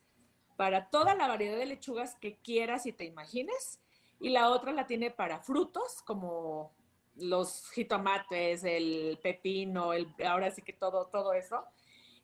para 0.57 0.90
toda 0.90 1.14
la 1.14 1.29
variedad 1.29 1.57
de 1.57 1.66
lechugas 1.66 2.16
que 2.16 2.37
quieras 2.38 2.85
y 2.87 2.92
te 2.92 3.05
imagines. 3.05 3.81
Y 4.20 4.31
la 4.31 4.51
otra 4.51 4.72
la 4.72 4.88
tiene 4.88 5.12
para 5.12 5.38
frutos, 5.38 6.03
como 6.03 6.72
los 7.19 7.71
jitomates, 7.71 8.65
el 8.65 9.19
pepino, 9.23 9.93
el, 9.93 10.09
ahora 10.27 10.51
sí 10.51 10.63
que 10.63 10.73
todo, 10.73 11.07
todo 11.07 11.33
eso. 11.33 11.65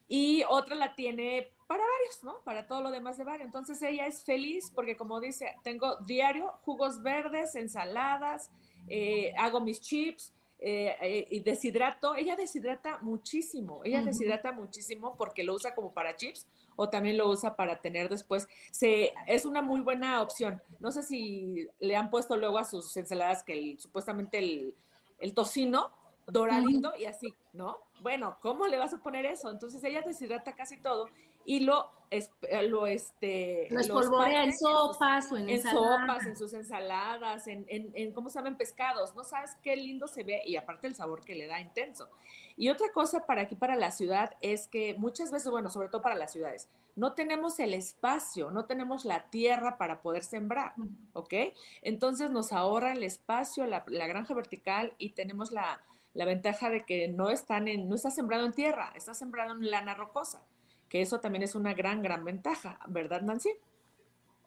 Y 0.07 0.45
otra 0.49 0.75
la 0.75 0.95
tiene 0.95 1.53
para 1.67 1.83
varios, 1.83 2.23
¿no? 2.23 2.41
Para 2.45 2.67
todo 2.67 2.83
lo 2.83 2.91
demás 2.91 3.17
de 3.17 3.25
varios. 3.25 3.47
Entonces 3.47 3.81
ella 3.83 4.07
es 4.07 4.23
feliz 4.23 4.71
porque 4.75 4.97
como 4.97 5.21
dice, 5.21 5.55
tengo 5.63 5.97
diario 6.07 6.53
jugos 6.63 7.03
verdes, 7.03 7.55
ensaladas, 7.55 8.51
eh, 8.89 9.33
hago 9.39 9.61
mis 9.61 9.81
chips, 9.81 10.35
eh, 10.67 10.97
eh, 11.03 11.27
y 11.31 11.41
deshidrato, 11.41 12.15
ella 12.15 12.37
deshidrata 12.37 12.99
muchísimo, 13.03 13.83
ella 13.85 14.01
deshidrata 14.03 14.51
muchísimo 14.53 15.15
porque 15.17 15.43
lo 15.43 15.55
usa 15.55 15.75
como 15.75 15.93
para 15.93 16.17
chips 16.17 16.47
o 16.77 16.89
también 16.89 17.19
lo 17.19 17.29
usa 17.29 17.55
para 17.55 17.81
tener 17.81 18.09
después. 18.09 18.49
Se, 18.71 19.13
es 19.27 19.45
una 19.45 19.61
muy 19.61 19.81
buena 19.81 20.23
opción. 20.23 20.63
No 20.81 20.91
sé 20.91 21.03
si 21.03 21.69
le 21.81 21.97
han 21.97 22.09
puesto 22.09 22.37
luego 22.37 22.57
a 22.59 22.65
sus 22.65 22.97
ensaladas 22.97 23.43
que 23.43 23.77
supuestamente 23.79 24.39
el, 24.39 24.75
el 25.19 25.35
tocino 25.35 25.91
doradito 26.27 26.93
y 26.99 27.05
así, 27.05 27.35
¿no? 27.53 27.79
Bueno, 28.01 28.39
¿cómo 28.41 28.67
le 28.67 28.79
vas 28.79 28.95
a 28.95 28.99
poner 28.99 29.27
eso? 29.27 29.51
Entonces 29.51 29.83
ella 29.85 30.03
deshidrata 30.03 30.55
casi 30.55 30.79
todo 30.79 31.09
y 31.45 31.61
lo, 31.61 31.91
eh, 32.11 32.27
lo 32.69 32.87
este... 32.87 33.69
Lo 33.71 33.81
espolvorea 33.81 34.45
en 34.45 34.57
sopas 34.57 35.31
o 35.31 35.37
en, 35.37 35.51
en 35.51 35.63
sopas, 35.63 36.27
en 36.27 36.37
sus 36.37 36.55
ensaladas, 36.55 37.47
en, 37.47 37.67
en, 37.69 37.91
en, 37.95 38.13
¿cómo 38.13 38.31
se 38.31 38.39
llaman? 38.39 38.57
Pescados. 38.57 39.15
No 39.15 39.25
sabes 39.25 39.51
qué 39.63 39.77
lindo 39.77 40.09
se 40.09 40.25
ve 40.25 40.43
y 40.47 40.57
aparte 40.57 40.87
el 40.87 40.95
sabor 40.95 41.23
que 41.23 41.35
le 41.35 41.47
da 41.47 41.61
intenso. 41.61 42.09
Y 42.57 42.71
otra 42.71 42.91
cosa 42.93 43.27
para 43.27 43.43
aquí, 43.43 43.57
para 43.57 43.77
la 43.77 43.91
ciudad, 43.91 44.35
es 44.41 44.69
que 44.69 44.95
muchas 44.95 45.31
veces, 45.31 45.51
bueno, 45.51 45.71
sobre 45.71 45.89
todo 45.89 46.01
para 46.01 46.15
las 46.15 46.33
ciudades, 46.33 46.69
no 46.97 47.13
tenemos 47.15 47.59
el 47.59 47.75
espacio, 47.75 48.51
no 48.51 48.67
tenemos 48.67 49.05
la 49.05 49.29
tierra 49.31 49.79
para 49.79 50.01
poder 50.01 50.23
sembrar, 50.25 50.75
¿ok? 51.13 51.35
Entonces 51.83 52.31
nos 52.31 52.53
ahorra 52.53 52.93
el 52.93 53.03
espacio, 53.03 53.67
la, 53.67 53.85
granja 53.87 54.35
vertical 54.35 54.95
y 54.99 55.11
tenemos 55.11 55.51
la, 55.51 55.81
la, 56.13 56.25
ventaja 56.25 56.71
de 56.71 56.85
que 56.85 57.09
no, 57.09 57.31
están 57.31 57.69
en, 57.69 57.89
no 57.89 57.95
está 57.95 58.11
sembrado 58.11 58.47
en 58.47 58.53
tierra, 58.53 58.93
está 58.95 59.15
sembrado 59.15 59.55
en 59.55 59.71
lana 59.71 59.95
rocosa, 59.95 60.43
que 60.89 61.03
eso 61.03 61.21
también 61.21 61.43
es 61.43 61.55
una 61.55 61.75
gran, 61.75 62.03
gran 62.03 62.25
ventaja, 62.25 62.79
¿verdad, 62.87 63.23
Nancy? 63.23 63.51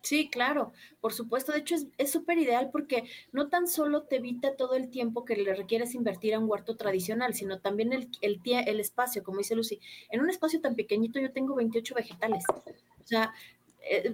Sí, 0.02 0.30
claro, 0.30 0.72
por 1.02 1.14
supuesto. 1.14 1.52
De 1.52 1.60
hecho, 1.60 1.76
es 1.98 2.12
súper 2.12 2.38
ideal 2.38 2.70
porque 2.72 3.04
no 3.32 3.50
tan 3.50 3.68
solo 3.68 4.04
te 4.04 4.18
evita 4.18 4.56
todo 4.56 4.76
el 4.76 4.90
tiempo 4.90 5.26
que 5.26 5.36
le 5.36 5.54
requieres 5.54 5.96
invertir 5.96 6.34
a 6.34 6.40
un 6.40 6.50
huerto 6.50 6.78
tradicional, 6.78 7.34
sino 7.34 7.60
también 7.60 7.94
el, 7.94 8.10
el, 8.22 8.40
el 8.44 8.80
espacio, 8.80 9.24
como 9.24 9.40
dice 9.40 9.56
Lucy. 9.56 9.80
En 10.10 10.22
un 10.22 10.30
espacio 10.30 10.62
tan 10.62 10.76
pequeñito 10.76 11.20
yo 11.20 11.32
tengo 11.32 11.56
28 11.56 11.96
vegetales, 11.96 12.44
o 12.50 12.64
sea, 13.06 13.34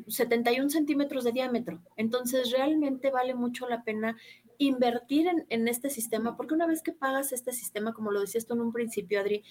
71 0.08 0.67
eh, 0.67 0.69
centímetros 0.69 1.24
de 1.24 1.32
diámetro. 1.32 1.82
Entonces, 1.96 2.52
realmente 2.52 3.12
vale 3.12 3.36
mucho 3.36 3.67
la 3.67 3.84
pena 3.84 4.17
invertir 4.58 5.28
en, 5.28 5.46
en, 5.50 5.67
este 5.67 5.89
sistema, 5.89 6.38
porque 6.38 6.54
una 6.54 6.67
vez 6.67 6.82
que 6.82 6.93
pagas 6.93 7.34
este 7.34 7.52
sistema, 7.52 7.93
como 7.93 8.12
lo 8.12 8.22
decías 8.22 8.46
tú 8.46 8.54
en 8.54 8.62
un 8.62 8.72
principio, 8.72 9.19
Adri, 9.19 9.43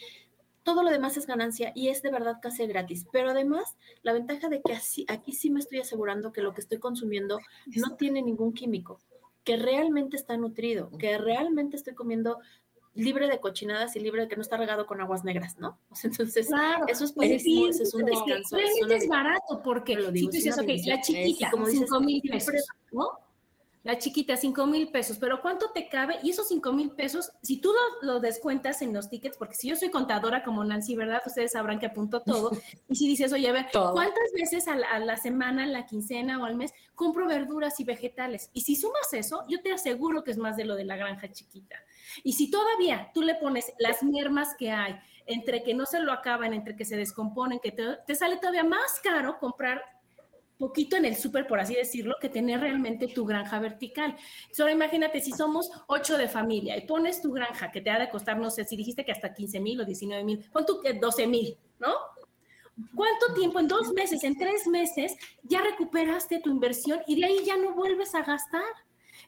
todo 0.63 0.83
lo 0.83 0.91
demás 0.91 1.17
es 1.17 1.27
ganancia 1.27 1.73
y 1.75 1.89
es 1.89 2.03
de 2.03 2.11
verdad 2.11 2.37
casi 2.41 2.67
gratis. 2.67 3.07
Pero 3.13 3.31
además, 3.31 3.77
la 4.03 4.13
ventaja 4.13 4.49
de 4.49 4.63
que 4.63 4.73
así, 4.73 5.05
aquí 5.09 5.33
sí 5.33 5.51
me 5.51 5.61
estoy 5.61 5.81
asegurando 5.81 6.33
que 6.33 6.43
lo 6.43 6.55
que 6.55 6.61
estoy 6.61 6.79
consumiendo 6.79 7.39
no 7.77 7.97
tiene 7.97 8.23
ningún 8.23 8.53
químico, 8.53 9.01
que 9.45 9.57
realmente 9.57 10.17
está 10.17 10.37
nutrido, 10.37 10.91
que 10.99 11.19
realmente 11.19 11.77
estoy 11.77 11.95
comiendo 11.95 12.39
libre 12.95 13.27
de 13.27 13.41
cochinadas 13.41 13.97
y 13.97 14.01
libre 14.01 14.23
de 14.23 14.29
que 14.29 14.37
no 14.37 14.43
está 14.43 14.57
regado 14.57 14.87
con 14.87 15.01
aguas 15.01 15.25
negras, 15.25 15.59
¿no? 15.59 15.79
entonces, 16.03 16.51
eso 16.89 17.05
es 17.05 17.15
buenísimo, 17.15 17.69
eso 17.69 17.83
es 17.83 17.95
un 17.95 18.05
descanso. 18.05 18.57
Realmente 18.57 18.97
es, 18.97 19.09
barato 19.09 19.63
porque 19.65 19.97
lo 19.97 20.13
digo, 20.13 20.31
si 20.31 20.41
tú 20.41 20.67
dices, 20.67 20.87
la 20.87 21.01
chiquita, 21.01 21.51
como 21.51 21.67
cinco 21.67 22.01
mil 22.01 22.21
pesos, 22.21 22.67
¿no? 22.91 23.09
La 23.85 23.99
chiquita, 23.99 24.37
5 24.37 24.65
mil 24.67 24.91
pesos, 24.93 25.19
pero 25.19 25.43
¿cuánto 25.43 25.71
te 25.71 25.89
cabe? 25.89 26.17
Y 26.23 26.31
esos 26.31 26.47
5 26.47 26.73
mil 26.73 26.93
pesos, 26.93 27.33
si 27.43 27.61
tú 27.61 27.73
lo, 28.03 28.21
descuentas 28.21 28.81
en 28.81 28.93
los 28.95 29.11
tickets, 29.11 29.37
porque 29.37 29.57
si 29.57 29.69
yo 29.69 29.75
soy 29.75 29.91
contadora 29.91 30.45
como 30.45 30.63
Nancy, 30.63 30.95
¿verdad? 30.95 31.21
Ustedes 31.27 31.53
sabrán 31.53 31.81
que 31.81 31.87
apunto 31.87 32.23
todo. 32.23 32.51
Y 32.89 32.95
si 32.95 33.09
dices, 33.09 33.33
oye, 33.33 33.49
a 33.49 33.53
ver, 33.53 33.67
¿cuántas 33.73 34.33
veces 34.35 34.69
a 34.69 34.77
la, 34.77 35.17
semana, 35.17 35.67
la 35.67 35.87
quincena 35.87 36.41
o 36.41 36.45
al 36.45 36.55
mes 36.55 36.73
compro 36.95 37.27
verduras 37.27 37.81
y 37.81 37.85
vegetales? 37.85 38.51
Y 38.53 38.61
si 38.61 38.77
sumas 38.77 39.13
eso, 39.13 39.45
yo 39.49 39.61
te 39.63 39.73
aseguro 39.73 40.23
que 40.23 40.31
es 40.31 40.39
más 40.39 40.57
de 40.57 40.65
lo 40.65 40.77
de 40.77 40.85
la 40.85 40.97
granja 40.97 41.33
chiquita. 41.33 41.77
Y 42.23 42.35
si 42.35 42.51
todavía 42.51 43.11
tú 43.13 43.23
le 43.23 43.35
pones 43.35 43.73
las 43.79 44.03
mermas 44.03 44.55
que 44.57 44.71
hay, 44.71 44.97
entre 45.27 45.63
que 45.65 45.75
no 45.75 45.87
se 45.87 46.01
lo 46.01 46.13
acaban, 46.13 46.53
entre 46.53 46.77
que 46.77 46.85
se 46.85 46.97
descomponen, 46.97 47.59
que 47.59 47.73
te, 47.73 47.97
te 48.07 48.15
sale 48.15 48.37
todavía 48.37 48.65
más 48.65 49.01
caro 49.03 49.39
comprar 49.39 49.83
poquito 50.59 50.97
en 50.97 51.05
el 51.05 51.17
súper, 51.17 51.47
por 51.47 51.61
así 51.61 51.75
decirlo, 51.75 52.17
que 52.21 52.29
tener 52.29 52.61
realmente 52.61 53.09
tu 53.09 53.25
granja 53.25 53.59
vertical. 53.59 54.17
Solo 54.53 54.71
imagínate 54.71 55.21
si 55.21 55.33
somos 55.33 55.71
ocho 55.89 56.17
de 56.17 56.29
familia 56.29 56.77
y 56.77 56.87
pones 56.87 57.21
tu 57.21 57.33
granja 57.33 57.71
que 57.71 57.81
te 57.81 57.91
ha 57.91 57.99
de 57.99 58.11
costar, 58.11 58.39
no 58.39 58.51
sé, 58.51 58.65
si 58.65 58.77
dijiste 58.77 59.05
que 59.05 59.13
hasta 59.13 59.35
15 59.35 59.61
mil 59.61 59.81
o 59.81 59.85
19 59.85 60.25
mil, 60.25 60.49
pon 60.53 60.65
tú 60.67 60.81
que 60.81 60.95
12 60.95 61.27
mil, 61.27 61.57
¿no? 61.79 61.93
¿Cuánto 62.95 63.35
tiempo? 63.35 63.61
En 63.61 63.69
dos 63.69 63.93
meses, 63.93 64.25
en 64.25 64.37
tres 64.37 64.67
meses, 64.67 65.15
ya 65.43 65.61
recuperaste 65.61 66.41
tu 66.41 66.51
inversión 66.51 67.01
y 67.07 67.21
de 67.21 67.27
ahí 67.27 67.45
ya 67.45 67.57
no 67.57 67.75
vuelves 67.75 68.15
a 68.15 68.23
gastar. 68.23 68.63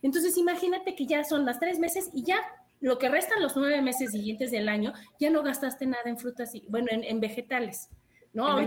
Entonces, 0.02 0.36
imagínate 0.38 0.94
que 0.94 1.06
ya 1.06 1.24
son 1.24 1.44
las 1.44 1.60
tres 1.60 1.78
meses 1.78 2.10
y 2.12 2.24
ya 2.24 2.38
lo 2.80 2.98
que 2.98 3.08
restan 3.08 3.42
los 3.42 3.56
nueve 3.56 3.80
meses 3.80 4.12
siguientes 4.12 4.50
del 4.50 4.68
año, 4.68 4.92
ya 5.18 5.30
no 5.30 5.42
gastaste 5.42 5.86
nada 5.86 6.04
en 6.04 6.18
frutas 6.18 6.54
y, 6.54 6.66
bueno, 6.68 6.88
en, 6.90 7.20
vegetales. 7.20 7.88
¿No? 8.34 8.60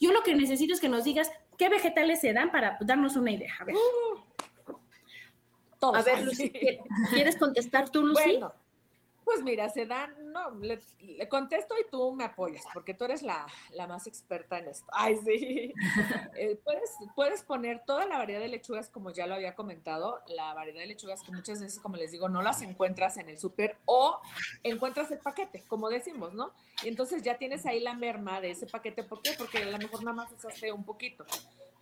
yo 0.00 0.12
lo 0.12 0.22
que 0.22 0.34
necesito 0.34 0.74
es 0.74 0.80
que 0.80 0.88
nos 0.88 1.04
digas 1.04 1.30
qué 1.58 1.68
vegetales 1.68 2.20
se 2.20 2.32
dan 2.32 2.52
para 2.52 2.78
darnos 2.80 3.16
una 3.16 3.32
idea. 3.32 3.52
A 3.58 3.64
ver. 3.64 3.74
a 5.94 6.02
ver, 6.02 6.22
Lucy, 6.22 6.52
¿quieres 7.10 7.36
contestar 7.36 7.90
tú, 7.90 8.02
Lucy? 8.06 8.22
Bueno, 8.22 8.52
pues 9.30 9.44
mira, 9.44 9.68
se 9.68 9.86
dan, 9.86 10.12
no, 10.32 10.50
le, 10.58 10.80
contesto 11.28 11.76
y 11.78 11.88
tú 11.88 12.12
me 12.16 12.24
apoyas, 12.24 12.64
porque 12.74 12.94
tú 12.94 13.04
eres 13.04 13.22
la, 13.22 13.46
más 13.86 14.08
experta 14.08 14.58
en 14.58 14.66
esto. 14.66 14.86
Ay, 14.92 15.16
sí. 15.24 15.72
Eh, 16.36 16.58
puedes, 16.64 16.96
puedes 17.14 17.42
poner 17.42 17.82
toda 17.84 18.06
la 18.06 18.16
variedad 18.16 18.40
de 18.40 18.48
lechugas, 18.48 18.88
como 18.88 19.10
ya 19.10 19.26
lo 19.26 19.34
había 19.34 19.54
comentado, 19.54 20.20
la 20.28 20.54
variedad 20.54 20.80
de 20.80 20.86
lechugas 20.86 21.22
que 21.22 21.32
muchas 21.32 21.60
veces, 21.60 21.78
como 21.80 21.96
les 21.96 22.12
digo, 22.12 22.28
no 22.28 22.40
las 22.40 22.62
encuentras 22.62 23.18
en 23.18 23.28
el 23.28 23.38
súper 23.38 23.76
o 23.84 24.20
encuentras 24.62 25.10
el 25.10 25.18
paquete, 25.18 25.64
como 25.68 25.90
decimos, 25.90 26.32
¿no? 26.32 26.52
Y 26.82 26.88
entonces 26.88 27.22
ya 27.22 27.36
tienes 27.36 27.66
ahí 27.66 27.80
la 27.80 27.94
merma 27.94 28.40
de 28.40 28.52
ese 28.52 28.66
paquete. 28.66 29.02
¿Por 29.02 29.20
qué? 29.20 29.32
Porque 29.36 29.58
a 29.58 29.66
lo 29.66 29.78
mejor 29.78 30.02
nada 30.02 30.16
más 30.16 30.32
usaste 30.32 30.72
un 30.72 30.84
poquito. 30.84 31.26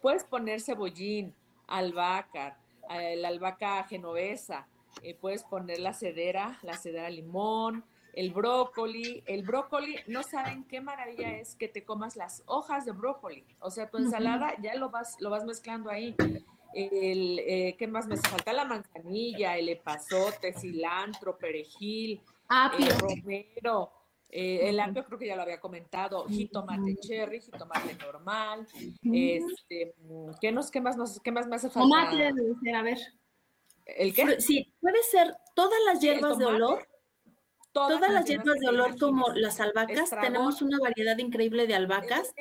Puedes 0.01 0.25
poner 0.25 0.61
cebollín, 0.61 1.35
albahaca, 1.69 2.59
eh, 2.91 3.17
la 3.17 3.29
albahaca 3.29 3.85
genovesa, 3.85 4.67
eh, 5.03 5.15
puedes 5.15 5.45
poner 5.45 5.79
la 5.81 5.95
cedera, 5.95 6.59
la 6.63 6.77
cedera 6.77 7.11
limón, 7.11 7.85
el 8.15 8.33
brócoli. 8.33 9.23
El 9.27 9.43
brócoli, 9.43 9.97
no 10.07 10.23
saben 10.23 10.65
qué 10.65 10.81
maravilla 10.81 11.39
es 11.39 11.55
que 11.55 11.69
te 11.69 11.85
comas 11.85 12.17
las 12.17 12.43
hojas 12.47 12.85
de 12.85 12.93
brócoli. 12.93 13.45
O 13.61 13.71
sea, 13.71 13.89
tu 13.89 13.99
ensalada 13.99 14.55
ya 14.61 14.75
lo 14.75 14.91
vas, 14.91 15.17
lo 15.21 15.31
vas 15.31 15.45
mezclando 15.45 15.91
ahí. 15.91 16.17
El, 16.75 17.39
eh, 17.41 17.77
¿Qué 17.79 17.87
más 17.87 18.07
me 18.07 18.17
falta? 18.17 18.53
La 18.53 18.65
manzanilla, 18.65 19.57
el 19.57 19.69
epazote, 19.69 20.53
cilantro, 20.53 21.39
perejil, 21.39 22.21
apio. 22.49 22.89
romero. 22.99 23.93
Eh, 24.31 24.69
el 24.69 24.79
apio 24.79 25.05
creo 25.07 25.19
que 25.19 25.27
ya 25.27 25.37
lo 25.37 25.43
había 25.43 25.59
comentado, 25.59 26.27
jitomate 26.27 26.97
cherry, 26.97 27.41
jitomate 27.41 27.95
normal, 27.95 28.67
este, 29.03 29.95
¿qué, 30.39 30.53
nos, 30.53 30.71
qué, 30.71 30.83
más 30.83 30.99
nos, 30.99 31.19
¿qué 31.21 31.33
más 31.33 31.47
me 31.47 31.57
hace 31.57 31.71
falta? 31.71 32.11
Tomate 32.11 32.75
a 32.75 32.83
ver. 32.83 32.99
¿El 33.89 34.15
qué? 34.15 34.41
Sí, 34.41 34.73
puede 34.81 35.03
ser 35.03 35.35
todas 35.55 35.79
las 35.87 36.01
hierbas 36.01 36.39
de 36.39 36.47
olor. 36.47 36.87
Todas, 37.73 38.01
las 38.11 38.25
hierbas 38.25 38.59
de 38.59 38.69
olor 38.69 38.99
como 38.99 39.29
las 39.35 39.61
albahacas, 39.61 40.11
tenemos 40.11 40.63
una 40.63 40.79
variedad 40.81 41.17
increíble 41.19 41.67
de 41.67 41.77
albahacas. 41.77 42.35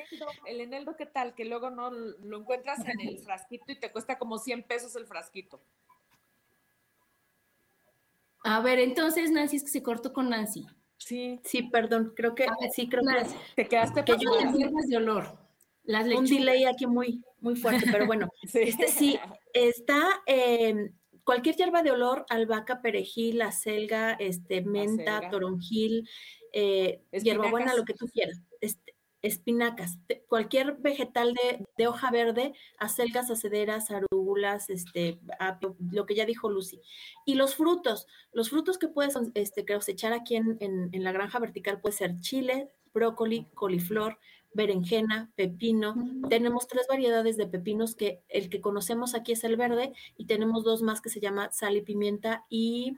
El 0.46 0.60
eneldo, 0.60 0.96
¿qué 0.96 1.06
tal? 1.06 1.34
Que 1.34 1.44
luego 1.44 1.70
no 1.70 1.90
lo 1.90 2.38
encuentras 2.38 2.80
en 2.86 3.00
el 3.00 3.18
frasquito 3.18 3.70
y 3.70 3.78
te 3.78 3.92
cuesta 3.92 4.18
como 4.18 4.38
100 4.38 4.64
pesos 4.64 4.96
el 4.96 5.06
frasquito. 5.06 5.60
A 8.42 8.60
ver, 8.60 8.80
entonces 8.80 9.30
Nancy 9.30 9.56
es 9.56 9.62
que 9.62 9.70
se 9.70 9.82
cortó 9.82 10.12
con 10.12 10.28
Nancy. 10.28 10.66
Sí. 10.96 11.40
Sí, 11.44 11.62
perdón, 11.62 12.12
creo 12.16 12.34
que 12.34 12.46
sí, 12.72 12.88
creo 12.88 13.02
que 13.04 13.26
te 13.54 13.68
quedaste 13.68 14.04
que 14.04 14.16
yo 14.18 14.34
las 14.40 14.54
hierbas 14.54 14.88
de 14.88 14.96
olor. 14.96 15.38
Las 15.84 16.06
un 16.06 16.26
delay 16.26 16.64
aquí 16.64 16.86
muy, 16.86 17.22
muy 17.40 17.54
fuerte, 17.56 17.86
pero 17.90 18.06
bueno, 18.06 18.28
sí, 18.46 18.60
este, 18.60 18.88
sí 18.88 19.18
está 19.54 20.22
eh, 20.26 20.92
cualquier 21.28 21.56
hierba 21.56 21.82
de 21.82 21.90
olor, 21.90 22.24
albahaca, 22.30 22.80
perejil, 22.80 23.42
acelga, 23.42 24.12
este, 24.14 24.62
menta, 24.62 25.28
toronjil, 25.28 26.08
eh, 26.54 27.02
hierbabuena, 27.12 27.74
lo 27.74 27.84
que 27.84 27.92
tú 27.92 28.06
quieras. 28.06 28.40
Este, 28.62 28.94
espinacas, 29.20 29.98
cualquier 30.26 30.78
vegetal 30.78 31.34
de, 31.76 31.86
hoja 31.86 32.10
verde, 32.10 32.54
acelgas, 32.78 33.30
acederas, 33.30 33.90
arúgulas, 33.90 34.70
este, 34.70 35.20
lo 35.92 36.06
que 36.06 36.14
ya 36.14 36.24
dijo 36.24 36.48
Lucy. 36.48 36.80
Y 37.26 37.34
los 37.34 37.56
frutos, 37.56 38.06
los 38.32 38.48
frutos 38.48 38.78
que 38.78 38.88
puedes 38.88 39.14
este, 39.34 39.66
cosechar 39.66 40.14
aquí 40.14 40.34
en, 40.36 40.56
en, 40.60 41.04
la 41.04 41.12
granja 41.12 41.38
vertical 41.40 41.78
puede 41.82 41.94
ser 41.94 42.20
chile, 42.20 42.70
brócoli, 42.94 43.50
coliflor, 43.52 44.18
berenjena, 44.52 45.30
pepino. 45.34 45.94
Tenemos 46.28 46.66
tres 46.68 46.86
variedades 46.88 47.36
de 47.36 47.46
pepinos 47.46 47.94
que 47.94 48.22
el 48.28 48.48
que 48.48 48.60
conocemos 48.60 49.14
aquí 49.14 49.32
es 49.32 49.44
el 49.44 49.56
verde 49.56 49.92
y 50.16 50.26
tenemos 50.26 50.64
dos 50.64 50.82
más 50.82 51.00
que 51.00 51.10
se 51.10 51.20
llama 51.20 51.50
sal 51.52 51.76
y 51.76 51.82
pimienta 51.82 52.44
y 52.48 52.96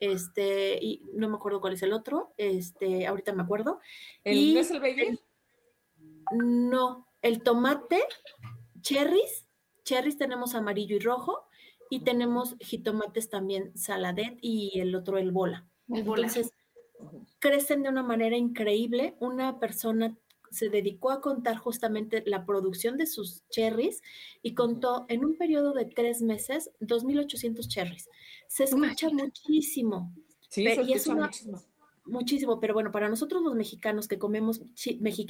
este 0.00 0.78
y 0.80 1.02
no 1.14 1.28
me 1.28 1.36
acuerdo 1.36 1.60
cuál 1.60 1.72
es 1.74 1.82
el 1.82 1.92
otro, 1.92 2.32
este 2.36 3.06
ahorita 3.06 3.32
me 3.32 3.42
acuerdo. 3.42 3.80
¿El 4.24 4.56
es 4.56 4.70
el 4.70 4.80
baby? 4.80 5.18
no, 6.32 7.08
el 7.22 7.42
tomate, 7.42 8.02
cherries, 8.80 9.46
cherries 9.84 10.18
tenemos 10.18 10.54
amarillo 10.54 10.96
y 10.96 11.00
rojo 11.00 11.48
y 11.90 12.00
tenemos 12.00 12.56
jitomates 12.60 13.30
también 13.30 13.76
saladet 13.76 14.38
y 14.42 14.78
el 14.80 14.94
otro 14.94 15.18
el 15.18 15.32
bola. 15.32 15.66
El 15.88 16.02
bola. 16.04 16.26
Entonces, 16.26 16.52
crecen 17.38 17.82
de 17.82 17.88
una 17.88 18.02
manera 18.02 18.36
increíble. 18.36 19.16
Una 19.20 19.58
persona 19.58 20.16
se 20.50 20.68
dedicó 20.68 21.10
a 21.10 21.20
contar 21.20 21.56
justamente 21.56 22.22
la 22.26 22.44
producción 22.44 22.96
de 22.96 23.06
sus 23.06 23.42
cherries 23.50 24.02
y 24.42 24.54
contó 24.54 25.06
en 25.08 25.24
un 25.24 25.36
periodo 25.36 25.72
de 25.72 25.84
tres 25.84 26.22
meses 26.22 26.70
2.800 26.80 27.68
cherries. 27.68 28.08
Se 28.48 28.64
escucha 28.64 29.08
muchísimo. 29.10 30.14
Sí, 30.48 30.64
se 30.64 30.80
escucha 30.80 31.14
muchísimo 31.14 31.67
muchísimo, 32.08 32.60
pero 32.60 32.74
bueno, 32.74 32.90
para 32.90 33.08
nosotros 33.08 33.42
los 33.42 33.54
mexicanos 33.54 34.08
que 34.08 34.18
comemos 34.18 34.62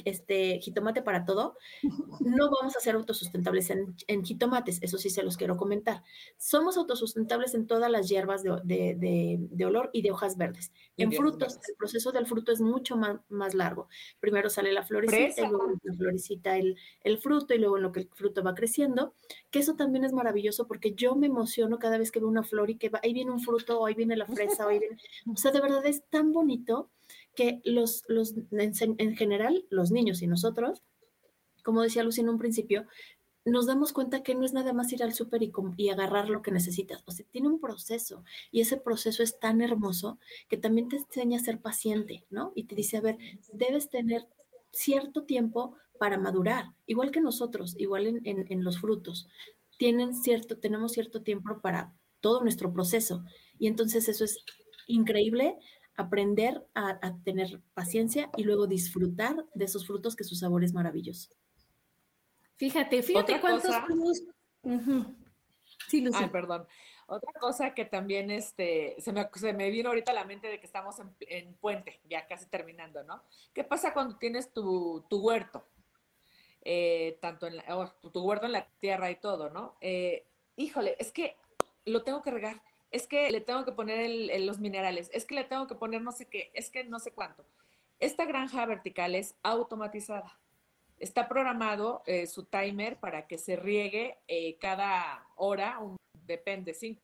este 0.05 0.59
jitomate 0.59 1.01
para 1.01 1.25
todo, 1.25 1.57
no 2.21 2.49
vamos 2.49 2.75
a 2.75 2.79
ser 2.79 2.95
autosustentables 2.95 3.69
en, 3.69 4.23
jitomates, 4.23 4.79
eso 4.81 4.97
sí 4.97 5.09
se 5.09 5.23
los 5.23 5.37
quiero 5.37 5.57
comentar. 5.57 6.03
Somos 6.37 6.77
autosustentables 6.77 7.53
en 7.53 7.67
todas 7.67 7.91
las 7.91 8.09
hierbas 8.09 8.43
de, 8.43 9.65
olor 9.65 9.89
y 9.93 10.01
de 10.01 10.11
hojas 10.11 10.37
verdes. 10.37 10.71
en 10.97 11.11
frutos, 11.11 11.59
el 11.67 11.75
proceso 11.75 12.11
del 12.11 12.25
fruto 12.25 12.51
es 12.51 12.61
mucho 12.61 12.97
más, 12.97 13.19
más 13.29 13.53
largo. 13.53 13.87
Primero 14.19 14.49
sale 14.49 14.71
la 14.71 14.83
florecita, 14.83 15.41
y 15.45 15.49
luego 15.49 15.71
la 15.83 15.93
florecita 15.93 16.57
el, 16.57 16.77
el 17.03 17.17
fruto, 17.17 17.53
y 17.53 17.59
luego 17.59 17.77
en 17.77 17.83
lo 17.83 17.91
que 17.91 18.01
el 18.01 18.09
fruto 18.13 18.43
va 18.43 18.55
creciendo, 18.55 19.13
que 19.51 19.59
eso 19.59 19.75
también 19.75 20.03
es 20.03 20.13
maravilloso 20.13 20.67
porque 20.67 20.93
yo 20.93 21.15
me 21.15 21.27
emociono 21.27 21.79
cada 21.79 21.97
vez 21.97 22.11
que 22.11 22.19
veo 22.19 22.29
una 22.29 22.43
flor 22.43 22.69
y 22.69 22.77
que 22.77 22.91
ahí 23.03 23.13
viene 23.13 23.31
un 23.31 23.39
fruto, 23.39 23.79
o 23.79 23.85
ahí 23.85 23.93
viene 23.93 24.15
la 24.15 24.25
fresa, 24.25 24.65
o 24.65 24.69
ahí 24.69 24.79
viene, 24.79 24.97
o 25.31 25.37
sea, 25.37 25.51
de 25.51 25.61
verdad 25.61 25.85
es 25.85 26.03
tan 26.09 26.31
bonito 26.31 26.68
que 27.35 27.61
los, 27.63 28.03
los 28.07 28.35
en, 28.51 29.15
general, 29.15 29.65
los 29.69 29.91
niños 29.91 30.21
y 30.21 30.27
nosotros, 30.27 30.83
como 31.63 31.81
decía 31.81 32.03
Lucy 32.03 32.21
en 32.21 32.29
un 32.29 32.37
principio, 32.37 32.85
nos 33.45 33.65
damos 33.65 33.93
cuenta 33.93 34.21
que 34.21 34.35
no 34.35 34.45
es 34.45 34.53
nada 34.53 34.73
más 34.73 34.91
ir 34.91 35.01
al 35.01 35.13
súper 35.13 35.41
y, 35.43 35.51
y, 35.77 35.89
agarrar 35.89 36.29
lo 36.29 36.41
que 36.41 36.51
necesitas. 36.51 37.03
O 37.05 37.11
sea, 37.11 37.25
tiene 37.31 37.47
un 37.47 37.59
proceso 37.59 38.23
y 38.51 38.61
ese 38.61 38.77
proceso 38.77 39.23
es 39.23 39.39
tan 39.39 39.61
hermoso 39.61 40.19
que 40.49 40.57
también 40.57 40.89
te 40.89 40.97
enseña 40.97 41.39
a 41.39 41.43
ser 41.43 41.59
paciente, 41.59 42.25
¿no? 42.29 42.51
Y 42.55 42.65
te 42.65 42.75
dice, 42.75 42.97
a 42.97 43.01
ver, 43.01 43.17
debes 43.53 43.89
tener 43.89 44.27
cierto 44.71 45.23
tiempo 45.23 45.75
para 45.97 46.17
madurar, 46.17 46.73
igual 46.85 47.11
que 47.11 47.21
nosotros, 47.21 47.75
igual 47.77 48.07
en, 48.07 48.21
en, 48.25 48.45
en 48.49 48.63
los 48.63 48.79
frutos. 48.79 49.27
Tienen 49.77 50.13
cierto, 50.13 50.57
tenemos 50.57 50.91
cierto 50.91 51.21
tiempo 51.21 51.59
para 51.61 51.93
todo 52.21 52.41
nuestro 52.41 52.71
proceso. 52.73 53.23
Y 53.57 53.67
entonces 53.67 54.07
eso 54.09 54.25
es 54.25 54.43
increíble 54.87 55.57
aprender 55.99 56.65
a, 56.73 57.13
tener 57.25 57.61
paciencia 57.73 58.29
y 58.37 58.43
luego 58.43 58.67
disfrutar 58.67 59.45
de 59.53 59.65
esos 59.65 59.85
frutos 59.85 60.15
que 60.15 60.23
su 60.23 60.33
sabor 60.33 60.63
es 60.63 60.73
maravilloso. 60.73 61.29
Fíjate, 62.55 63.03
fíjate 63.03 63.41
cuántos 63.41 63.75
Sí, 65.89 66.01
Lucía. 66.01 66.21
Ay, 66.21 66.29
perdón. 66.29 66.65
Otra 67.05 67.33
cosa 67.39 67.73
que 67.73 67.83
también 67.83 68.31
este, 68.31 68.95
se, 68.99 69.11
me, 69.11 69.27
se 69.33 69.51
me 69.51 69.69
vino 69.71 69.89
ahorita 69.89 70.11
a 70.11 70.15
la 70.15 70.23
mente 70.23 70.47
de 70.47 70.59
que 70.59 70.65
estamos 70.65 70.95
en, 71.19 71.53
puente, 71.55 71.99
ya 72.09 72.25
casi 72.27 72.45
terminando, 72.45 73.03
¿no? 73.03 73.21
¿Qué 73.53 73.65
pasa 73.65 73.93
cuando 73.93 74.17
tienes 74.17 74.53
tu, 74.53 75.05
huerto? 75.11 75.67
Eh, 76.61 77.17
tanto 77.21 77.47
en 77.47 77.57
la, 77.57 77.93
tu, 78.13 78.21
huerto 78.21 78.45
en 78.45 78.53
la 78.53 78.65
tierra 78.79 79.11
y 79.11 79.15
todo, 79.17 79.49
¿no? 79.49 79.75
Eh, 79.81 80.25
híjole, 80.55 80.95
es 80.97 81.11
que 81.11 81.35
lo 81.85 82.03
tengo 82.03 82.21
que 82.21 82.31
regar 82.31 82.61
es 82.91 83.07
que 83.07 83.29
le 83.31 83.41
tengo 83.41 83.65
que 83.65 83.71
poner 83.71 84.09
los 84.41 84.59
minerales, 84.59 85.09
es 85.13 85.25
que 85.25 85.35
le 85.35 85.43
tengo 85.43 85.67
que 85.67 85.75
poner 85.75 86.01
no 86.01 86.11
sé 86.11 86.27
qué, 86.27 86.51
es 86.53 86.69
que 86.69 86.83
no 86.83 86.99
sé 86.99 87.11
cuánto. 87.11 87.45
Esta 87.99 88.25
granja 88.25 88.65
vertical 88.65 89.15
es 89.15 89.35
automatizada. 89.43 90.39
Está 90.97 91.27
programado 91.27 92.03
eh, 92.05 92.27
su 92.27 92.45
timer 92.45 92.97
para 92.97 93.27
que 93.27 93.37
se 93.37 93.55
riegue 93.55 94.17
eh, 94.27 94.57
cada 94.59 95.27
hora, 95.35 95.79
depende, 96.25 96.73
cinco 96.73 97.01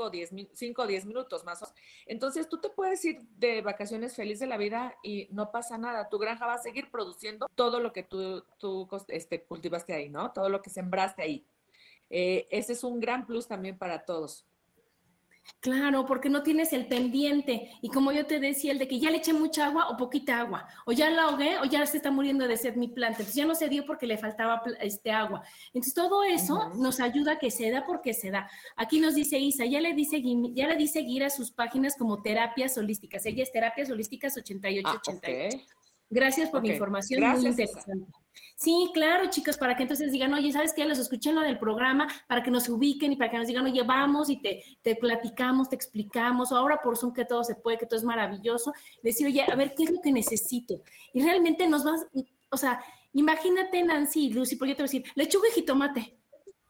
5 0.00 0.04
o 0.04 0.10
10, 0.10 0.30
5, 0.54 0.86
10 0.86 1.04
minutos 1.06 1.44
más. 1.44 1.62
Entonces 2.06 2.48
tú 2.48 2.58
te 2.58 2.70
puedes 2.70 3.04
ir 3.04 3.20
de 3.36 3.60
vacaciones 3.60 4.16
feliz 4.16 4.38
de 4.38 4.46
la 4.46 4.56
vida 4.56 4.94
y 5.02 5.28
no 5.30 5.50
pasa 5.50 5.76
nada. 5.76 6.08
Tu 6.08 6.18
granja 6.18 6.46
va 6.46 6.54
a 6.54 6.58
seguir 6.58 6.90
produciendo 6.90 7.46
todo 7.54 7.80
lo 7.80 7.92
que 7.92 8.02
tú, 8.02 8.42
tú 8.58 8.88
este, 9.08 9.44
cultivaste 9.44 9.92
ahí, 9.92 10.08
¿no? 10.08 10.32
Todo 10.32 10.48
lo 10.48 10.62
que 10.62 10.70
sembraste 10.70 11.22
ahí. 11.22 11.46
Eh, 12.08 12.48
ese 12.50 12.72
es 12.72 12.82
un 12.82 12.98
gran 12.98 13.26
plus 13.26 13.46
también 13.46 13.76
para 13.78 14.04
todos. 14.04 14.46
Claro, 15.60 16.06
porque 16.06 16.30
no 16.30 16.42
tienes 16.42 16.72
el 16.72 16.86
pendiente. 16.86 17.70
Y 17.82 17.90
como 17.90 18.12
yo 18.12 18.26
te 18.26 18.40
decía, 18.40 18.72
el 18.72 18.78
de 18.78 18.88
que 18.88 18.98
ya 18.98 19.10
le 19.10 19.18
eché 19.18 19.32
mucha 19.32 19.66
agua 19.66 19.88
o 19.88 19.96
poquita 19.96 20.40
agua, 20.40 20.66
o 20.86 20.92
ya 20.92 21.10
la 21.10 21.24
ahogué 21.24 21.58
o 21.58 21.64
ya 21.64 21.84
se 21.86 21.98
está 21.98 22.10
muriendo 22.10 22.48
de 22.48 22.56
sed 22.56 22.76
mi 22.76 22.88
planta. 22.88 23.18
Entonces 23.18 23.34
ya 23.34 23.46
no 23.46 23.54
se 23.54 23.68
dio 23.68 23.84
porque 23.84 24.06
le 24.06 24.16
faltaba 24.16 24.62
este 24.80 25.10
agua. 25.10 25.42
Entonces 25.66 25.92
todo 25.94 26.24
eso 26.24 26.70
nos 26.76 27.00
ayuda 27.00 27.32
a 27.32 27.38
que 27.38 27.50
se 27.50 27.70
da 27.70 27.84
porque 27.84 28.14
se 28.14 28.30
da. 28.30 28.48
Aquí 28.76 29.00
nos 29.00 29.14
dice 29.14 29.38
Isa, 29.38 29.66
ya 29.66 29.80
le 29.80 29.92
dice, 29.92 30.22
ya 30.54 30.66
le 30.66 30.86
seguir 30.86 31.24
a 31.24 31.30
sus 31.30 31.50
páginas 31.50 31.96
como 31.96 32.22
terapias 32.22 32.76
holísticas. 32.78 33.24
Ella 33.26 33.42
es 33.42 33.52
terapias 33.52 33.90
holísticas 33.90 34.36
8888. 34.36 35.56
Ah, 35.56 35.64
Gracias 36.08 36.50
por 36.50 36.66
la 36.66 36.72
información, 36.72 37.22
muy 37.22 37.46
interesante. 37.46 38.12
Sí, 38.56 38.90
claro, 38.92 39.30
chicos, 39.30 39.56
para 39.56 39.76
que 39.76 39.82
entonces 39.82 40.12
digan, 40.12 40.34
oye, 40.34 40.52
¿sabes 40.52 40.74
qué? 40.74 40.84
Los 40.84 40.98
escuché 40.98 41.30
en 41.30 41.36
lo 41.36 41.42
del 41.42 41.58
programa, 41.58 42.06
para 42.28 42.42
que 42.42 42.50
nos 42.50 42.68
ubiquen 42.68 43.12
y 43.12 43.16
para 43.16 43.30
que 43.30 43.38
nos 43.38 43.46
digan, 43.46 43.64
oye, 43.64 43.82
vamos 43.82 44.28
y 44.28 44.36
te, 44.40 44.62
te 44.82 44.96
platicamos, 44.96 45.68
te 45.68 45.76
explicamos, 45.76 46.52
o 46.52 46.56
ahora 46.56 46.80
por 46.82 46.96
Zoom 46.96 47.12
que 47.12 47.24
todo 47.24 47.42
se 47.42 47.54
puede, 47.54 47.78
que 47.78 47.86
todo 47.86 47.98
es 47.98 48.04
maravilloso, 48.04 48.72
decir, 49.02 49.26
oye, 49.26 49.42
a 49.42 49.54
ver, 49.54 49.74
¿qué 49.74 49.84
es 49.84 49.90
lo 49.90 50.00
que 50.00 50.12
necesito? 50.12 50.82
Y 51.14 51.22
realmente 51.22 51.66
nos 51.66 51.84
vas, 51.84 52.06
o 52.50 52.56
sea, 52.56 52.82
imagínate 53.12 53.82
Nancy 53.82 54.26
y 54.26 54.32
Lucy, 54.32 54.56
porque 54.56 54.72
yo 54.72 54.76
te 54.76 54.82
voy 54.82 54.88
a 54.88 54.92
decir, 54.92 55.04
lechuga 55.14 55.48
y 55.48 55.52
jitomate, 55.52 56.19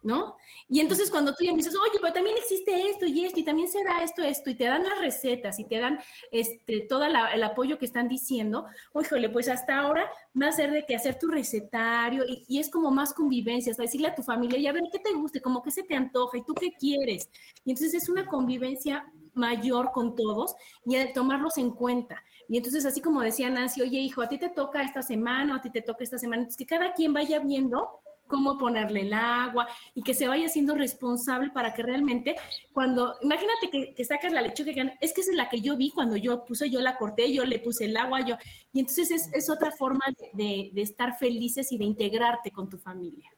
¿no? 0.02 0.36
Y 0.68 0.80
entonces 0.80 1.10
cuando 1.10 1.34
tú 1.34 1.44
ya 1.44 1.50
me 1.52 1.58
dices, 1.58 1.74
oye, 1.74 1.98
pero 2.00 2.12
también 2.12 2.36
existe 2.36 2.88
esto 2.88 3.06
y 3.06 3.24
esto, 3.24 3.40
y 3.40 3.44
también 3.44 3.68
se 3.68 3.82
da 3.84 4.02
esto, 4.02 4.22
esto, 4.22 4.50
y 4.50 4.54
te 4.54 4.64
dan 4.64 4.82
las 4.82 4.98
recetas 4.98 5.58
y 5.58 5.64
te 5.64 5.78
dan 5.78 5.98
este, 6.30 6.80
todo 6.88 7.04
el 7.04 7.42
apoyo 7.42 7.78
que 7.78 7.86
están 7.86 8.08
diciendo, 8.08 8.66
híjole, 8.98 9.28
pues 9.28 9.48
hasta 9.48 9.78
ahora 9.78 10.10
va 10.40 10.48
a 10.48 10.52
ser 10.52 10.70
de 10.70 10.86
que 10.86 10.96
hacer 10.96 11.18
tu 11.18 11.28
recetario 11.28 12.24
y, 12.26 12.58
es 12.58 12.70
como 12.70 12.90
más 12.90 13.12
convivencia, 13.14 13.70
hasta 13.70 13.82
decirle 13.82 14.08
a 14.08 14.14
tu 14.14 14.22
familia, 14.22 14.58
y 14.58 14.66
a 14.66 14.72
ver 14.72 14.84
qué 14.92 14.98
te 14.98 15.12
guste, 15.12 15.40
como 15.40 15.62
que 15.62 15.70
se 15.70 15.82
te 15.82 15.94
antoja 15.94 16.38
y 16.38 16.44
tú 16.44 16.54
qué 16.54 16.72
quieres. 16.72 17.28
Y 17.64 17.70
entonces 17.70 18.02
es 18.02 18.08
una 18.08 18.26
convivencia 18.26 19.04
mayor 19.34 19.90
con 19.92 20.14
todos 20.14 20.54
y 20.84 20.96
tomarlos 21.12 21.56
en 21.58 21.70
cuenta. 21.70 22.22
Y 22.48 22.56
entonces, 22.56 22.84
así 22.84 23.00
como 23.00 23.20
decía 23.22 23.48
Nancy, 23.48 23.80
oye, 23.80 23.98
hijo, 23.98 24.22
a 24.22 24.28
ti 24.28 24.38
te 24.38 24.48
toca 24.48 24.82
esta 24.82 25.02
semana, 25.02 25.56
a 25.56 25.60
ti 25.60 25.70
te 25.70 25.82
toca 25.82 26.02
esta 26.02 26.18
semana, 26.18 26.42
entonces 26.42 26.58
que 26.58 26.66
cada 26.66 26.92
quien 26.94 27.12
vaya 27.12 27.38
viendo 27.38 28.00
cómo 28.30 28.56
ponerle 28.56 29.02
el 29.02 29.12
agua 29.12 29.66
y 29.94 30.02
que 30.02 30.14
se 30.14 30.28
vaya 30.28 30.48
siendo 30.48 30.74
responsable 30.74 31.50
para 31.50 31.74
que 31.74 31.82
realmente 31.82 32.36
cuando, 32.72 33.16
imagínate 33.20 33.94
que, 33.94 34.04
sacas 34.04 34.32
la 34.32 34.40
lechuga, 34.40 34.70
es 35.00 35.12
que 35.12 35.20
esa 35.20 35.32
es 35.32 35.36
la 35.36 35.48
que 35.50 35.60
yo 35.60 35.76
vi 35.76 35.90
cuando 35.90 36.16
yo 36.16 36.44
puse, 36.44 36.70
yo 36.70 36.80
la 36.80 36.96
corté, 36.96 37.32
yo 37.32 37.44
le 37.44 37.58
puse 37.58 37.86
el 37.86 37.96
agua, 37.96 38.24
yo, 38.24 38.36
y 38.72 38.80
entonces 38.80 39.28
es, 39.32 39.50
otra 39.50 39.72
forma 39.72 40.04
de, 40.32 40.70
estar 40.76 41.18
felices 41.18 41.72
y 41.72 41.78
de 41.78 41.84
integrarte 41.84 42.50
con 42.52 42.70
tu 42.70 42.78
familia. 42.78 43.28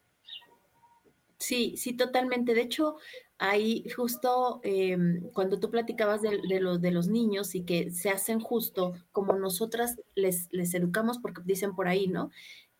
Sí, 1.37 1.75
sí, 1.75 1.93
totalmente. 1.93 2.53
De 2.53 2.61
hecho, 2.61 2.95
ahí 3.37 3.83
justo 3.93 4.61
em, 4.63 5.29
cuando 5.31 5.59
tú 5.59 5.69
platicabas 5.69 6.21
de, 6.21 6.39
de, 6.47 6.77
de, 6.79 6.91
los 6.91 7.07
niños 7.09 7.55
y 7.55 7.63
que 7.63 7.91
se 7.91 8.09
hacen 8.09 8.39
justo 8.39 8.93
como 9.11 9.33
nosotras 9.33 9.99
les, 10.15 10.47
les 10.51 10.73
educamos, 10.73 11.17
porque 11.17 11.41
dicen 11.43 11.75
por 11.75 11.89
ahí, 11.89 12.07
¿no? 12.07 12.31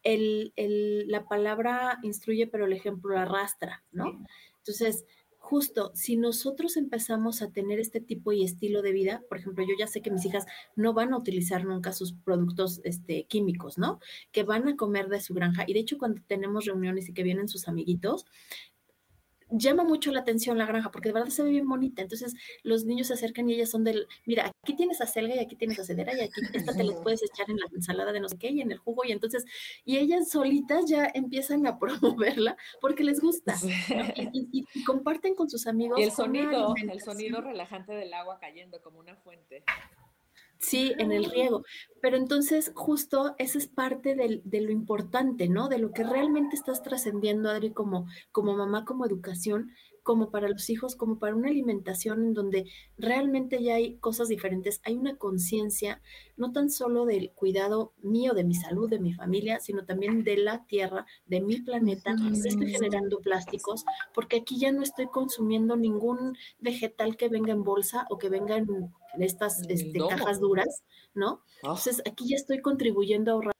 El, 0.04 0.54
el, 0.56 1.08
la 1.08 1.26
palabra 1.28 2.00
instruye, 2.04 2.48
pero 2.48 2.66
el 2.66 2.74
ejemplo 2.74 3.18
arrastra, 3.18 3.84
¿no? 3.92 4.24
Entonces, 4.58 5.06
justo 5.44 5.92
si 5.94 6.16
nosotros 6.16 6.78
empezamos 6.78 7.42
a 7.42 7.52
tener 7.52 7.78
este 7.80 8.00
tipo 8.00 8.32
y 8.32 8.46
estilo 8.46 8.82
de 8.82 8.94
vida, 8.94 9.24
por 9.28 9.38
ejemplo, 9.38 9.66
yo 9.66 9.74
ya 9.78 9.88
sé 9.88 10.02
que 10.02 10.10
mis 10.10 10.26
hijas 10.26 10.46
no 10.78 10.94
van 10.94 11.14
a 11.14 11.18
utilizar 11.18 11.66
nunca 11.66 11.92
sus 11.92 12.14
productos 12.14 12.80
este, 12.86 13.26
químicos, 13.26 13.78
¿no? 13.78 14.00
Que 14.32 14.44
van 14.44 14.70
a 14.70 14.78
comer 14.78 15.10
de 15.10 15.20
su 15.20 15.34
granja. 15.34 15.66
Y 15.68 15.74
de 15.74 15.82
hecho, 15.82 15.98
cuando 15.98 16.22
tenemos 16.28 16.66
reuniones 16.66 17.10
y 17.10 17.14
que 17.14 17.24
vienen 17.24 17.50
sus 17.50 17.68
amiguitos, 17.68 18.26
llama 19.54 19.84
mucho 19.84 20.12
la 20.12 20.22
atención 20.22 20.58
la 20.58 20.66
granja 20.66 20.92
porque 20.92 21.10
de 21.10 21.14
verdad 21.14 21.30
se 21.30 21.44
ve 21.44 21.52
bien 21.52 21.68
bonita. 21.68 22.02
Entonces 22.02 22.36
los 22.64 22.86
niños 22.86 23.08
se 23.08 23.14
acercan 23.14 23.50
y 23.50 23.54
ellas 23.54 23.70
son 23.70 23.84
del, 23.84 24.08
mira, 24.26 24.52
aquí 24.64 24.76
tienes 24.76 25.02
acelga 25.02 25.36
y 25.36 25.40
aquí 25.40 25.56
tienes 25.56 25.80
acedera 25.80 26.14
y 26.16 26.22
aquí 26.22 26.42
esta 26.54 26.74
te 26.74 26.84
la 26.84 27.00
puedes 27.02 27.24
echar 27.24 27.50
en 27.50 27.58
la 27.58 27.68
ensalada 27.74 28.12
de 28.12 28.20
no 28.20 28.30
sé 28.30 28.38
qué 28.38 28.50
y 28.50 28.62
en 28.62 28.72
el 28.72 28.78
jugo 28.80 29.04
y 29.06 29.12
entonces, 29.12 29.46
y 29.86 29.98
ellas 29.98 30.30
solitas 30.30 30.86
ya 30.90 31.10
empiezan 31.14 31.66
a 31.68 31.80
promoverla 31.80 32.58
porque 32.82 33.04
les 33.04 33.20
gusta 33.20 33.56
y, 34.34 34.66
comparten 34.86 35.36
con 35.36 35.50
sus 35.50 35.68
amigos. 35.68 36.00
Y 36.00 36.04
el 36.04 36.12
sonido, 36.12 36.74
el 36.76 37.02
sonido 37.02 37.42
relajante 37.42 37.94
del 37.94 38.14
agua 38.14 38.40
cayendo 38.40 38.82
como 38.82 39.00
una 39.00 39.16
fuente. 39.18 39.64
Sí, 40.64 40.94
en 40.98 41.12
el 41.12 41.30
riego. 41.30 41.66
Pero 42.02 42.16
entonces, 42.16 42.72
justo 42.74 43.36
esa 43.38 43.58
es 43.58 43.68
parte 43.68 44.16
de 44.16 44.62
lo 44.62 44.72
importante, 44.72 45.50
¿no? 45.50 45.68
De 45.68 45.78
lo 45.78 45.92
que 45.92 46.06
realmente 46.06 46.56
estás 46.56 46.82
trascendiendo, 46.82 47.50
Adri, 47.50 47.74
como, 47.74 48.08
como 48.32 48.56
mamá, 48.56 48.86
como 48.86 49.06
educación, 49.06 49.72
como 50.04 50.30
para 50.30 50.50
los 50.50 50.70
hijos, 50.70 50.96
como 50.96 51.18
para 51.18 51.36
una 51.36 51.50
alimentación 51.50 52.24
en 52.24 52.34
donde 52.34 52.66
realmente 52.98 53.64
ya 53.64 53.76
hay 53.76 53.96
cosas 53.98 54.28
diferentes, 54.28 54.82
hay 54.84 54.96
una 54.98 55.16
conciencia 55.16 56.02
no 56.38 56.52
tan 56.52 56.70
solo 56.70 57.06
del 57.06 57.32
cuidado 57.32 57.94
mío, 58.02 58.34
de 58.34 58.44
mi 58.44 58.54
salud, 58.54 58.90
de 58.90 59.00
mi 59.00 59.14
familia, 59.14 59.60
sino 59.60 59.86
también 59.86 60.24
de 60.24 60.38
la 60.38 60.66
tierra, 60.66 61.06
de 61.26 61.42
mi 61.42 61.62
planeta. 61.62 62.16
Estoy 62.34 62.72
generando 62.72 63.20
plásticos 63.20 63.86
porque 64.14 64.38
aquí 64.38 64.60
ya 64.60 64.72
no 64.72 64.84
estoy 64.84 65.08
consumiendo 65.08 65.76
ningún 65.76 66.38
vegetal 66.60 67.16
que 67.16 67.30
venga 67.30 67.54
en 67.54 67.64
bolsa 67.64 68.06
o 68.10 68.18
que 68.18 68.30
venga 68.30 68.58
en, 68.58 68.92
estas 69.20 69.62
este, 69.70 70.00
cajas 70.10 70.40
duras, 70.40 70.84
¿no? 71.14 71.42
Ah. 71.64 71.70
Entonces 71.70 72.02
aquí 72.06 72.28
ya 72.28 72.36
estoy 72.36 72.62
contribuyendo 72.62 73.32
a 73.32 73.34
ahorrar 73.36 73.54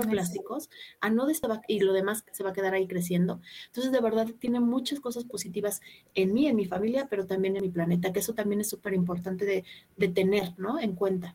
plásticos, 0.00 0.70
a 1.02 1.10
no 1.10 1.26
y 1.68 1.80
lo 1.80 1.92
demás 1.92 2.24
se 2.32 2.42
va 2.42 2.50
a 2.50 2.52
quedar 2.54 2.72
ahí 2.72 2.86
creciendo. 2.86 3.40
Entonces, 3.66 3.92
de 3.92 4.00
verdad, 4.00 4.26
tiene 4.38 4.58
muchas 4.58 5.00
cosas 5.00 5.24
positivas 5.24 5.82
en 6.14 6.32
mí, 6.32 6.46
en 6.46 6.56
mi 6.56 6.64
familia, 6.64 7.08
pero 7.10 7.26
también 7.26 7.56
en 7.56 7.62
mi 7.62 7.68
planeta, 7.68 8.10
que 8.10 8.20
eso 8.20 8.32
también 8.32 8.62
es 8.62 8.70
súper 8.70 8.94
importante 8.94 9.44
de, 9.44 9.64
de 9.98 10.08
tener, 10.08 10.58
¿no? 10.58 10.80
En 10.80 10.94
cuenta. 10.94 11.34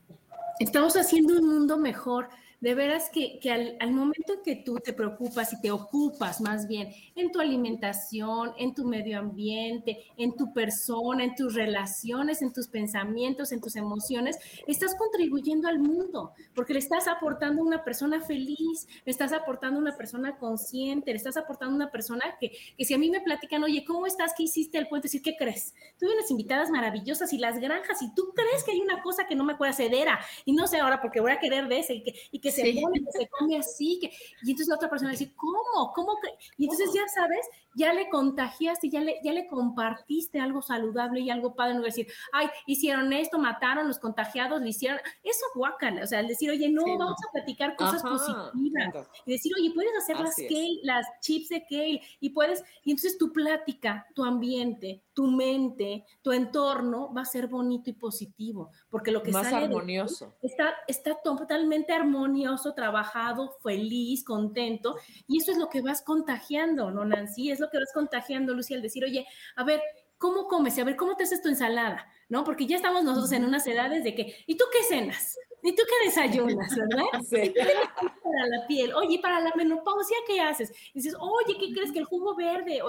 Estamos 0.58 0.96
haciendo 0.96 1.38
un 1.38 1.48
mundo 1.48 1.78
mejor 1.78 2.30
de 2.60 2.74
veras 2.74 3.10
que, 3.10 3.38
al, 3.80 3.92
momento 3.92 4.34
en 4.34 4.42
que 4.42 4.56
tú 4.56 4.76
te 4.76 4.92
preocupas 4.92 5.52
y 5.52 5.60
te 5.60 5.70
ocupas 5.70 6.40
más 6.40 6.66
bien 6.66 6.92
en 7.14 7.30
tu 7.30 7.40
alimentación, 7.40 8.52
en 8.58 8.74
tu 8.74 8.84
medio 8.84 9.18
ambiente, 9.18 10.04
en 10.16 10.34
tu 10.36 10.52
persona, 10.52 11.24
en 11.24 11.34
tus 11.34 11.54
relaciones, 11.54 12.42
en 12.42 12.52
tus 12.52 12.68
pensamientos, 12.68 13.52
en 13.52 13.60
tus 13.60 13.76
emociones, 13.76 14.38
estás 14.66 14.94
contribuyendo 14.96 15.68
al 15.68 15.78
mundo, 15.78 16.32
porque 16.54 16.72
le 16.72 16.80
estás 16.80 17.06
aportando 17.06 17.62
una 17.62 17.84
persona 17.84 18.20
feliz, 18.20 18.88
le 19.04 19.12
estás 19.12 19.32
aportando 19.32 19.78
a 19.78 19.82
una 19.82 19.96
persona 19.96 20.36
consciente, 20.36 21.12
le 21.12 21.16
estás 21.16 21.36
aportando 21.36 21.74
a 21.74 21.76
una 21.76 21.90
persona 21.90 22.36
que, 22.40 22.52
que 22.76 22.84
si 22.84 22.94
a 22.94 22.98
mí 22.98 23.10
me 23.10 23.20
platican, 23.20 23.62
oye, 23.62 23.84
¿cómo 23.84 24.06
estás? 24.06 24.32
¿Qué 24.36 24.44
hiciste 24.44 24.78
el 24.78 24.88
puente? 24.88 25.06
Decir, 25.06 25.22
¿qué 25.22 25.36
crees? 25.36 25.74
Tuve 25.98 26.12
unas 26.12 26.30
invitadas 26.30 26.70
maravillosas 26.70 27.32
y 27.32 27.38
las 27.38 27.58
granjas, 27.58 28.02
y 28.02 28.12
tú 28.14 28.32
crees 28.34 28.64
que 28.64 28.72
hay 28.72 28.80
una 28.80 29.02
cosa 29.02 29.26
que 29.26 29.36
no 29.36 29.44
me 29.44 29.52
acuerdo, 29.52 29.74
cedera, 29.74 30.18
y 30.44 30.52
no 30.52 30.66
sé 30.66 30.78
ahora 30.78 31.00
porque 31.00 31.20
voy 31.20 31.32
a 31.32 31.38
querer 31.38 31.68
de 31.68 31.78
ese, 31.78 32.02
que, 32.02 32.14
y 32.32 32.40
que 32.40 32.47
que 32.48 32.52
se 32.52 32.80
pone, 32.80 33.04
que 33.04 33.12
se 33.12 33.28
come 33.28 33.58
así, 33.58 33.98
que, 34.00 34.06
y 34.42 34.50
entonces 34.50 34.68
la 34.68 34.76
otra 34.76 34.90
persona 34.90 35.10
dice, 35.10 35.32
¿cómo? 35.36 35.92
¿Cómo 35.94 36.16
que? 36.20 36.28
Y 36.56 36.64
entonces 36.64 36.90
ya 36.94 37.06
sabes, 37.08 37.46
ya 37.78 37.92
le 37.92 38.08
contagiaste, 38.08 38.90
ya 38.90 39.00
le, 39.00 39.20
ya 39.22 39.32
le 39.32 39.46
compartiste 39.46 40.40
algo 40.40 40.60
saludable 40.60 41.20
y 41.20 41.30
algo 41.30 41.54
padre, 41.54 41.74
no 41.74 41.82
decir, 41.82 42.08
ay, 42.32 42.48
hicieron 42.66 43.12
esto, 43.12 43.38
mataron 43.38 43.86
los 43.86 44.00
contagiados, 44.00 44.60
le 44.60 44.70
hicieron, 44.70 44.98
eso 45.22 45.44
guácala, 45.54 46.02
o 46.02 46.06
sea, 46.06 46.20
el 46.20 46.26
decir, 46.26 46.50
oye, 46.50 46.68
no, 46.68 46.82
vamos 46.98 47.18
a 47.28 47.32
platicar 47.32 47.76
cosas 47.76 48.02
positivas, 48.02 49.08
y 49.24 49.32
decir, 49.32 49.52
oye, 49.56 49.70
puedes 49.72 49.92
hacer 49.96 50.18
las 50.18 50.34
kale, 50.34 50.80
las 50.82 51.06
chips 51.20 51.50
de 51.50 51.62
kale, 51.62 52.02
y 52.18 52.30
puedes, 52.30 52.64
y 52.84 52.90
entonces 52.90 53.16
tu 53.16 53.32
plática, 53.32 54.06
tu 54.12 54.24
ambiente, 54.24 55.04
tu 55.14 55.28
mente, 55.28 56.04
tu 56.22 56.32
entorno 56.32 57.12
va 57.14 57.22
a 57.22 57.26
ser 57.26 57.46
bonito 57.46 57.90
y 57.90 57.92
positivo, 57.92 58.70
porque 58.90 59.12
lo 59.12 59.22
que 59.22 59.30
Más 59.30 59.52
armonioso. 59.52 60.34
está, 60.42 60.74
está 60.88 61.16
totalmente 61.22 61.92
armonioso, 61.92 62.74
trabajado, 62.74 63.56
feliz, 63.62 64.24
contento, 64.24 64.96
y 65.28 65.38
eso 65.38 65.52
es 65.52 65.58
lo 65.58 65.68
que 65.68 65.80
vas 65.80 66.02
contagiando, 66.02 66.90
¿no, 66.90 67.04
Nancy? 67.04 67.50
Es 67.50 67.60
lo 67.60 67.67
que 67.70 67.78
vas 67.78 67.92
contagiando, 67.92 68.54
Lucía, 68.54 68.76
al 68.76 68.82
decir, 68.82 69.04
oye, 69.04 69.26
a 69.56 69.64
ver, 69.64 69.80
¿cómo 70.18 70.46
comes? 70.46 70.78
A 70.78 70.84
ver, 70.84 70.96
¿cómo 70.96 71.16
te 71.16 71.24
haces 71.24 71.42
tu 71.42 71.48
ensalada? 71.48 72.06
¿No? 72.28 72.44
Porque 72.44 72.66
ya 72.66 72.76
estamos 72.76 73.04
nosotros 73.04 73.32
en 73.32 73.44
unas 73.44 73.66
edades 73.66 74.04
de 74.04 74.14
que, 74.14 74.34
¿y 74.46 74.56
tú 74.56 74.64
qué 74.72 74.82
cenas? 74.84 75.38
¿Y 75.62 75.74
tú 75.74 75.82
qué 75.88 76.06
desayunas, 76.06 76.74
verdad? 76.76 77.04
Sí. 77.28 77.52
Para 77.54 78.46
la 78.46 78.66
piel, 78.66 78.92
oye, 78.94 79.18
para 79.20 79.40
la 79.40 79.52
menopausia, 79.56 80.16
¿qué 80.26 80.40
haces? 80.40 80.70
Y 80.94 81.00
dices, 81.00 81.16
oye, 81.18 81.58
¿qué 81.58 81.72
crees 81.72 81.92
que 81.92 81.98
el 81.98 82.04
jugo 82.04 82.34
verde? 82.36 82.80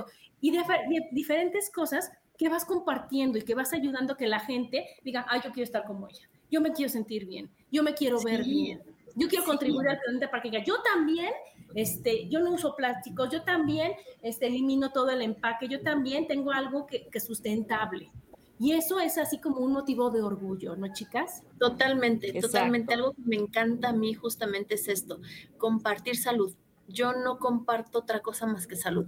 y 0.42 0.52
de, 0.52 0.64
diferentes 1.12 1.70
cosas 1.72 2.12
que 2.38 2.48
vas 2.48 2.66
compartiendo 2.66 3.38
y 3.38 3.42
que 3.42 3.56
vas 3.56 3.74
ayudando 3.74 4.14
a 4.14 4.18
que 4.18 4.28
la 4.28 4.40
gente 4.40 4.86
diga, 5.04 5.26
ay, 5.28 5.42
yo 5.44 5.52
quiero 5.52 5.66
estar 5.66 5.84
como 5.86 6.08
ella, 6.08 6.30
yo 6.50 6.62
me 6.62 6.72
quiero 6.72 6.90
sentir 6.90 7.26
bien, 7.26 7.50
yo 7.72 7.84
me 7.84 7.94
quiero 7.94 8.22
ver 8.22 8.44
bien, 8.44 8.82
yo 9.16 9.28
quiero 9.28 9.44
contribuir 9.44 9.90
al 9.90 10.00
planeta 10.00 10.32
para 10.32 10.42
que 10.44 10.64
yo 10.64 10.82
también 10.82 11.32
este, 11.76 12.28
yo 12.30 12.40
no 12.40 12.54
uso 12.54 12.76
plásticos, 12.76 13.30
yo 13.32 13.44
también 13.44 13.94
este, 14.22 14.48
elimino 14.48 14.92
todo 14.92 15.10
el 15.10 15.22
empaque, 15.22 15.68
yo 15.68 15.82
también 15.82 16.28
tengo 16.28 16.52
algo 16.52 16.86
que, 16.86 17.08
que 17.08 17.20
sustentable. 17.20 18.12
Y 18.60 18.74
eso 18.74 19.00
es 19.00 19.18
así 19.18 19.40
como 19.40 19.60
un 19.60 19.72
motivo 19.72 20.10
de 20.10 20.22
orgullo, 20.22 20.76
¿no, 20.76 20.92
chicas? 20.92 21.44
Totalmente, 21.58 22.34
totalmente. 22.42 22.94
Algo 22.94 23.14
que 23.14 23.22
me 23.24 23.38
encanta 23.38 23.90
a 23.90 23.94
mí 23.94 24.14
justamente 24.14 24.76
es 24.76 24.90
esto, 24.90 25.22
compartir 25.58 26.18
salud. 26.18 26.54
Yo 26.90 27.14
no 27.14 27.40
comparto 27.40 28.00
otra 28.00 28.20
cosa 28.20 28.48
más 28.48 28.68
que 28.68 28.76
salud. 28.76 29.08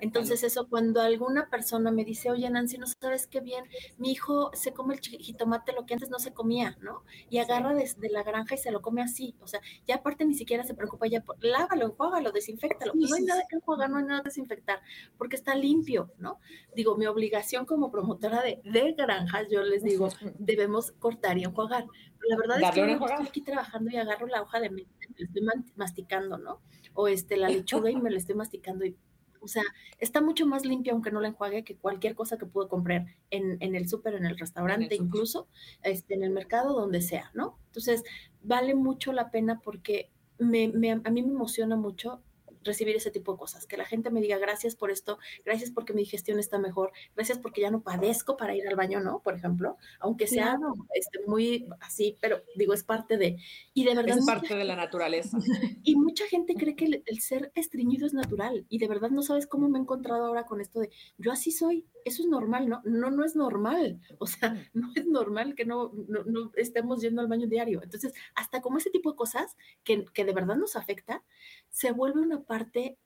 Entonces 0.00 0.42
eso, 0.42 0.68
cuando 0.68 1.00
alguna 1.00 1.48
persona 1.50 1.90
me 1.90 2.04
dice, 2.04 2.30
oye 2.30 2.48
Nancy, 2.50 2.78
no 2.78 2.86
sabes 2.86 3.26
qué 3.26 3.40
bien, 3.40 3.64
mi 3.96 4.12
hijo 4.12 4.50
se 4.54 4.72
come 4.72 4.94
el 4.94 5.00
jitomate 5.00 5.72
lo 5.72 5.86
que 5.86 5.94
antes 5.94 6.10
no 6.10 6.18
se 6.18 6.32
comía, 6.32 6.76
¿no? 6.80 7.04
Y 7.30 7.38
agarra 7.38 7.74
desde 7.74 8.08
la 8.10 8.22
granja 8.22 8.54
y 8.54 8.58
se 8.58 8.70
lo 8.70 8.80
come 8.82 9.02
así. 9.02 9.34
O 9.40 9.46
sea, 9.46 9.60
ya 9.86 9.96
aparte 9.96 10.24
ni 10.24 10.34
siquiera 10.34 10.64
se 10.64 10.74
preocupa, 10.74 11.06
ya 11.06 11.24
lávalo, 11.40 11.86
enjuágalo, 11.86 12.32
desinfectalo. 12.32 12.92
No 12.94 13.14
hay 13.14 13.24
nada 13.24 13.42
que 13.48 13.56
enjuagar, 13.56 13.90
no 13.90 13.98
hay 13.98 14.04
nada 14.04 14.22
que 14.22 14.28
desinfectar, 14.28 14.80
porque 15.16 15.36
está 15.36 15.54
limpio, 15.54 16.12
¿no? 16.18 16.40
Digo, 16.74 16.96
mi 16.96 17.06
obligación 17.06 17.66
como 17.66 17.90
promotora 17.90 18.42
de, 18.42 18.60
de 18.64 18.92
granjas, 18.92 19.46
yo 19.50 19.62
les 19.62 19.82
digo, 19.82 20.08
debemos 20.38 20.92
cortar 20.92 21.38
y 21.38 21.44
enjuagar. 21.44 21.86
la 22.28 22.36
verdad 22.36 22.60
es 22.62 22.70
que 22.70 22.80
yo 22.80 22.86
estoy 22.86 23.26
aquí 23.26 23.40
trabajando 23.42 23.90
y 23.90 23.96
agarro 23.96 24.26
la 24.26 24.42
hoja 24.42 24.60
de 24.60 24.70
me 24.70 24.86
estoy 25.16 25.42
masticando, 25.76 26.38
¿no? 26.38 26.60
O 26.94 27.08
este, 27.08 27.36
la 27.36 27.48
lechuga 27.48 27.90
y 27.90 27.96
me 27.96 28.10
la 28.10 28.18
estoy 28.18 28.34
masticando 28.34 28.84
y 28.84 28.96
o 29.40 29.48
sea, 29.48 29.62
está 29.98 30.20
mucho 30.20 30.46
más 30.46 30.64
limpia 30.64 30.92
aunque 30.92 31.10
no 31.10 31.20
la 31.20 31.28
enjuague 31.28 31.64
que 31.64 31.76
cualquier 31.76 32.14
cosa 32.14 32.38
que 32.38 32.46
puedo 32.46 32.68
comprar 32.68 33.06
en, 33.30 33.56
en 33.60 33.74
el 33.74 33.88
súper, 33.88 34.14
en 34.14 34.26
el 34.26 34.38
restaurante, 34.38 34.94
incluso 34.94 35.48
este, 35.82 36.14
en 36.14 36.22
el 36.22 36.30
mercado, 36.30 36.78
donde 36.78 37.00
sea, 37.00 37.30
¿no? 37.34 37.58
Entonces, 37.66 38.02
vale 38.42 38.74
mucho 38.74 39.12
la 39.12 39.30
pena 39.30 39.60
porque 39.60 40.10
me, 40.38 40.68
me, 40.68 40.92
a 40.92 41.10
mí 41.10 41.22
me 41.22 41.32
emociona 41.32 41.76
mucho 41.76 42.22
recibir 42.62 42.96
ese 42.96 43.10
tipo 43.10 43.32
de 43.32 43.38
cosas, 43.38 43.66
que 43.66 43.76
la 43.76 43.84
gente 43.84 44.10
me 44.10 44.20
diga 44.20 44.38
gracias 44.38 44.74
por 44.74 44.90
esto, 44.90 45.18
gracias 45.44 45.70
porque 45.70 45.92
mi 45.92 46.02
digestión 46.02 46.38
está 46.38 46.58
mejor, 46.58 46.92
gracias 47.14 47.38
porque 47.38 47.60
ya 47.60 47.70
no 47.70 47.82
padezco 47.82 48.36
para 48.36 48.54
ir 48.54 48.66
al 48.68 48.76
baño, 48.76 49.00
¿no? 49.00 49.20
Por 49.20 49.34
ejemplo, 49.34 49.76
aunque 50.00 50.26
sea 50.26 50.58
este, 50.94 51.20
muy 51.26 51.68
así, 51.80 52.16
pero 52.20 52.42
digo, 52.56 52.74
es 52.74 52.84
parte 52.84 53.16
de... 53.16 53.38
Y 53.74 53.84
de 53.84 53.94
verdad... 53.94 54.18
Es 54.18 54.26
parte 54.26 54.54
de 54.54 54.64
la 54.64 54.76
naturaleza. 54.76 55.38
Y 55.84 55.96
mucha 55.96 56.26
gente 56.26 56.54
cree 56.54 56.74
que 56.74 56.84
el, 56.84 57.02
el, 57.06 57.20
ser 57.20 57.50
estreñido 57.54 58.06
es 58.06 58.12
natural 58.12 58.66
y 58.68 58.78
de 58.78 58.88
verdad 58.88 59.10
no 59.10 59.22
sabes 59.22 59.46
cómo 59.46 59.68
me 59.68 59.78
he 59.78 59.82
encontrado 59.82 60.26
ahora 60.26 60.44
con 60.44 60.60
esto 60.60 60.80
de, 60.80 60.90
yo 61.16 61.32
así 61.32 61.50
soy, 61.50 61.86
eso 62.08 62.22
es 62.22 62.28
normal, 62.28 62.68
¿no? 62.68 62.82
No, 62.84 63.10
no 63.10 63.24
es 63.24 63.36
normal. 63.36 64.00
O 64.18 64.26
sea, 64.26 64.50
mm. 64.50 64.58
no 64.74 64.92
es 64.94 65.06
normal 65.06 65.54
que 65.54 65.64
no, 65.64 65.92
no, 66.08 66.50
estemos 66.56 67.00
yendo 67.00 67.20
al 67.20 67.28
baño 67.28 67.46
diario. 67.46 67.82
Entonces, 67.82 68.12
hasta 68.34 68.60
como 68.60 68.78
ese 68.78 68.90
tipo 68.90 69.10
de 69.10 69.16
cosas 69.16 69.56
que, 69.84 70.04
que 70.12 70.24
de 70.24 70.32
verdad 70.32 70.56
nos 70.56 70.76
afecta, 70.76 71.22
se 71.70 71.92
vuelve 71.92 72.20
una 72.20 72.42
parte 72.42 72.98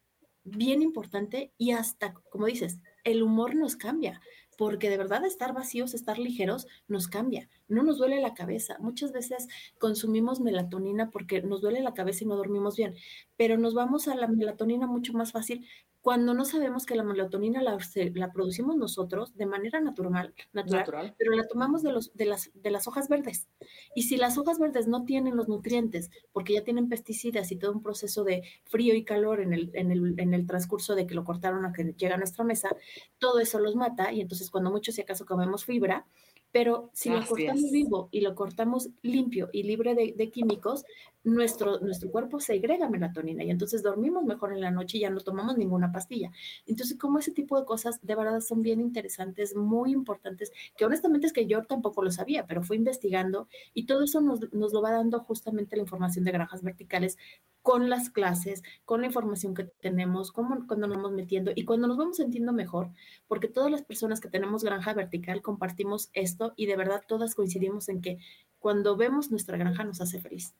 bien 0.44 0.82
importante 0.82 1.52
y 1.56 1.72
hasta, 1.72 2.14
como 2.14 2.46
dices, 2.46 2.80
el 3.04 3.22
humor 3.22 3.54
nos 3.54 3.76
cambia 3.76 4.20
porque 4.58 4.90
de 4.90 4.96
verdad 4.96 5.24
estar 5.24 5.54
vacíos, 5.54 5.94
estar 5.94 6.18
ligeros, 6.18 6.66
nos 6.86 7.08
cambia. 7.08 7.48
No 7.68 7.82
nos 7.82 7.98
duele 7.98 8.20
la 8.20 8.34
cabeza. 8.34 8.76
Muchas 8.78 9.12
veces 9.12 9.48
consumimos 9.78 10.40
melatonina 10.40 11.10
porque 11.10 11.42
nos 11.42 11.62
duele 11.62 11.80
la 11.80 11.94
cabeza 11.94 12.24
y 12.24 12.26
no 12.26 12.36
dormimos 12.36 12.76
bien, 12.76 12.94
pero 13.36 13.56
nos 13.56 13.74
vamos 13.74 14.08
a 14.08 14.14
la 14.14 14.28
melatonina 14.28 14.86
mucho 14.86 15.14
más 15.14 15.32
fácil 15.32 15.66
cuando 16.02 16.34
no 16.34 16.44
sabemos 16.44 16.84
que 16.84 16.96
la 16.96 17.04
melatonina 17.04 17.62
la, 17.62 17.78
la 18.14 18.32
producimos 18.32 18.76
nosotros 18.76 19.36
de 19.36 19.46
manera 19.46 19.80
natural, 19.80 20.34
natural, 20.52 21.14
pero 21.16 21.32
la 21.32 21.46
tomamos 21.46 21.84
de, 21.84 21.92
los, 21.92 22.12
de, 22.14 22.26
las, 22.26 22.50
de 22.54 22.70
las 22.72 22.88
hojas 22.88 23.08
verdes. 23.08 23.48
Y 23.94 24.02
si 24.02 24.16
las 24.16 24.36
hojas 24.36 24.58
verdes 24.58 24.88
no 24.88 25.04
tienen 25.04 25.36
los 25.36 25.46
nutrientes, 25.46 26.10
porque 26.32 26.54
ya 26.54 26.64
tienen 26.64 26.88
pesticidas 26.88 27.52
y 27.52 27.56
todo 27.56 27.70
un 27.70 27.82
proceso 27.82 28.24
de 28.24 28.42
frío 28.64 28.96
y 28.96 29.04
calor 29.04 29.40
en 29.40 29.52
el, 29.52 29.70
en 29.74 29.92
el, 29.92 30.18
en 30.18 30.34
el 30.34 30.44
transcurso 30.44 30.96
de 30.96 31.06
que 31.06 31.14
lo 31.14 31.22
cortaron 31.22 31.64
a 31.64 31.72
que 31.72 31.94
llega 31.96 32.16
a 32.16 32.18
nuestra 32.18 32.44
mesa, 32.44 32.70
todo 33.18 33.38
eso 33.38 33.60
los 33.60 33.76
mata 33.76 34.12
y 34.12 34.20
entonces 34.20 34.50
cuando 34.50 34.72
mucho 34.72 34.90
si 34.90 35.02
acaso 35.02 35.24
comemos 35.24 35.64
fibra, 35.64 36.06
pero 36.52 36.90
si 36.92 37.08
lo 37.08 37.24
cortamos 37.26 37.70
vivo 37.70 38.08
y 38.12 38.20
lo 38.20 38.34
cortamos 38.34 38.90
limpio 39.00 39.48
y 39.52 39.62
libre 39.62 39.94
de, 39.94 40.30
químicos, 40.30 40.84
nuestro, 41.24 41.80
nuestro 41.80 42.10
cuerpo 42.10 42.40
segrega 42.40 42.90
melatonina 42.90 43.42
y 43.42 43.50
entonces 43.50 43.82
dormimos 43.82 44.24
mejor 44.24 44.52
en 44.52 44.60
la 44.60 44.70
noche 44.70 44.98
y 44.98 45.00
ya 45.00 45.10
no 45.10 45.20
tomamos 45.20 45.56
ninguna 45.56 45.90
pastilla. 45.92 46.30
Entonces, 46.66 46.98
como 46.98 47.18
ese 47.18 47.30
tipo 47.30 47.58
de 47.58 47.64
cosas 47.64 48.00
de 48.02 48.14
verdad 48.14 48.40
son 48.40 48.60
bien 48.60 48.80
interesantes, 48.80 49.56
muy 49.56 49.92
importantes, 49.92 50.52
que 50.76 50.84
honestamente 50.84 51.26
es 51.26 51.32
que 51.32 51.46
yo 51.46 51.62
tampoco 51.64 52.02
lo 52.02 52.10
sabía, 52.10 52.46
pero 52.46 52.62
fui 52.62 52.76
investigando 52.76 53.48
y 53.72 53.86
todo 53.86 54.04
eso 54.04 54.20
nos, 54.20 54.52
nos 54.52 54.72
lo 54.72 54.82
va 54.82 54.92
dando 54.92 55.20
justamente 55.20 55.76
la 55.76 55.82
información 55.82 56.24
de 56.24 56.32
granjas 56.32 56.62
verticales 56.62 57.16
con 57.62 57.88
las 57.88 58.10
clases, 58.10 58.62
con 58.84 59.00
la 59.00 59.06
información 59.06 59.54
que 59.54 59.64
tenemos, 59.64 60.32
cómo, 60.32 60.66
cuando 60.66 60.88
nos 60.88 60.96
vamos 60.96 61.12
metiendo 61.12 61.52
y 61.54 61.64
cuando 61.64 61.86
nos 61.86 61.96
vamos 61.96 62.16
sintiendo 62.16 62.52
mejor, 62.52 62.90
porque 63.28 63.48
todas 63.48 63.70
las 63.70 63.82
personas 63.82 64.20
que 64.20 64.28
tenemos 64.28 64.64
granja 64.64 64.92
vertical 64.94 65.42
compartimos 65.42 66.10
esto 66.12 66.41
y 66.56 66.66
de 66.66 66.76
verdad 66.76 67.02
todas 67.06 67.34
coincidimos 67.34 67.88
en 67.88 68.00
que 68.00 68.18
cuando 68.58 68.96
vemos 68.96 69.30
nuestra 69.30 69.56
granja 69.56 69.84
nos 69.84 70.00
hace 70.00 70.20
feliz. 70.20 70.54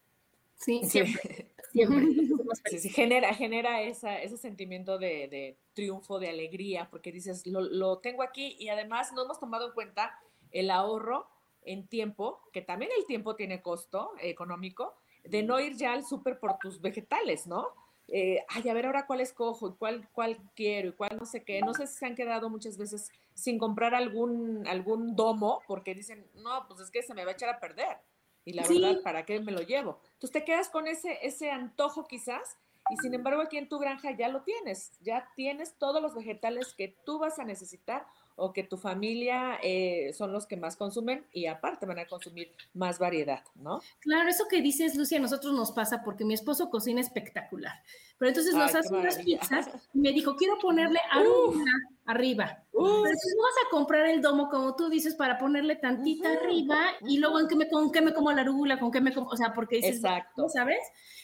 Sí, 0.56 0.82
siempre. 0.84 1.50
siempre. 1.72 2.06
Sí, 2.68 2.78
sí, 2.78 2.90
genera, 2.90 3.32
genera 3.32 3.80
esa, 3.80 4.20
ese 4.20 4.36
sentimiento 4.36 4.98
de, 4.98 5.26
de, 5.28 5.56
triunfo, 5.72 6.18
de 6.18 6.28
alegría, 6.28 6.88
porque 6.90 7.10
dices, 7.10 7.46
lo, 7.46 7.62
lo 7.62 7.98
tengo 7.98 8.22
aquí 8.22 8.56
y 8.58 8.68
además 8.68 9.10
no 9.14 9.24
hemos 9.24 9.40
tomado 9.40 9.68
en 9.68 9.72
cuenta 9.72 10.14
el 10.50 10.70
ahorro 10.70 11.28
en 11.62 11.86
tiempo, 11.86 12.42
que 12.52 12.60
también 12.60 12.90
el 12.98 13.06
tiempo 13.06 13.36
tiene 13.36 13.62
costo 13.62 14.12
económico, 14.20 14.94
de 15.24 15.42
no 15.42 15.60
ir 15.60 15.76
ya 15.76 15.94
al 15.94 16.04
súper 16.04 16.38
por 16.38 16.58
tus 16.58 16.80
vegetales, 16.80 17.46
¿no? 17.46 17.68
Eh, 18.08 18.44
ay, 18.48 18.68
a 18.68 18.74
ver 18.74 18.86
ahora 18.86 19.06
cuál 19.06 19.20
escojo 19.20 19.68
y 19.68 19.72
cuál, 19.74 20.08
cuál 20.12 20.38
quiero 20.54 20.88
y 20.88 20.92
cuál 20.92 21.16
no 21.18 21.24
sé 21.24 21.44
qué. 21.44 21.60
No 21.60 21.72
sé 21.74 21.86
si 21.86 21.94
se 21.94 22.06
han 22.06 22.14
quedado 22.14 22.50
muchas 22.50 22.76
veces 22.76 23.10
sin 23.34 23.58
comprar 23.58 23.94
algún, 23.94 24.66
algún 24.66 25.16
domo 25.16 25.62
porque 25.66 25.94
dicen, 25.94 26.26
no, 26.34 26.66
pues 26.68 26.80
es 26.80 26.90
que 26.90 27.02
se 27.02 27.14
me 27.14 27.24
va 27.24 27.30
a 27.30 27.34
echar 27.34 27.48
a 27.48 27.60
perder. 27.60 27.98
Y 28.44 28.54
la 28.54 28.66
verdad, 28.66 29.02
¿para 29.02 29.24
qué 29.24 29.40
me 29.40 29.52
lo 29.52 29.60
llevo? 29.60 30.00
Entonces 30.14 30.32
te 30.32 30.44
quedas 30.44 30.68
con 30.68 30.86
ese, 30.86 31.18
ese 31.22 31.50
antojo 31.50 32.06
quizás 32.06 32.58
y 32.90 32.96
sin 32.96 33.14
embargo 33.14 33.40
aquí 33.40 33.56
en 33.56 33.68
tu 33.68 33.78
granja 33.78 34.10
ya 34.10 34.28
lo 34.28 34.42
tienes, 34.42 34.92
ya 35.00 35.30
tienes 35.36 35.74
todos 35.78 36.02
los 36.02 36.14
vegetales 36.14 36.74
que 36.74 36.88
tú 37.04 37.18
vas 37.18 37.38
a 37.38 37.44
necesitar 37.44 38.06
o 38.36 38.52
que 38.52 38.62
tu 38.62 38.76
familia 38.76 39.58
eh, 39.62 40.12
son 40.14 40.32
los 40.32 40.46
que 40.46 40.56
más 40.56 40.76
consumen 40.76 41.26
y 41.32 41.46
aparte 41.46 41.86
van 41.86 41.98
a 41.98 42.06
consumir 42.06 42.52
más 42.74 42.98
variedad, 42.98 43.42
¿no? 43.54 43.80
Claro, 44.00 44.28
eso 44.28 44.46
que 44.48 44.62
dices, 44.62 44.96
Lucia, 44.96 45.18
a 45.18 45.22
nosotros 45.22 45.52
nos 45.54 45.72
pasa 45.72 46.02
porque 46.04 46.24
mi 46.24 46.34
esposo 46.34 46.70
cocina 46.70 47.00
espectacular. 47.00 47.82
Pero 48.18 48.28
entonces 48.28 48.54
nos 48.54 48.74
hace 48.74 48.94
unas 48.94 49.18
pizzas 49.18 49.68
y 49.92 49.98
me 49.98 50.12
dijo, 50.12 50.36
quiero 50.36 50.58
ponerle 50.60 51.00
arugula 51.10 51.72
arriba. 52.06 52.64
Pero 52.72 53.04
si 53.04 53.36
vas 53.36 53.66
a 53.66 53.70
comprar 53.70 54.06
el 54.06 54.22
domo, 54.22 54.48
como 54.48 54.74
tú 54.74 54.88
dices, 54.88 55.14
para 55.14 55.38
ponerle 55.38 55.76
tantita 55.76 56.32
arriba 56.32 56.78
y 57.06 57.18
luego 57.18 57.40
en 57.40 57.48
qué 57.48 57.56
me, 57.56 57.68
con 57.68 57.92
qué 57.92 58.00
me 58.00 58.12
como 58.12 58.32
la 58.32 58.42
arugula, 58.42 58.78
con 58.78 58.90
qué 58.90 59.00
me 59.00 59.12
como, 59.12 59.28
o 59.28 59.36
sea, 59.36 59.52
porque 59.54 59.76
dices, 59.76 59.96
Exacto. 59.96 60.48
¿sabes? 60.48 60.80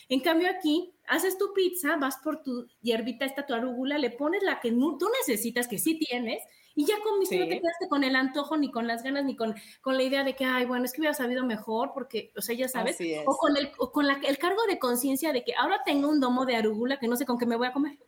En 0.09 0.21
cambio 0.21 0.49
aquí, 0.49 0.95
haces 1.07 1.37
tu 1.37 1.53
pizza, 1.53 1.97
vas 1.97 2.17
por 2.19 2.43
tu 2.43 2.67
hierbita, 2.81 3.25
esta 3.25 3.47
tu 3.47 3.55
arugula, 3.55 3.99
le 3.99 4.11
pones 4.11 4.43
la 4.43 4.61
que 4.61 4.71
tú 4.71 5.09
necesitas, 5.21 5.69
que 5.69 5.79
sí 5.79 5.99
tienes, 5.99 6.43
y 6.79 6.85
ya 6.85 6.95
comiste, 7.03 7.35
sí. 7.35 7.41
no 7.41 7.49
te 7.49 7.61
quedaste 7.61 7.89
con 7.89 8.05
el 8.05 8.15
antojo, 8.15 8.57
ni 8.57 8.71
con 8.71 8.87
las 8.87 9.03
ganas, 9.03 9.25
ni 9.25 9.35
con, 9.35 9.53
con 9.81 9.97
la 9.97 10.05
idea 10.05 10.23
de 10.23 10.37
que, 10.37 10.45
ay, 10.45 10.65
bueno, 10.65 10.85
es 10.85 10.93
que 10.93 11.01
hubiera 11.01 11.13
sabido 11.13 11.45
mejor, 11.45 11.91
porque, 11.93 12.31
o 12.37 12.41
sea, 12.41 12.55
ya 12.55 12.69
sabes, 12.69 12.97
o 13.27 13.37
con 13.37 13.57
el, 13.57 13.73
o 13.79 13.91
con 13.91 14.07
la, 14.07 14.21
el 14.25 14.39
cargo 14.39 14.63
de 14.69 14.79
conciencia 14.79 15.33
de 15.33 15.43
que 15.43 15.57
ahora 15.57 15.83
tengo 15.85 16.09
un 16.09 16.21
domo 16.21 16.47
de 16.47 16.55
arugula 16.55 17.01
que 17.01 17.09
no 17.09 17.17
sé 17.17 17.27
con 17.27 17.37
qué 17.37 17.47
me 17.47 17.57
voy 17.57 17.67
a 17.67 17.73
comer. 17.73 17.99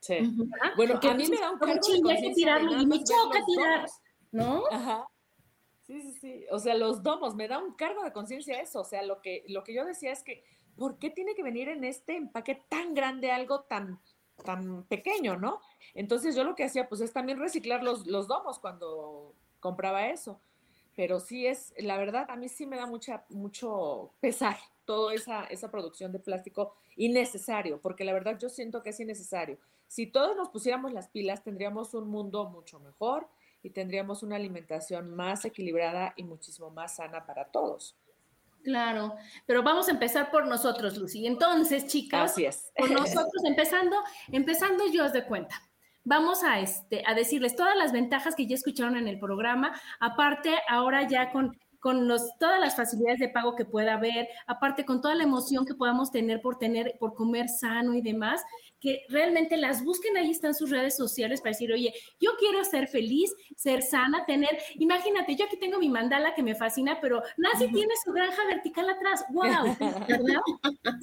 Sí. 0.00 0.16
Bueno, 0.74 0.98
a 1.00 1.14
mí 1.14 1.28
me 1.28 1.36
da 1.36 1.52
un 1.52 1.58
cargo 1.60 1.74
de 1.74 2.02
conciencia. 2.02 2.28
que 2.28 2.34
tirarlo 2.34 2.82
y 2.82 2.86
me 2.86 2.98
choca 3.04 3.44
tirar, 3.46 3.86
¿no? 4.32 4.64
Ajá. 4.72 5.06
Sí, 5.82 6.02
sí, 6.02 6.12
sí. 6.20 6.46
O 6.50 6.58
sea, 6.58 6.74
los 6.74 7.04
domos, 7.04 7.36
me 7.36 7.46
da 7.46 7.58
un 7.58 7.74
cargo 7.74 8.02
de 8.02 8.12
conciencia 8.12 8.60
eso. 8.60 8.80
O 8.80 8.84
sea, 8.84 9.04
lo 9.04 9.20
que, 9.20 9.44
lo 9.46 9.62
que 9.62 9.72
yo 9.72 9.84
decía 9.84 10.10
es 10.10 10.24
que, 10.24 10.42
¿por 10.74 10.98
qué 10.98 11.10
tiene 11.10 11.36
que 11.36 11.44
venir 11.44 11.68
en 11.68 11.84
este 11.84 12.16
empaque 12.16 12.60
tan 12.68 12.92
grande 12.92 13.30
algo 13.30 13.60
tan 13.60 14.00
tan 14.40 14.84
pequeño, 14.84 15.36
¿no? 15.36 15.60
Entonces 15.94 16.34
yo 16.34 16.44
lo 16.44 16.54
que 16.54 16.64
hacía 16.64 16.88
pues 16.88 17.00
es 17.00 17.12
también 17.12 17.38
reciclar 17.38 17.82
los, 17.82 18.06
los 18.06 18.28
domos 18.28 18.58
cuando 18.58 19.34
compraba 19.60 20.08
eso. 20.08 20.40
Pero 20.96 21.20
sí 21.20 21.46
es, 21.46 21.72
la 21.78 21.96
verdad, 21.96 22.26
a 22.30 22.36
mí 22.36 22.48
sí 22.48 22.66
me 22.66 22.76
da 22.76 22.86
mucha, 22.86 23.24
mucho 23.28 24.12
pesar 24.20 24.56
toda 24.84 25.14
esa, 25.14 25.44
esa 25.44 25.70
producción 25.70 26.12
de 26.12 26.18
plástico 26.18 26.74
innecesario, 26.96 27.80
porque 27.80 28.04
la 28.04 28.12
verdad 28.12 28.38
yo 28.38 28.48
siento 28.48 28.82
que 28.82 28.90
es 28.90 29.00
innecesario. 29.00 29.58
Si 29.86 30.06
todos 30.06 30.36
nos 30.36 30.48
pusiéramos 30.48 30.92
las 30.92 31.08
pilas, 31.08 31.42
tendríamos 31.42 31.94
un 31.94 32.08
mundo 32.08 32.48
mucho 32.50 32.80
mejor 32.80 33.28
y 33.62 33.70
tendríamos 33.70 34.22
una 34.22 34.36
alimentación 34.36 35.14
más 35.14 35.44
equilibrada 35.44 36.12
y 36.16 36.24
muchísimo 36.24 36.70
más 36.70 36.96
sana 36.96 37.24
para 37.24 37.46
todos. 37.46 37.96
Claro, 38.62 39.14
pero 39.46 39.62
vamos 39.62 39.88
a 39.88 39.92
empezar 39.92 40.30
por 40.30 40.46
nosotros, 40.46 40.96
Lucy. 40.96 41.26
Entonces, 41.26 41.86
chicas, 41.86 42.32
Así 42.32 42.44
es. 42.44 42.70
por 42.76 42.90
nosotros, 42.90 43.42
empezando, 43.44 43.96
empezando 44.30 44.84
yo 44.92 45.06
os 45.06 45.12
de 45.12 45.24
cuenta. 45.24 45.62
Vamos 46.04 46.42
a, 46.42 46.60
este, 46.60 47.02
a 47.06 47.14
decirles 47.14 47.56
todas 47.56 47.76
las 47.76 47.92
ventajas 47.92 48.34
que 48.34 48.46
ya 48.46 48.54
escucharon 48.54 48.96
en 48.96 49.08
el 49.08 49.18
programa. 49.18 49.78
Aparte, 49.98 50.54
ahora 50.68 51.06
ya 51.06 51.30
con 51.30 51.56
con 51.80 52.06
los, 52.06 52.36
todas 52.38 52.60
las 52.60 52.76
facilidades 52.76 53.18
de 53.18 53.30
pago 53.30 53.56
que 53.56 53.64
pueda 53.64 53.94
haber, 53.94 54.28
aparte 54.46 54.84
con 54.84 55.00
toda 55.00 55.14
la 55.14 55.24
emoción 55.24 55.64
que 55.64 55.74
podamos 55.74 56.12
tener 56.12 56.42
por 56.42 56.58
tener, 56.58 56.96
por 57.00 57.14
comer 57.14 57.48
sano 57.48 57.94
y 57.94 58.02
demás, 58.02 58.42
que 58.80 59.02
realmente 59.08 59.56
las 59.56 59.84
busquen, 59.84 60.16
ahí 60.16 60.30
están 60.30 60.54
sus 60.54 60.70
redes 60.70 60.96
sociales 60.96 61.40
para 61.40 61.50
decir, 61.50 61.72
oye, 61.72 61.92
yo 62.18 62.30
quiero 62.38 62.64
ser 62.64 62.88
feliz, 62.88 63.32
ser 63.56 63.82
sana, 63.82 64.24
tener, 64.24 64.58
imagínate, 64.76 65.36
yo 65.36 65.44
aquí 65.44 65.58
tengo 65.58 65.78
mi 65.78 65.88
mandala 65.88 66.34
que 66.34 66.42
me 66.42 66.54
fascina, 66.54 66.98
pero 67.00 67.22
Nancy 67.36 67.68
tiene 67.68 67.92
su 68.02 68.12
granja 68.12 68.42
vertical 68.46 68.88
atrás, 68.88 69.24
wow, 69.30 69.76
¿verdad? 70.08 70.40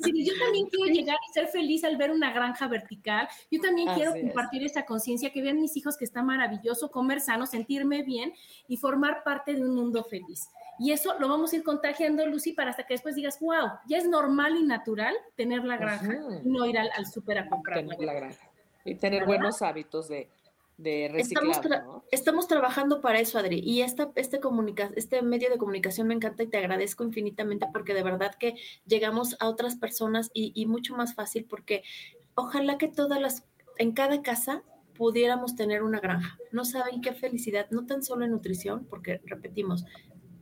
Sí, 0.04 0.26
yo 0.26 0.34
también 0.40 0.68
quiero 0.68 0.92
llegar 0.92 1.18
y 1.30 1.34
ser 1.34 1.48
feliz 1.48 1.84
al 1.84 1.98
ver 1.98 2.12
una 2.12 2.34
granja 2.34 2.68
vertical, 2.68 3.28
yo 3.52 3.62
también 3.62 3.90
quiero 3.96 4.14
compartir 4.14 4.64
esa 4.64 4.86
conciencia, 4.86 5.32
que 5.32 5.42
vean 5.42 5.62
mis 5.62 5.78
hijos 5.78 5.98
que 5.98 6.06
está 6.06 6.24
maravilloso, 6.24 6.90
comer 6.90 7.22
sano, 7.22 7.46
sentirme 7.46 8.04
bien 8.04 8.34
y 8.68 8.78
formar 8.78 9.24
parte 9.24 9.54
de 9.54 9.62
un 9.62 9.76
mundo 9.76 10.04
feliz. 10.04 10.50
Y 10.80 10.92
eso 10.92 11.18
lo 11.20 11.28
vamos 11.28 11.54
a 11.54 11.56
ir 11.56 11.64
contagiando, 11.64 12.26
Lucy, 12.26 12.54
para 12.54 12.72
hasta 12.72 12.86
que 12.86 12.94
después 12.94 13.16
digas, 13.16 13.40
wow, 13.40 13.80
ya 13.88 13.98
es 13.98 14.08
normal 14.08 14.56
y 14.58 14.64
natural 14.64 15.16
tener 15.36 15.64
la 15.64 15.78
granja 15.78 16.20
y 16.44 16.48
no 16.48 16.66
ir 16.66 16.78
al, 16.78 16.90
al 16.96 17.06
súper 17.06 17.40
a 17.40 17.50
comprar. 17.50 17.80
Tener 17.80 18.00
la 18.00 18.14
granja. 18.14 18.50
Y 18.86 18.96
tener 18.96 19.26
buenos 19.26 19.62
hábitos 19.62 20.08
de, 20.08 20.30
de 20.78 21.10
reciclar. 21.12 21.52
Estamos, 21.52 22.04
estamos, 22.12 22.48
trabajando 22.48 23.02
para 23.02 23.20
eso, 23.20 23.38
Adri. 23.38 23.60
Y 23.60 23.82
esta, 23.82 24.12
este, 24.16 24.40
comunica 24.40 24.92
este 24.96 25.22
medio 25.22 25.50
de 25.50 25.58
comunicación 25.58 26.08
me 26.08 26.14
encanta 26.14 26.44
y 26.44 26.48
te 26.48 26.58
agradezco 26.58 27.04
infinitamente 27.04 27.68
porque 27.74 27.94
de 27.94 28.04
verdad 28.04 28.36
que 28.36 28.56
llegamos 28.86 29.36
a 29.40 29.50
otras 29.50 29.76
personas 29.76 30.30
y, 30.34 30.52
y 30.56 30.68
mucho 30.68 30.96
más 30.96 31.16
fácil 31.16 31.46
porque 31.50 31.84
ojalá 32.36 32.78
que 32.78 32.88
todas 32.88 33.20
las, 33.20 33.44
en 33.78 33.92
cada 33.92 34.22
casa 34.22 34.64
pudiéramos 34.98 35.56
tener 35.56 35.84
una 35.84 36.00
granja. 36.00 36.38
No 36.52 36.66
saben 36.66 37.02
qué 37.02 37.14
felicidad, 37.14 37.68
no 37.70 37.86
tan 37.86 38.04
solo 38.04 38.26
en 38.26 38.32
nutrición, 38.32 38.86
porque 38.90 39.22
repetimos, 39.26 39.86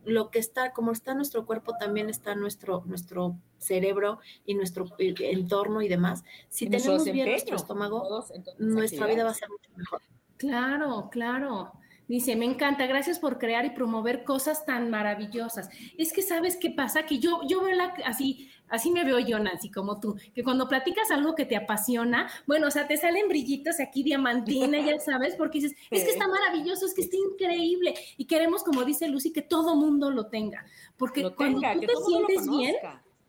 lo 0.06 0.30
que 0.30 0.38
está, 0.38 0.72
como 0.72 0.92
está 0.92 1.14
nuestro 1.14 1.44
cuerpo, 1.44 1.76
también 1.78 2.08
está 2.08 2.34
nuestro, 2.36 2.84
nuestro 2.86 3.36
cerebro 3.58 4.20
y 4.44 4.54
nuestro 4.54 4.86
entorno 4.98 5.82
y 5.82 5.88
demás. 5.88 6.24
Si 6.48 6.70
tenemos 6.70 7.04
bien 7.04 7.28
nuestro 7.28 7.56
estómago, 7.56 8.24
nuestra 8.58 9.06
vida 9.06 9.24
va 9.24 9.30
a 9.30 9.34
ser 9.34 9.50
mucho 9.50 9.70
mejor. 9.76 10.00
Claro, 10.36 11.08
claro. 11.10 11.72
Dice, 12.08 12.36
me 12.36 12.44
encanta, 12.44 12.86
gracias 12.86 13.18
por 13.18 13.38
crear 13.38 13.64
y 13.64 13.70
promover 13.70 14.22
cosas 14.22 14.64
tan 14.64 14.90
maravillosas. 14.90 15.68
Es 15.98 16.12
que 16.12 16.22
sabes 16.22 16.56
qué 16.56 16.70
pasa, 16.70 17.04
que 17.04 17.18
yo, 17.18 17.40
yo 17.48 17.62
veo 17.62 17.74
la, 17.74 17.94
así, 18.04 18.48
así 18.68 18.92
me 18.92 19.04
veo 19.04 19.18
yo, 19.18 19.38
Nancy, 19.40 19.70
como 19.70 19.98
tú, 19.98 20.16
que 20.32 20.44
cuando 20.44 20.68
platicas 20.68 21.10
algo 21.10 21.34
que 21.34 21.46
te 21.46 21.56
apasiona, 21.56 22.30
bueno, 22.46 22.68
o 22.68 22.70
sea, 22.70 22.86
te 22.86 22.96
salen 22.96 23.28
brillitos 23.28 23.80
aquí, 23.80 24.04
diamantina, 24.04 24.78
ya 24.80 25.00
sabes, 25.00 25.34
porque 25.34 25.60
dices, 25.60 25.76
es 25.90 26.04
que 26.04 26.10
está 26.10 26.28
maravilloso, 26.28 26.86
es 26.86 26.94
que 26.94 27.02
está 27.02 27.16
increíble. 27.16 27.94
Y 28.16 28.26
queremos, 28.26 28.62
como 28.62 28.84
dice 28.84 29.08
Lucy, 29.08 29.32
que 29.32 29.42
todo 29.42 29.74
mundo 29.74 30.10
lo 30.10 30.26
tenga. 30.26 30.64
Porque 30.96 31.28
cuando 31.34 31.60
tú 31.60 31.80
te 31.80 31.96
sientes 32.06 32.48
bien, 32.48 32.76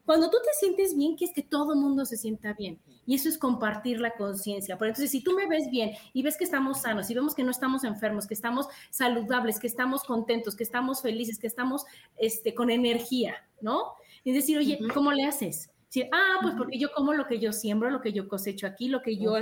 cuando 0.08 0.30
tú 0.30 0.38
te 0.42 0.54
sientes 0.58 0.96
bien, 0.96 1.18
que 1.18 1.26
es 1.26 1.34
que 1.34 1.44
todo 1.44 1.74
el 1.74 1.80
mundo 1.80 2.06
se 2.06 2.16
sienta 2.16 2.54
bien. 2.54 2.80
Y 3.06 3.16
eso 3.16 3.28
es 3.28 3.38
compartir 3.38 4.00
la 4.00 4.16
conciencia. 4.16 4.78
Por 4.78 4.88
entonces, 4.88 5.12
si 5.12 5.22
tú 5.22 5.34
me 5.34 5.48
ves 5.48 5.70
bien 5.70 5.92
y 6.14 6.24
ves 6.24 6.38
que 6.38 6.46
estamos 6.46 6.80
sanos, 6.80 7.10
y 7.10 7.14
vemos 7.14 7.36
que 7.36 7.44
no 7.44 7.52
estamos 7.52 7.84
enfermos, 7.84 8.26
que 8.26 8.34
estamos 8.34 8.68
saludables, 8.90 9.60
que 9.60 9.68
estamos 9.68 10.06
contentos, 10.06 10.56
que 10.56 10.64
estamos 10.64 11.02
felices, 11.02 11.40
que 11.40 11.48
estamos 11.48 11.86
este, 12.18 12.56
con 12.56 12.70
energía, 12.70 13.36
¿no? 13.60 13.96
Es 14.24 14.34
decir, 14.34 14.58
oye, 14.58 14.80
¿cómo 14.94 15.12
le 15.12 15.26
haces? 15.26 15.72
Ah, 16.12 16.40
pues 16.42 16.54
porque 16.56 16.78
yo 16.78 16.90
como 16.94 17.14
lo 17.14 17.28
que 17.28 17.40
yo 17.40 17.52
siembro, 17.54 17.90
lo 17.90 18.02
que 18.02 18.14
yo 18.14 18.28
cosecho 18.28 18.68
aquí, 18.68 18.90
lo 18.90 19.02
que 19.02 19.18
yo 19.18 19.34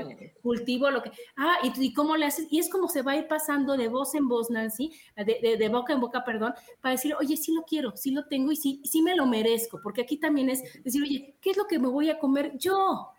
cultivo, 0.41 0.89
lo 0.89 1.01
que... 1.01 1.11
Ah, 1.37 1.57
y, 1.63 1.93
cómo 1.93 2.15
le 2.15 2.25
haces? 2.25 2.47
Y 2.51 2.59
es 2.59 2.69
como 2.69 2.87
se 2.87 3.01
va 3.01 3.13
a 3.13 3.17
ir 3.17 3.27
pasando 3.27 3.75
de 3.77 3.87
voz 3.87 4.15
en 4.15 4.27
voz, 4.27 4.49
Nancy, 4.49 4.91
de, 5.15 5.57
de, 5.57 5.69
boca 5.69 5.93
en 5.93 6.01
boca, 6.01 6.23
perdón, 6.23 6.53
para 6.81 6.93
decir, 6.93 7.15
oye, 7.19 7.35
sí 7.37 7.53
lo 7.53 7.63
quiero, 7.63 7.95
sí 7.95 8.11
lo 8.11 8.25
tengo 8.25 8.51
y 8.51 8.55
sí, 8.55 8.81
sí 8.83 9.01
me 9.01 9.15
lo 9.15 9.25
merezco, 9.25 9.79
porque 9.81 10.01
aquí 10.01 10.17
también 10.17 10.49
es 10.49 10.61
decir, 10.83 11.01
oye, 11.01 11.35
¿qué 11.41 11.51
es 11.51 11.57
lo 11.57 11.65
que 11.65 11.79
me 11.79 11.87
voy 11.87 12.09
a 12.09 12.19
comer 12.19 12.57
yo? 12.57 13.09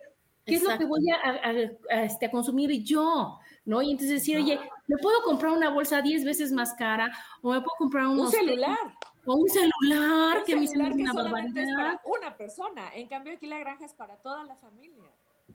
¿Qué 0.45 0.55
es 0.55 0.63
lo 0.63 0.79
que 0.79 0.85
voy 0.85 1.03
a, 1.11 2.03
este, 2.05 2.27
a, 2.27 2.31
consumir 2.31 2.71
yo? 2.85 3.39
¿No? 3.65 3.83
Y 3.83 3.91
entonces 3.91 4.21
decir, 4.21 4.37
oye, 4.37 4.61
¿me 4.87 4.97
puedo 4.99 5.21
comprar 5.25 5.53
una 5.53 5.71
bolsa 5.71 6.01
10 6.01 6.25
veces 6.25 6.53
más 6.53 6.75
cara? 6.75 7.13
¿O 7.43 7.51
me 7.51 7.61
puedo 7.61 7.75
comprar 7.79 8.07
un 8.07 8.31
celular? 8.31 8.79
O 9.27 9.35
un 9.35 9.49
celular, 9.49 10.45
que 10.45 10.57
mi 10.57 10.67
celular 10.67 10.93
es 10.93 10.99
una 10.99 11.15
para 11.15 12.01
una 12.05 12.37
persona. 12.37 12.95
En 12.95 13.09
cambio, 13.09 13.35
aquí 13.35 13.47
la 13.47 13.59
granja 13.59 13.85
es 13.85 13.93
para 13.93 14.17
toda 14.17 14.45
la 14.45 14.57
familia. 14.57 15.11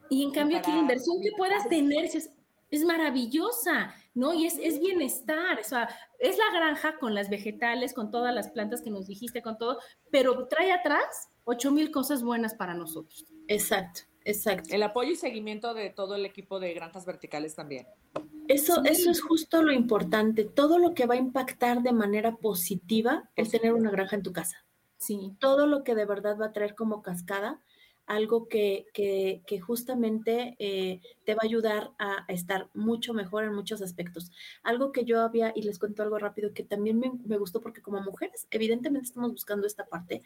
Y 0.10 0.24
en 0.24 0.32
cambio, 0.32 0.58
aquí 0.58 0.72
la 0.72 0.80
inversión 0.80 1.22
que 1.22 1.32
puedas 1.38 1.68
tener 1.70 2.06
es, 2.06 2.30
es 2.70 2.84
maravillosa, 2.84 3.94
¿no? 4.14 4.34
Y 4.34 4.46
es, 4.46 4.58
es, 4.62 4.80
bienestar. 4.80 5.60
O 5.60 5.64
sea, 5.64 5.88
es 6.20 6.38
la 6.38 6.52
granja 6.54 6.98
con 7.00 7.14
las 7.14 7.30
vegetales, 7.30 7.94
con 7.94 8.12
todas 8.12 8.34
las 8.36 8.50
plantas 8.50 8.82
que 8.82 8.92
nos 8.92 9.08
dijiste, 9.08 9.42
con 9.42 9.58
todo, 9.58 9.80
pero 10.12 10.48
trae 10.48 10.72
atrás 10.72 11.30
ocho 11.46 11.72
mil 11.72 11.92
cosas 11.92 12.24
buenas 12.24 12.54
para 12.54 12.74
nosotros. 12.74 13.26
Exacto. 13.48 14.11
Exacto. 14.26 14.74
El 14.74 14.84
apoyo 14.84 15.12
y 15.12 15.16
seguimiento 15.16 15.74
de 15.74 15.90
todo 15.90 16.16
el 16.16 16.26
equipo 16.26 16.60
de 16.60 16.74
granjas 16.74 17.06
verticales 17.06 17.56
también. 17.56 17.88
Eso, 18.48 18.84
eso 18.84 19.10
es 19.10 19.22
justo 19.22 19.64
lo 19.64 19.72
importante, 19.72 20.44
todo 20.44 20.78
lo 20.78 20.94
que 20.94 21.06
va 21.06 21.14
a 21.16 21.18
impactar 21.18 21.82
de 21.82 21.94
manera 21.94 22.36
positiva 22.36 23.30
el 23.36 23.50
tener 23.50 23.74
una 23.74 23.92
granja 23.92 24.16
en 24.16 24.24
tu 24.24 24.34
casa. 24.34 24.66
Sí. 24.98 25.36
Todo 25.40 25.68
lo 25.68 25.84
que 25.84 25.96
de 25.96 26.06
verdad 26.06 26.38
va 26.40 26.48
a 26.48 26.54
traer 26.54 26.76
como 26.76 27.02
cascada 27.02 27.60
algo 28.12 28.50
que, 28.50 28.88
que, 28.94 29.60
justamente 29.62 30.58
eh, 30.60 31.00
te 31.24 31.34
va 31.34 31.40
a 31.44 31.46
ayudar 31.46 31.92
a, 31.98 32.26
estar 32.28 32.70
mucho 32.74 33.14
mejor 33.14 33.46
en 33.46 33.54
muchos 33.54 33.82
aspectos. 33.82 34.32
Algo 34.64 34.92
que 34.92 35.06
yo 35.06 35.22
había, 35.22 35.54
y 35.56 35.62
les 35.62 35.80
cuento 35.80 36.04
algo 36.04 36.20
rápido, 36.20 36.54
que 36.54 36.64
también 36.64 37.00
me, 37.00 37.10
me 37.26 37.38
gustó 37.38 37.62
porque 37.62 37.82
como 37.82 38.02
mujeres, 38.02 38.48
evidentemente 38.52 39.08
estamos 39.08 39.32
buscando 39.32 39.66
esta 39.66 39.86
parte. 39.86 40.24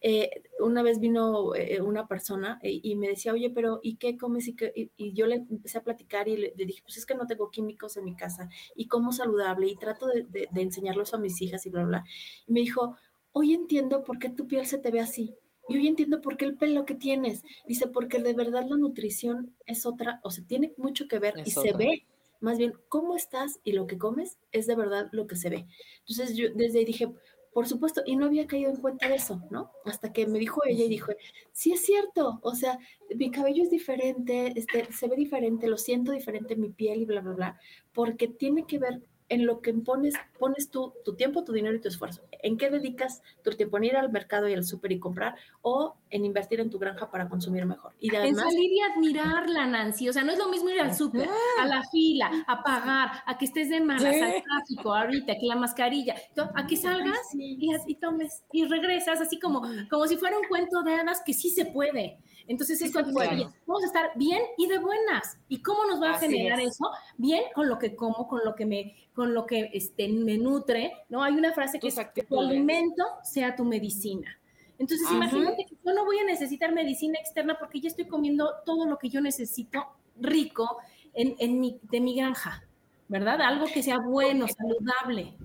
Eh, 0.00 0.42
una 0.58 0.82
vez 0.82 0.98
vino 0.98 1.54
eh, 1.54 1.80
una 1.80 2.08
persona 2.08 2.58
y, 2.60 2.96
me 2.96 3.06
decía, 3.06 3.32
oye, 3.32 3.50
pero 3.50 3.78
¿y 3.84 3.96
qué 3.96 4.18
comes? 4.18 4.48
Y, 4.48 4.56
que, 4.56 4.90
y, 4.96 5.12
yo 5.12 5.26
le 5.26 5.36
empecé 5.36 5.78
a 5.78 5.84
platicar 5.84 6.26
y 6.26 6.36
le, 6.36 6.52
dije, 6.56 6.82
pues 6.82 6.96
es 6.96 7.06
que 7.06 7.14
no 7.14 7.28
tengo 7.28 7.50
químicos 7.50 7.96
en 7.96 8.04
mi 8.04 8.16
casa 8.16 8.48
y 8.74 8.88
como 8.88 9.12
saludable 9.12 9.68
y 9.68 9.76
trato 9.76 10.08
de, 10.08 10.24
de, 10.24 10.48
de 10.50 10.62
enseñarlos 10.62 11.14
a 11.14 11.18
mis 11.18 11.40
hijas 11.40 11.64
y 11.66 11.70
bla, 11.70 11.84
bla. 11.84 12.04
Y 12.48 12.52
me 12.52 12.60
dijo, 12.60 12.96
hoy 13.30 13.54
entiendo 13.54 14.02
por 14.02 14.18
qué 14.18 14.28
tu 14.28 14.48
piel 14.48 14.66
se 14.66 14.78
te 14.78 14.90
ve 14.90 14.98
así 14.98 15.36
y 15.68 15.76
hoy 15.76 15.86
entiendo 15.86 16.20
por 16.20 16.36
qué 16.36 16.46
el 16.46 16.56
pelo 16.56 16.84
que 16.84 16.94
tienes. 16.94 17.44
Dice, 17.66 17.86
porque 17.88 18.20
de 18.20 18.32
verdad 18.32 18.64
la 18.68 18.76
nutrición 18.76 19.54
es 19.66 19.86
otra, 19.86 20.20
o 20.22 20.30
sea, 20.30 20.44
tiene 20.46 20.72
mucho 20.76 21.08
que 21.08 21.18
ver 21.18 21.34
y 21.44 21.50
se 21.50 21.72
ve. 21.72 22.06
Más 22.40 22.56
bien, 22.56 22.72
cómo 22.88 23.16
estás 23.16 23.58
y 23.64 23.72
lo 23.72 23.86
que 23.86 23.98
comes 23.98 24.38
es 24.52 24.66
de 24.66 24.76
verdad 24.76 25.08
lo 25.12 25.26
que 25.26 25.36
se 25.36 25.50
ve. 25.50 25.66
Entonces 26.06 26.36
yo 26.36 26.48
desde 26.54 26.78
ahí 26.78 26.84
dije, 26.84 27.12
por 27.52 27.66
supuesto, 27.66 28.02
y 28.06 28.14
no 28.14 28.26
había 28.26 28.46
caído 28.46 28.70
en 28.70 28.76
cuenta 28.76 29.08
de 29.08 29.16
eso, 29.16 29.42
¿no? 29.50 29.72
Hasta 29.84 30.12
que 30.12 30.26
me 30.26 30.38
dijo 30.38 30.62
ella 30.64 30.84
y 30.84 30.88
dijo, 30.88 31.12
sí 31.52 31.72
es 31.72 31.84
cierto, 31.84 32.38
o 32.42 32.54
sea, 32.54 32.78
mi 33.16 33.32
cabello 33.32 33.64
es 33.64 33.70
diferente, 33.70 34.52
este, 34.54 34.92
se 34.92 35.08
ve 35.08 35.16
diferente, 35.16 35.66
lo 35.66 35.76
siento 35.76 36.12
diferente, 36.12 36.54
mi 36.54 36.68
piel 36.68 37.02
y 37.02 37.04
bla, 37.06 37.20
bla, 37.20 37.32
bla, 37.32 37.60
porque 37.92 38.28
tiene 38.28 38.64
que 38.64 38.78
ver 38.78 39.02
en 39.28 39.46
lo 39.46 39.60
que 39.60 39.72
pones, 39.74 40.14
pones 40.38 40.70
tú, 40.70 40.94
tu 41.04 41.14
tiempo, 41.14 41.44
tu 41.44 41.52
dinero 41.52 41.76
y 41.76 41.80
tu 41.80 41.88
esfuerzo. 41.88 42.22
¿En 42.42 42.56
qué 42.56 42.70
dedicas 42.70 43.22
tu 43.42 43.50
tiempo? 43.50 43.76
¿En 43.76 43.84
ir 43.84 43.96
al 43.96 44.10
mercado 44.10 44.48
y 44.48 44.54
al 44.54 44.64
súper 44.64 44.92
y 44.92 44.98
comprar 44.98 45.34
o 45.62 45.96
en 46.10 46.24
invertir 46.24 46.60
en 46.60 46.70
tu 46.70 46.78
granja 46.78 47.10
para 47.10 47.28
consumir 47.28 47.66
mejor? 47.66 47.92
Y 48.00 48.14
además, 48.14 48.44
en 48.44 48.50
salir 48.50 48.72
y 48.72 48.80
admirarla, 48.80 49.66
Nancy. 49.66 50.08
O 50.08 50.12
sea, 50.12 50.24
no 50.24 50.32
es 50.32 50.38
lo 50.38 50.48
mismo 50.48 50.70
ir 50.70 50.80
al 50.80 50.94
súper, 50.94 51.28
a 51.60 51.66
la 51.66 51.82
fila, 51.90 52.30
a 52.46 52.62
pagar, 52.62 53.22
a 53.26 53.36
que 53.36 53.44
estés 53.44 53.68
de 53.68 53.80
malas, 53.80 54.04
al 54.04 54.42
tráfico, 54.42 54.94
ahorita, 54.94 55.34
que 55.34 55.46
la 55.46 55.56
mascarilla, 55.56 56.14
a 56.54 56.66
que 56.66 56.76
salgas 56.76 57.34
y, 57.34 57.58
y, 57.86 57.94
tomes 57.96 58.44
y 58.52 58.64
regresas 58.64 59.20
así 59.20 59.38
como, 59.38 59.62
como 59.90 60.06
si 60.06 60.16
fuera 60.16 60.38
un 60.38 60.46
cuento 60.48 60.82
de 60.82 60.94
hadas 60.94 61.22
que 61.24 61.34
sí 61.34 61.50
se 61.50 61.66
puede. 61.66 62.18
Entonces 62.48 62.80
es 62.80 62.92
cuando 62.92 63.12
vamos 63.12 63.82
a 63.82 63.86
estar 63.86 64.10
bien 64.16 64.40
y 64.56 64.66
de 64.66 64.78
buenas. 64.78 65.38
¿Y 65.48 65.62
cómo 65.62 65.84
nos 65.84 66.02
va 66.02 66.12
a 66.12 66.18
generar 66.18 66.58
eso? 66.58 66.90
Bien 67.18 67.42
con 67.54 67.68
lo 67.68 67.78
que 67.78 67.94
como, 67.94 68.26
con 68.26 68.40
lo 68.44 68.54
que 68.54 68.64
me, 68.64 68.96
con 69.14 69.34
lo 69.34 69.44
que 69.46 69.70
este, 69.74 70.08
me 70.08 70.38
nutre, 70.38 70.92
¿no? 71.10 71.22
Hay 71.22 71.34
una 71.34 71.52
frase 71.52 71.78
que 71.78 71.88
es 71.88 72.00
que 72.14 72.22
tu 72.22 72.40
alimento 72.40 73.04
sea 73.22 73.54
tu 73.54 73.64
medicina. 73.64 74.38
Entonces 74.78 75.10
imagínate 75.10 75.66
que 75.66 75.76
yo 75.84 75.92
no 75.92 76.04
voy 76.04 76.18
a 76.18 76.24
necesitar 76.24 76.72
medicina 76.72 77.18
externa 77.18 77.58
porque 77.58 77.80
ya 77.80 77.88
estoy 77.88 78.06
comiendo 78.06 78.50
todo 78.64 78.86
lo 78.86 78.96
que 78.96 79.10
yo 79.10 79.20
necesito 79.20 79.86
rico 80.16 80.78
en, 81.14 81.34
en 81.38 81.60
mi, 81.60 81.78
de 81.82 82.00
mi 82.00 82.16
granja, 82.16 82.64
¿verdad? 83.08 83.42
Algo 83.42 83.66
que 83.66 83.82
sea 83.82 83.98
bueno, 83.98 84.46
saludable. 84.48 85.36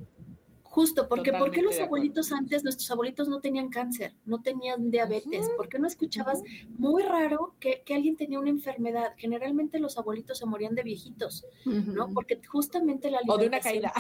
Justo, 0.74 1.08
porque 1.08 1.32
¿por 1.32 1.52
qué 1.52 1.62
los 1.62 1.80
abuelitos 1.80 2.32
antes, 2.32 2.64
nuestros 2.64 2.90
abuelitos 2.90 3.28
no 3.28 3.40
tenían 3.40 3.70
cáncer, 3.70 4.16
no 4.26 4.42
tenían 4.42 4.90
diabetes? 4.90 5.48
¿Por 5.56 5.70
qué 5.70 5.78
no 5.78 5.86
escuchabas 5.86 6.42
muy 6.80 7.04
raro 7.04 7.54
que, 7.60 7.84
alguien 7.94 8.18
tenía 8.18 8.40
una 8.40 8.50
enfermedad? 8.50 9.14
Generalmente 9.18 9.78
los 9.78 10.00
abuelitos 10.00 10.40
se 10.40 10.48
morían 10.48 10.74
de 10.74 10.82
viejitos, 10.82 11.46
¿no? 11.64 12.10
Porque 12.12 12.42
justamente 12.48 13.12
la 13.12 13.20
alimentación... 13.20 13.38
O 13.38 13.38
de 13.38 13.48
una 13.48 13.60
caída. 13.60 13.94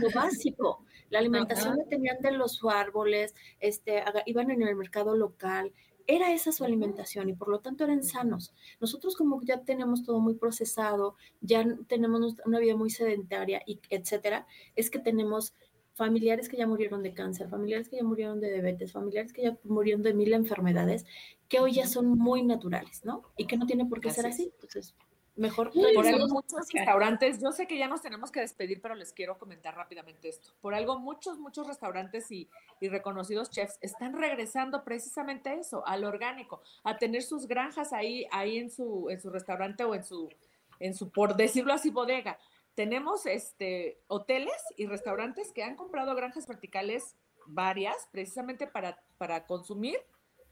Lo 0.00 0.10
básico. 0.10 0.84
La 1.10 1.20
alimentación 1.20 1.76
la 1.76 1.84
tenían 1.84 2.20
de 2.20 2.32
los 2.32 2.60
árboles, 2.64 3.36
este, 3.60 4.02
iban 4.26 4.50
en 4.50 4.62
el 4.62 4.74
mercado 4.74 5.14
local, 5.14 5.72
era 6.08 6.32
esa 6.32 6.50
su 6.50 6.64
alimentación 6.64 7.28
y 7.28 7.34
por 7.34 7.48
lo 7.48 7.60
tanto 7.60 7.84
eran 7.84 8.02
sanos. 8.02 8.52
Nosotros 8.80 9.14
como 9.14 9.40
ya 9.42 9.62
tenemos 9.62 10.02
todo 10.02 10.18
muy 10.18 10.34
procesado, 10.34 11.14
ya 11.40 11.64
tenemos 11.86 12.34
una 12.44 12.58
vida 12.58 12.74
muy 12.74 12.90
sedentaria 12.90 13.62
y 13.64 13.78
etcétera, 13.90 14.48
es 14.74 14.90
que 14.90 14.98
tenemos 14.98 15.54
familiares 16.00 16.48
que 16.48 16.56
ya 16.56 16.66
murieron 16.66 17.02
de 17.02 17.12
cáncer, 17.12 17.50
familiares 17.50 17.90
que 17.90 17.96
ya 17.96 18.02
murieron 18.02 18.40
de 18.40 18.50
diabetes, 18.50 18.90
familiares 18.90 19.34
que 19.34 19.42
ya 19.42 19.58
murieron 19.64 20.02
de 20.02 20.14
mil 20.14 20.32
enfermedades, 20.32 21.04
que 21.46 21.60
hoy 21.60 21.74
ya 21.74 21.86
son 21.86 22.16
muy 22.16 22.42
naturales, 22.42 23.04
¿no? 23.04 23.22
Y 23.36 23.46
que 23.46 23.58
no 23.58 23.66
tiene 23.66 23.84
por 23.84 24.00
qué 24.00 24.10
ser 24.10 24.24
así. 24.24 24.50
Entonces, 24.54 24.94
mejor. 25.36 25.70
por 25.94 26.06
algo 26.06 26.28
muchos 26.28 26.72
restaurantes, 26.72 27.42
yo 27.42 27.52
sé 27.52 27.66
que 27.66 27.76
ya 27.76 27.86
nos 27.86 28.00
tenemos 28.00 28.32
que 28.32 28.40
despedir, 28.40 28.80
pero 28.80 28.94
les 28.94 29.12
quiero 29.12 29.36
comentar 29.36 29.76
rápidamente 29.76 30.30
esto. 30.30 30.54
Por 30.62 30.72
algo 30.74 30.98
muchos, 30.98 31.38
muchos 31.38 31.66
restaurantes 31.66 32.30
y, 32.30 32.48
y 32.80 32.88
reconocidos 32.88 33.50
chefs 33.50 33.76
están 33.82 34.14
regresando 34.14 34.82
precisamente 34.84 35.50
a 35.50 35.54
eso, 35.56 35.86
al 35.86 36.04
orgánico, 36.04 36.62
a 36.82 36.96
tener 36.96 37.22
sus 37.22 37.46
granjas 37.46 37.92
ahí, 37.92 38.24
ahí 38.32 38.56
en 38.56 38.70
su, 38.70 39.10
en 39.10 39.20
su 39.20 39.28
restaurante 39.28 39.84
o 39.84 39.94
en 39.94 40.04
su, 40.04 40.30
en 40.78 40.94
su, 40.94 41.10
por 41.10 41.36
decirlo 41.36 41.74
así, 41.74 41.90
bodega. 41.90 42.38
Tenemos 42.74 43.26
este, 43.26 44.00
hoteles 44.06 44.54
y 44.76 44.86
restaurantes 44.86 45.52
que 45.52 45.62
han 45.62 45.76
comprado 45.76 46.14
granjas 46.14 46.46
verticales 46.46 47.16
varias, 47.46 48.08
precisamente 48.12 48.66
para, 48.66 49.02
para 49.18 49.46
consumir 49.46 49.98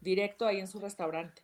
directo 0.00 0.46
ahí 0.46 0.60
en 0.60 0.68
su 0.68 0.78
restaurante. 0.78 1.42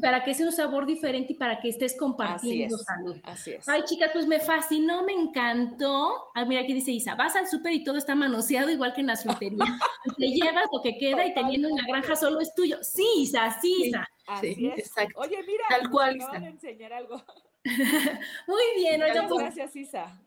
Para 0.00 0.22
que 0.24 0.34
sea 0.34 0.46
un 0.46 0.52
sabor 0.52 0.86
diferente 0.86 1.32
y 1.32 1.36
para 1.36 1.60
que 1.60 1.68
estés 1.68 1.96
compartiendo 1.98 2.78
salud. 2.78 3.16
Así 3.24 3.50
es. 3.50 3.68
Ay, 3.68 3.82
chicas, 3.84 4.10
pues 4.12 4.26
me 4.26 4.38
fascinó, 4.38 5.02
me 5.02 5.12
encantó. 5.12 6.30
Ah, 6.34 6.44
mira, 6.44 6.62
aquí 6.62 6.72
dice 6.72 6.92
Isa, 6.92 7.16
vas 7.16 7.34
al 7.34 7.48
súper 7.48 7.72
y 7.72 7.82
todo 7.82 7.98
está 7.98 8.14
manoseado 8.14 8.70
igual 8.70 8.94
que 8.94 9.00
en 9.00 9.08
la 9.08 9.16
frutería. 9.16 9.58
Te 10.16 10.28
llevas 10.28 10.66
lo 10.72 10.80
que 10.80 10.96
queda 10.96 11.26
y 11.26 11.34
teniendo 11.34 11.68
una 11.68 11.84
granja 11.86 12.14
solo 12.14 12.40
es 12.40 12.54
tuyo. 12.54 12.78
Sí, 12.82 13.06
Isa, 13.16 13.58
sí, 13.60 13.88
Isa. 13.88 14.08
así 14.28 14.68
es. 14.68 14.78
Exacto. 14.78 15.20
Oye, 15.20 15.38
mira, 15.44 15.64
tal 15.68 15.90
cual. 15.90 16.18
Me 16.18 16.26
van 16.26 16.44
a 16.44 16.48
enseñar 16.48 16.92
algo. 16.92 17.20
Muy 18.46 18.62
bien, 18.76 19.00
Muchas 19.00 19.26
pues, 19.28 19.40
gracias, 19.44 19.76
Isa. 19.76 20.22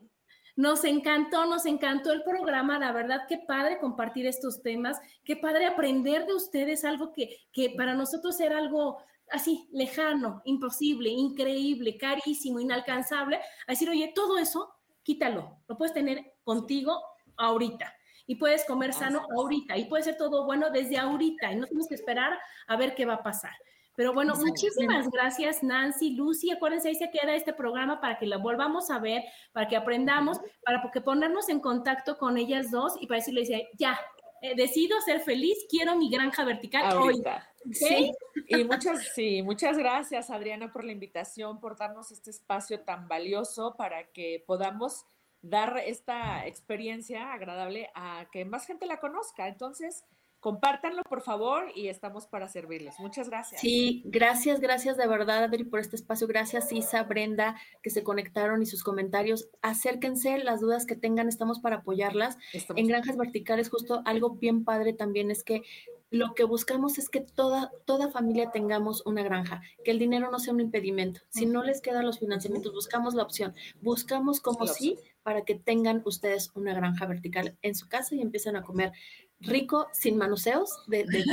Nos 0.56 0.86
encantó, 0.86 1.46
nos 1.46 1.66
encantó 1.66 2.14
el 2.14 2.24
programa, 2.24 2.80
la 2.80 2.94
verdad, 2.94 3.24
qué 3.28 3.40
padre 3.40 3.78
compartir 3.78 4.26
estos 4.26 4.62
temas, 4.62 5.02
qué 5.26 5.36
padre 5.36 5.66
aprender 5.66 6.26
de 6.26 6.34
ustedes 6.34 6.86
algo 6.86 7.12
que, 7.12 7.38
que 7.52 7.72
para 7.72 7.94
nosotros 7.94 8.40
era 8.40 8.58
algo 8.58 9.00
así, 9.30 9.68
lejano, 9.74 10.42
imposible, 10.46 11.10
increíble, 11.10 11.98
carísimo, 11.98 12.62
inalcanzable, 12.62 13.38
a 13.68 13.72
decir, 13.72 13.90
oye, 13.90 14.14
todo 14.16 14.38
eso, 14.38 14.74
quítalo, 15.04 15.60
lo 15.68 15.78
puedes 15.78 15.94
tener 15.94 16.36
contigo 16.44 17.02
ahorita 17.36 17.94
y 18.28 18.36
puedes 18.36 18.66
comer 18.66 18.94
sano 18.94 19.28
ahorita 19.36 19.78
y 19.78 19.86
puede 19.86 20.04
ser 20.04 20.18
todo 20.18 20.46
bueno 20.46 20.70
desde 20.70 20.98
ahorita 20.98 21.52
y 21.52 21.58
no 21.58 21.68
tienes 21.68 21.88
que 21.88 21.96
esperar 21.96 22.38
a 22.68 22.76
ver 22.76 22.96
qué 22.96 23.06
va 23.06 23.16
a 23.16 23.24
pasar. 23.24 23.54
Pero 23.96 24.14
bueno, 24.14 24.36
muchísimas 24.36 25.10
gracias 25.10 25.64
Nancy, 25.64 26.16
Lucy. 26.16 26.52
Acuérdense, 26.52 26.90
ahí 26.90 26.96
se 26.96 27.10
queda 27.10 27.36
este 27.36 27.54
programa 27.54 28.02
para 28.02 28.18
que 28.18 28.26
lo 28.26 28.40
volvamos 28.40 28.90
a 28.90 29.00
ver, 29.00 29.24
para 29.54 29.68
que 29.68 29.76
aprendamos, 29.76 30.40
para 30.66 30.90
que 30.92 31.02
ponernos 31.02 31.50
en 31.50 31.60
contacto 31.60 32.18
con 32.18 32.38
ellas 32.38 32.72
dos 32.72 32.96
y 33.00 33.08
para 33.08 33.20
decirles, 33.20 33.50
ya, 33.78 34.00
eh, 34.42 34.54
decido 34.56 35.00
ser 35.02 35.22
feliz, 35.22 35.58
quiero 35.70 35.96
mi 35.96 36.10
granja 36.10 36.44
vertical 36.44 36.98
hoy. 36.98 37.24
Sí, 37.72 38.12
y 38.48 38.64
muchas, 38.64 39.14
sí, 39.16 39.42
muchas 39.42 39.78
gracias 39.78 40.30
Adriana 40.30 40.72
por 40.72 40.84
la 40.84 40.92
invitación, 40.92 41.60
por 41.60 41.78
darnos 41.78 42.12
este 42.12 42.30
espacio 42.30 42.82
tan 42.82 43.08
valioso 43.08 43.76
para 43.76 44.12
que 44.12 44.44
podamos 44.46 45.06
dar 45.42 45.78
esta 45.78 46.46
experiencia 46.48 47.34
agradable 47.34 47.90
a 47.96 48.28
que 48.32 48.46
más 48.46 48.66
gente 48.66 48.86
la 48.86 49.00
conozca. 49.00 49.48
Entonces, 49.48 50.04
compártanlo 50.46 51.02
por 51.10 51.24
favor 51.24 51.72
y 51.74 51.88
estamos 51.88 52.28
para 52.28 52.48
servirles. 52.48 53.00
Muchas 53.00 53.32
gracias. 53.32 53.60
Sí, 53.62 54.04
gracias, 54.06 54.60
gracias 54.60 54.96
de 54.96 55.08
verdad, 55.08 55.46
Adri, 55.46 55.64
por 55.64 55.80
este 55.80 55.96
espacio. 55.96 56.28
Gracias, 56.28 56.72
Isa, 56.72 57.02
Brenda, 57.02 57.56
que 57.82 57.90
se 57.90 58.04
conectaron 58.04 58.62
y 58.62 58.68
sus 58.68 58.84
comentarios. 58.84 59.50
Acérquense, 59.64 60.38
las 60.38 60.62
dudas 60.62 60.86
que 60.86 60.96
tengan, 60.96 61.30
estamos 61.30 61.60
para 61.62 61.78
apoyarlas. 61.78 62.38
En 62.76 62.88
Granjas 62.88 63.18
Verticales, 63.18 63.72
justo 63.72 64.04
algo 64.06 64.36
bien 64.36 64.64
padre 64.66 64.94
también 64.94 65.32
es 65.32 65.44
que 65.44 65.64
lo 66.12 66.36
que 66.36 66.44
buscamos 66.44 67.00
es 67.00 67.10
que 67.10 67.22
toda, 67.22 67.72
toda 67.86 68.12
familia 68.12 68.52
tengamos 68.52 69.06
una 69.06 69.24
granja, 69.24 69.64
que 69.84 69.92
el 69.92 70.00
dinero 70.00 70.30
no 70.30 70.38
sea 70.38 70.54
un 70.54 70.62
impedimento. 70.62 71.22
Si 71.30 71.48
no 71.48 71.64
les 71.64 71.82
quedan 71.82 72.06
los 72.06 72.20
financiamientos, 72.20 72.72
buscamos 72.72 73.16
la 73.16 73.24
opción. 73.24 73.56
Buscamos 73.82 74.40
como 74.40 74.68
sí 74.68 74.98
para 75.24 75.42
que 75.42 75.56
tengan 75.56 76.04
ustedes 76.06 76.52
una 76.54 76.76
granja 76.76 77.08
vertical 77.08 77.58
en 77.64 77.74
su 77.74 77.90
casa 77.90 78.14
y 78.14 78.22
empiecen 78.22 78.56
a 78.56 78.62
comer 78.62 78.94
rico, 79.40 79.88
sin 79.94 80.18
manuseos, 80.18 80.70
de, 80.88 81.04
de, 81.06 81.24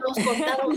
los 0.00 0.16
cortados 0.26 0.74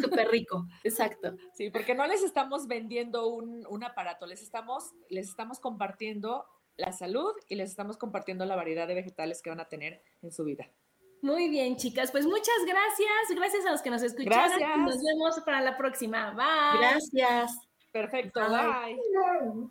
súper 0.00 0.28
rico, 0.28 0.66
exacto. 0.84 1.36
Sí, 1.54 1.70
porque 1.70 1.94
no 1.94 2.06
les 2.06 2.22
estamos 2.22 2.66
vendiendo 2.66 3.28
un, 3.28 3.66
un, 3.68 3.84
aparato, 3.84 4.26
les 4.26 4.42
estamos, 4.42 4.92
les 5.08 5.28
estamos 5.28 5.60
compartiendo 5.60 6.46
la 6.76 6.92
salud 6.92 7.32
y 7.48 7.54
les 7.56 7.70
estamos 7.70 7.96
compartiendo 7.96 8.44
la 8.44 8.56
variedad 8.56 8.86
de 8.86 8.94
vegetales 8.94 9.42
que 9.42 9.50
van 9.50 9.60
a 9.60 9.68
tener 9.68 10.02
en 10.22 10.32
su 10.32 10.44
vida. 10.44 10.70
Muy 11.22 11.48
bien, 11.48 11.76
chicas, 11.76 12.12
pues 12.12 12.26
muchas 12.26 12.64
gracias, 12.66 13.34
gracias 13.34 13.66
a 13.66 13.72
los 13.72 13.82
que 13.82 13.90
nos 13.90 14.02
escucharon. 14.02 14.58
Gracias. 14.58 14.78
Nos 14.78 15.02
vemos 15.02 15.40
para 15.44 15.60
la 15.60 15.76
próxima. 15.76 16.30
Bye. 16.32 16.78
Gracias. 16.78 17.58
Perfecto, 17.92 18.40
bye. 18.48 19.70